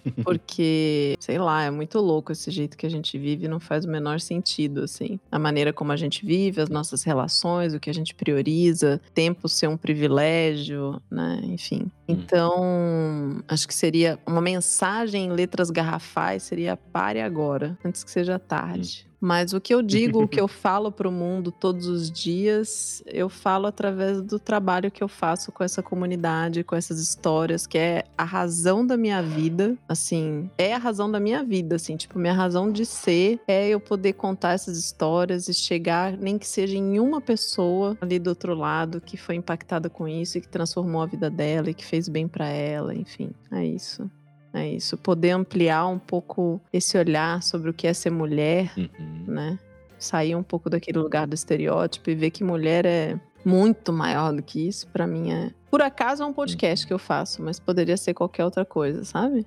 Porque, 0.23 1.15
sei 1.19 1.37
lá, 1.37 1.63
é 1.63 1.71
muito 1.71 1.99
louco 1.99 2.31
esse 2.31 2.51
jeito 2.51 2.77
que 2.77 2.85
a 2.85 2.89
gente 2.89 3.17
vive, 3.17 3.47
não 3.47 3.59
faz 3.59 3.85
o 3.85 3.89
menor 3.89 4.19
sentido, 4.19 4.83
assim. 4.83 5.19
A 5.31 5.39
maneira 5.39 5.73
como 5.73 5.91
a 5.91 5.97
gente 5.97 6.25
vive, 6.25 6.61
as 6.61 6.69
nossas 6.69 7.03
relações, 7.03 7.73
o 7.73 7.79
que 7.79 7.89
a 7.89 7.93
gente 7.93 8.13
prioriza, 8.13 9.01
tempo 9.13 9.47
ser 9.47 9.67
um 9.67 9.77
privilégio, 9.77 11.01
né? 11.09 11.41
Enfim. 11.43 11.91
Então, 12.07 13.43
acho 13.47 13.67
que 13.67 13.73
seria 13.73 14.19
uma 14.25 14.41
mensagem 14.41 15.25
em 15.25 15.31
letras 15.31 15.69
garrafais 15.69 16.43
seria 16.43 16.75
pare 16.75 17.21
agora, 17.21 17.77
antes 17.83 18.03
que 18.03 18.11
seja 18.11 18.39
tarde. 18.39 19.08
Mas 19.19 19.53
o 19.53 19.59
que 19.59 19.73
eu 19.73 19.81
digo, 19.81 20.23
o 20.23 20.27
que 20.27 20.39
eu 20.39 20.47
falo 20.47 20.91
para 20.91 21.07
o 21.07 21.11
mundo 21.11 21.51
todos 21.51 21.87
os 21.87 22.09
dias, 22.09 23.03
eu 23.05 23.29
falo 23.29 23.67
através 23.67 24.21
do 24.21 24.39
trabalho 24.39 24.91
que 24.91 25.03
eu 25.03 25.07
faço 25.07 25.51
com 25.51 25.63
essa 25.63 25.83
comunidade, 25.83 26.63
com 26.63 26.75
essas 26.75 26.99
histórias, 26.99 27.67
que 27.67 27.77
é 27.77 28.05
a 28.17 28.23
razão 28.23 28.85
da 28.85 28.95
minha 28.95 29.21
vida. 29.21 29.77
Assim, 29.87 30.49
é 30.57 30.73
a 30.73 30.77
razão 30.77 31.11
da 31.11 31.19
minha 31.19 31.43
vida, 31.43 31.75
assim, 31.75 31.97
tipo, 31.97 32.17
minha 32.17 32.33
razão 32.33 32.71
de 32.71 32.85
ser 32.85 33.39
é 33.47 33.67
eu 33.67 33.79
poder 33.79 34.13
contar 34.13 34.53
essas 34.53 34.77
histórias 34.77 35.47
e 35.47 35.53
chegar, 35.53 36.17
nem 36.17 36.37
que 36.37 36.47
seja 36.47 36.77
em 36.77 36.99
uma 36.99 37.19
pessoa 37.19 37.97
ali 37.99 38.19
do 38.19 38.29
outro 38.29 38.53
lado 38.53 39.01
que 39.01 39.17
foi 39.17 39.35
impactada 39.35 39.89
com 39.89 40.07
isso 40.07 40.37
e 40.37 40.41
que 40.41 40.47
transformou 40.47 41.01
a 41.01 41.05
vida 41.05 41.29
dela 41.29 41.69
e 41.69 41.73
que 41.73 41.85
fez 41.85 42.07
bem 42.07 42.27
para 42.27 42.47
ela, 42.47 42.95
enfim. 42.95 43.31
É 43.51 43.65
isso. 43.65 44.09
É 44.53 44.67
isso, 44.67 44.97
poder 44.97 45.31
ampliar 45.31 45.85
um 45.87 45.99
pouco 45.99 46.59
esse 46.73 46.97
olhar 46.97 47.41
sobre 47.43 47.69
o 47.69 47.73
que 47.73 47.85
é 47.87 47.93
ser 47.93 48.09
mulher, 48.09 48.71
Uhum. 48.75 49.23
né? 49.27 49.59
Sair 49.97 50.35
um 50.35 50.41
pouco 50.43 50.69
daquele 50.69 50.97
lugar 50.97 51.27
do 51.27 51.33
estereótipo 51.35 52.09
e 52.09 52.15
ver 52.15 52.31
que 52.31 52.43
mulher 52.43 52.85
é 52.85 53.19
muito 53.45 53.93
maior 53.93 54.33
do 54.33 54.41
que 54.41 54.67
isso, 54.67 54.87
pra 54.87 55.05
mim 55.05 55.31
é. 55.31 55.51
Por 55.69 55.81
acaso 55.81 56.23
é 56.23 56.25
um 56.25 56.33
podcast 56.33 56.87
que 56.87 56.93
eu 56.93 56.97
faço, 56.99 57.43
mas 57.43 57.59
poderia 57.59 57.95
ser 57.97 58.13
qualquer 58.13 58.43
outra 58.45 58.65
coisa, 58.65 59.03
sabe? 59.05 59.45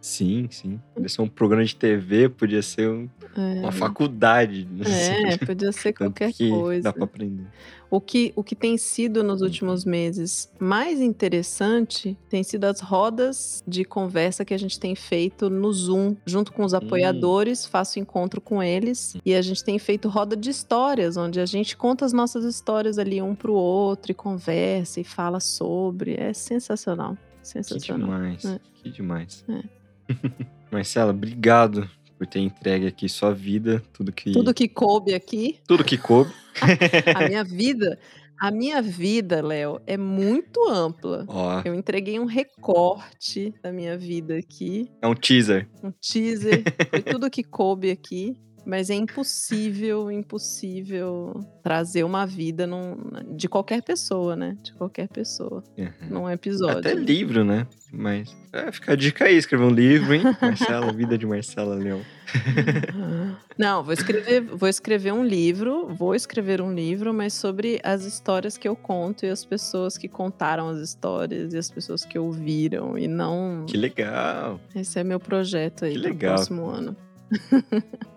Sim, 0.00 0.48
sim. 0.50 0.80
Podia 0.94 1.08
ser 1.08 1.22
um 1.22 1.28
programa 1.28 1.64
de 1.64 1.74
TV, 1.76 2.28
podia 2.28 2.62
ser 2.62 2.88
um- 2.88 3.08
É, 3.36 3.60
uma 3.60 3.72
faculdade. 3.72 4.68
né? 4.70 4.84
é 5.32 5.36
podia 5.46 5.72
ser 5.72 5.92
qualquer 5.92 6.32
que 6.32 6.50
coisa. 6.50 6.82
Dá 6.84 6.92
pra 6.92 7.04
aprender. 7.04 7.44
O 7.90 8.00
que, 8.00 8.32
o 8.34 8.42
que 8.42 8.54
tem 8.54 8.78
sido 8.78 9.22
nos 9.22 9.42
últimos 9.42 9.84
meses 9.84 10.50
mais 10.58 10.98
interessante 10.98 12.16
tem 12.28 12.42
sido 12.42 12.64
as 12.64 12.80
rodas 12.80 13.62
de 13.68 13.84
conversa 13.84 14.44
que 14.46 14.54
a 14.54 14.58
gente 14.58 14.80
tem 14.80 14.94
feito 14.94 15.50
no 15.50 15.70
Zoom, 15.72 16.16
junto 16.24 16.52
com 16.52 16.64
os 16.64 16.72
apoiadores, 16.72 17.66
faço 17.66 17.98
encontro 17.98 18.40
com 18.40 18.62
eles 18.62 19.14
e 19.26 19.34
a 19.34 19.42
gente 19.42 19.62
tem 19.62 19.78
feito 19.78 20.08
roda 20.08 20.34
de 20.34 20.48
histórias, 20.48 21.18
onde 21.18 21.38
a 21.38 21.44
gente 21.44 21.76
conta 21.76 22.06
as 22.06 22.14
nossas 22.14 22.44
histórias 22.46 22.98
ali 22.98 23.20
um 23.20 23.34
pro 23.34 23.52
outro 23.52 24.10
e 24.12 24.14
conversa 24.14 24.98
e 25.00 25.04
fala 25.04 25.38
sobre. 25.40 26.14
É 26.18 26.32
sensacional. 26.32 27.16
Que 27.42 27.48
Sensacional. 27.48 28.06
demais. 28.08 28.44
É. 28.44 28.60
Que 28.82 28.90
demais. 28.90 29.44
É. 29.48 29.62
Marcela, 30.70 31.10
obrigado 31.10 31.88
por 32.16 32.26
ter 32.26 32.40
entregue 32.40 32.86
aqui 32.86 33.08
sua 33.08 33.34
vida, 33.34 33.82
tudo 33.92 34.12
que, 34.12 34.32
Tudo 34.32 34.54
que 34.54 34.68
coube 34.68 35.12
aqui, 35.14 35.58
tudo 35.66 35.84
que 35.84 35.98
coube. 35.98 36.30
a 37.16 37.28
minha 37.28 37.42
vida, 37.44 37.98
a 38.40 38.50
minha 38.50 38.80
vida, 38.80 39.42
Léo, 39.42 39.80
é 39.86 39.96
muito 39.96 40.68
ampla. 40.68 41.24
Ó, 41.28 41.62
Eu 41.64 41.74
entreguei 41.74 42.18
um 42.20 42.24
recorte 42.24 43.52
da 43.62 43.72
minha 43.72 43.98
vida 43.98 44.36
aqui, 44.36 44.88
é 45.02 45.08
um 45.08 45.14
teaser. 45.14 45.68
um 45.82 45.90
teaser, 45.90 46.62
foi 46.90 47.02
tudo 47.02 47.28
que 47.28 47.42
coube 47.42 47.90
aqui. 47.90 48.36
Mas 48.64 48.90
é 48.90 48.94
impossível, 48.94 50.10
impossível 50.10 51.40
trazer 51.62 52.04
uma 52.04 52.24
vida 52.24 52.66
num, 52.66 52.96
de 53.36 53.48
qualquer 53.48 53.82
pessoa, 53.82 54.36
né? 54.36 54.56
De 54.62 54.72
qualquer 54.74 55.08
pessoa. 55.08 55.64
Uhum. 55.76 55.90
Num 56.08 56.30
episódio. 56.30 56.78
Até 56.78 56.94
livro, 56.94 57.44
né? 57.44 57.66
Mas 57.92 58.34
é, 58.52 58.70
fica 58.70 58.92
a 58.92 58.96
dica 58.96 59.24
aí, 59.24 59.36
escrever 59.36 59.64
um 59.64 59.70
livro, 59.70 60.14
hein? 60.14 60.22
Marcela, 60.40 60.92
Vida 60.92 61.18
de 61.18 61.26
Marcela 61.26 61.74
Leão. 61.74 62.00
Não, 63.58 63.82
vou 63.82 63.92
escrever, 63.92 64.40
vou 64.40 64.68
escrever 64.68 65.12
um 65.12 65.24
livro, 65.24 65.88
vou 65.88 66.14
escrever 66.14 66.60
um 66.60 66.72
livro, 66.72 67.12
mas 67.12 67.34
sobre 67.34 67.80
as 67.82 68.04
histórias 68.04 68.56
que 68.56 68.66
eu 68.68 68.76
conto 68.76 69.26
e 69.26 69.28
as 69.28 69.44
pessoas 69.44 69.98
que 69.98 70.08
contaram 70.08 70.68
as 70.68 70.78
histórias 70.78 71.52
e 71.52 71.58
as 71.58 71.70
pessoas 71.70 72.04
que 72.04 72.18
ouviram 72.18 72.96
e 72.96 73.06
não. 73.08 73.66
Que 73.66 73.76
legal! 73.76 74.60
Esse 74.74 74.98
é 75.00 75.04
meu 75.04 75.20
projeto 75.20 75.84
aí 75.84 75.94
Que 75.94 76.00
pro 76.00 76.08
legal. 76.08 76.34
próximo 76.34 76.66
ano. 76.66 76.96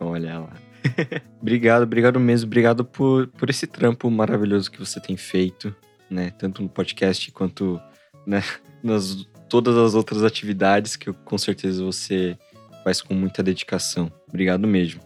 Olha 0.00 0.38
lá. 0.40 0.52
obrigado, 1.40 1.82
obrigado 1.82 2.20
mesmo. 2.20 2.46
Obrigado 2.46 2.84
por, 2.84 3.26
por 3.28 3.50
esse 3.50 3.66
trampo 3.66 4.10
maravilhoso 4.10 4.70
que 4.70 4.78
você 4.78 5.00
tem 5.00 5.16
feito, 5.16 5.74
né? 6.10 6.30
Tanto 6.38 6.62
no 6.62 6.68
podcast 6.68 7.30
quanto 7.32 7.80
né, 8.26 8.42
nas 8.82 9.26
todas 9.48 9.76
as 9.76 9.94
outras 9.94 10.22
atividades 10.24 10.96
que 10.96 11.08
eu, 11.08 11.14
com 11.14 11.38
certeza 11.38 11.84
você 11.84 12.36
faz 12.82 13.00
com 13.00 13.14
muita 13.14 13.42
dedicação. 13.42 14.10
Obrigado 14.28 14.66
mesmo. 14.66 15.00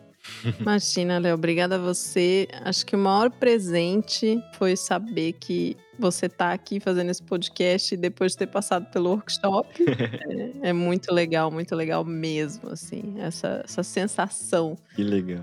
Imagina, 0.60 1.18
Léo, 1.18 1.34
obrigada 1.34 1.76
a 1.76 1.78
você. 1.78 2.48
Acho 2.64 2.84
que 2.84 2.94
o 2.94 2.98
maior 2.98 3.30
presente 3.30 4.38
foi 4.58 4.76
saber 4.76 5.34
que 5.34 5.76
você 6.00 6.28
tá 6.28 6.52
aqui 6.52 6.80
fazendo 6.80 7.10
esse 7.10 7.22
podcast 7.22 7.96
depois 7.96 8.32
de 8.32 8.38
ter 8.38 8.46
passado 8.46 8.86
pelo 8.90 9.10
workshop. 9.10 9.68
é, 10.62 10.70
é 10.70 10.72
muito 10.72 11.12
legal, 11.12 11.50
muito 11.50 11.76
legal 11.76 12.04
mesmo, 12.04 12.70
assim, 12.70 13.14
essa, 13.18 13.62
essa 13.64 13.82
sensação 13.82 14.76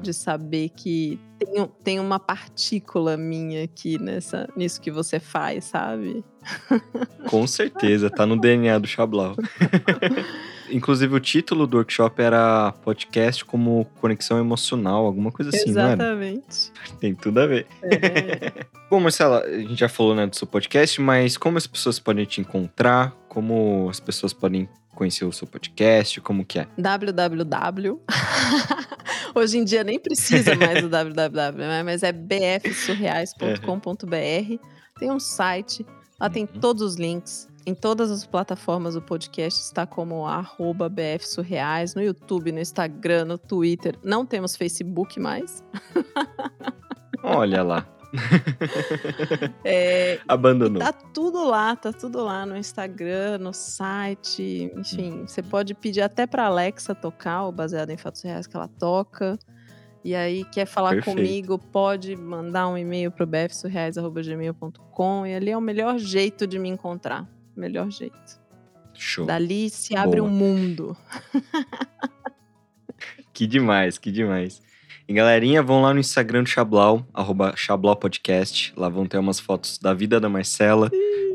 de 0.01 0.13
saber 0.13 0.69
que 0.69 1.19
tem, 1.37 1.69
tem 1.83 1.99
uma 1.99 2.19
partícula 2.19 3.15
minha 3.15 3.63
aqui 3.63 3.97
nessa, 3.99 4.49
nisso 4.55 4.81
que 4.81 4.91
você 4.91 5.19
faz, 5.19 5.65
sabe? 5.65 6.23
Com 7.29 7.45
certeza, 7.45 8.09
tá 8.09 8.25
no 8.25 8.39
DNA 8.39 8.79
do 8.79 8.87
Chablau. 8.87 9.35
Inclusive, 10.69 11.13
o 11.15 11.19
título 11.19 11.65
do 11.67 11.77
workshop 11.77 12.21
era 12.21 12.71
podcast 12.83 13.43
como 13.45 13.85
conexão 14.01 14.37
emocional, 14.39 15.05
alguma 15.05 15.31
coisa 15.31 15.51
assim? 15.55 15.69
Exatamente. 15.69 16.71
Tem 16.99 17.13
tudo 17.15 17.39
a 17.39 17.47
ver. 17.47 17.65
É. 17.83 18.65
Bom, 18.89 18.99
Marcela, 18.99 19.41
a 19.43 19.59
gente 19.59 19.75
já 19.75 19.89
falou 19.89 20.15
né, 20.15 20.25
do 20.27 20.35
seu 20.35 20.47
podcast, 20.47 20.99
mas 21.01 21.37
como 21.37 21.57
as 21.57 21.67
pessoas 21.67 21.99
podem 21.99 22.25
te 22.25 22.41
encontrar? 22.41 23.13
Como 23.27 23.87
as 23.89 23.99
pessoas 23.99 24.33
podem 24.33 24.67
conhecer 24.95 25.25
o 25.25 25.31
seu 25.31 25.45
podcast? 25.47 26.19
Como 26.21 26.43
que 26.45 26.59
é? 26.59 26.67
www. 26.77 28.01
Hoje 29.35 29.57
em 29.59 29.63
dia 29.63 29.83
nem 29.83 29.99
precisa 29.99 30.55
mais 30.55 30.81
do 30.81 30.89
www, 30.89 31.57
né? 31.57 31.83
mas 31.83 32.01
é 32.01 32.11
bfsurreais.com.br. 32.11 34.63
Tem 34.99 35.11
um 35.11 35.19
site, 35.19 35.85
lá 36.19 36.27
tem 36.29 36.43
Uhum. 36.51 36.59
todos 36.59 36.81
os 36.81 36.95
links. 36.95 37.47
Em 37.67 37.75
todas 37.75 38.09
as 38.09 38.25
plataformas 38.25 38.95
o 38.95 39.01
podcast 39.01 39.61
está 39.61 39.85
como 39.85 40.25
arroba 40.25 40.87
bfsurreais, 40.87 41.93
no 41.93 42.01
YouTube, 42.01 42.53
no 42.53 42.61
Instagram, 42.61 43.25
no 43.25 43.37
Twitter. 43.37 43.99
Não 44.01 44.25
temos 44.25 44.55
Facebook 44.55 45.19
mais. 45.19 45.61
Olha 47.21 47.63
lá, 47.63 47.85
É, 49.65 50.19
abandonou. 50.27 50.81
Tá 50.81 50.93
tudo 50.93 51.45
lá, 51.45 51.75
tá 51.75 51.91
tudo 51.91 52.23
lá 52.23 52.45
no 52.45 52.55
Instagram, 52.55 53.39
no 53.39 53.53
site, 53.53 54.71
enfim. 54.75 55.25
Você 55.27 55.43
pode 55.43 55.73
pedir 55.73 56.01
até 56.01 56.25
pra 56.25 56.45
Alexa 56.45 56.95
tocar 56.95 57.47
o 57.47 57.51
baseado 57.51 57.89
em 57.89 57.97
fatos 57.97 58.21
reais 58.21 58.47
que 58.47 58.55
ela 58.55 58.69
toca. 58.69 59.37
E 60.05 60.15
aí, 60.15 60.45
quer 60.45 60.65
falar 60.65 60.91
Perfeito. 60.91 61.17
comigo, 61.17 61.59
pode 61.59 62.15
mandar 62.15 62.69
um 62.69 62.77
e-mail 62.77 63.11
pro 63.11 63.27
bfsurreais.gmail.com 63.27 65.25
e 65.25 65.35
ali 65.35 65.51
é 65.51 65.57
o 65.57 65.61
melhor 65.61 65.97
jeito 65.97 66.47
de 66.47 66.57
me 66.57 66.69
encontrar. 66.69 67.27
Melhor 67.57 67.89
jeito. 67.89 68.39
Show. 68.93 69.25
Dali 69.25 69.69
se 69.69 69.95
abre 69.95 70.21
Boa. 70.21 70.31
um 70.31 70.33
mundo. 70.33 70.97
Que 73.37 73.45
demais, 73.45 73.99
que 73.99 74.11
demais. 74.11 74.63
E 75.07 75.13
galerinha, 75.13 75.61
vão 75.61 75.83
lá 75.83 75.93
no 75.93 75.99
Instagram 75.99 76.41
do 76.41 76.49
Chablau, 76.49 77.05
arroba 77.13 77.53
Chablau 77.55 77.95
Podcast. 77.95 78.73
Lá 78.75 78.89
vão 78.89 79.05
ter 79.05 79.19
umas 79.19 79.39
fotos 79.39 79.77
da 79.77 79.93
vida 79.93 80.19
da 80.19 80.27
Marcela, 80.27 80.89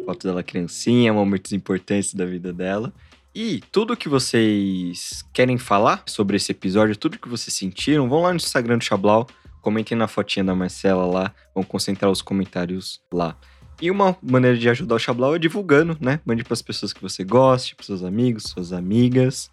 fotos 0.05 0.25
dela 0.25 0.43
criancinha, 0.43 1.13
momentos 1.13 1.53
importantes 1.53 2.13
da 2.13 2.25
vida 2.27 2.53
dela. 2.53 2.93
E 3.33 3.61
tudo 3.71 3.97
que 3.97 4.09
vocês 4.09 5.25
querem 5.33 5.57
falar 5.57 6.03
sobre 6.05 6.37
esse 6.37 6.51
episódio, 6.51 6.97
tudo 6.97 7.21
que 7.21 7.29
vocês 7.29 7.55
sentiram, 7.55 8.09
vão 8.09 8.23
lá 8.23 8.31
no 8.31 8.37
Instagram 8.37 8.79
do 8.79 8.85
Chablau, 8.85 9.29
comentem 9.61 9.97
na 9.97 10.09
fotinha 10.09 10.45
da 10.45 10.57
Marcela 10.57 11.07
lá, 11.07 11.33
vão 11.55 11.63
concentrar 11.63 12.11
os 12.11 12.21
comentários 12.21 13.01
lá. 13.15 13.39
E 13.83 13.91
uma 13.91 14.17
maneira 14.23 14.57
de 14.57 14.69
ajudar 14.71 14.95
o 14.95 14.99
Chablau 14.99 15.35
é 15.35 15.39
divulgando, 15.39 15.99
né? 16.01 16.21
Mande 16.25 16.43
para 16.45 16.55
as 16.55 16.63
pessoas 16.63 16.93
que 16.93 17.03
você 17.03 17.25
goste, 17.25 17.75
para 17.77 17.85
seus 17.85 18.03
amigos, 18.03 18.45
suas 18.45 18.73
amigas 18.73 19.51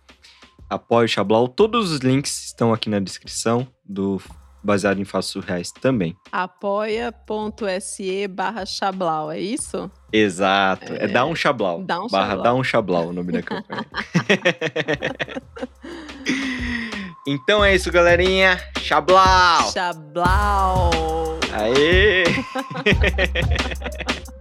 apoie 0.70 1.06
o 1.06 1.10
Chablau. 1.10 1.48
Todos 1.48 1.92
os 1.92 2.00
links 2.00 2.46
estão 2.46 2.72
aqui 2.72 2.90
na 2.90 3.00
descrição 3.00 3.68
do 3.84 4.22
Baseado 4.64 5.00
em 5.02 5.06
Fatos 5.06 5.30
Surreais 5.30 5.72
também. 5.72 6.16
apoia.se 6.32 8.28
barra 8.28 8.66
Chablau, 8.66 9.32
é 9.32 9.40
isso? 9.40 9.90
Exato. 10.14 10.94
É, 10.94 11.06
É, 11.06 11.08
Dá 11.08 11.26
um 11.26 11.34
Chablau. 11.34 11.84
Dá 11.84 12.00
um 12.00 12.08
barra. 12.08 12.36
Dá 12.36 12.54
um 12.54 12.64
Chablau 12.64 13.08
o 13.08 13.14
nome 13.14 13.32
da 13.32 13.42
campanha. 13.44 13.86
então 17.32 17.64
é 17.64 17.76
isso, 17.76 17.92
galerinha. 17.92 18.60
Chablau! 18.80 19.72
Chablau! 19.72 20.90
Aê! 21.54 22.24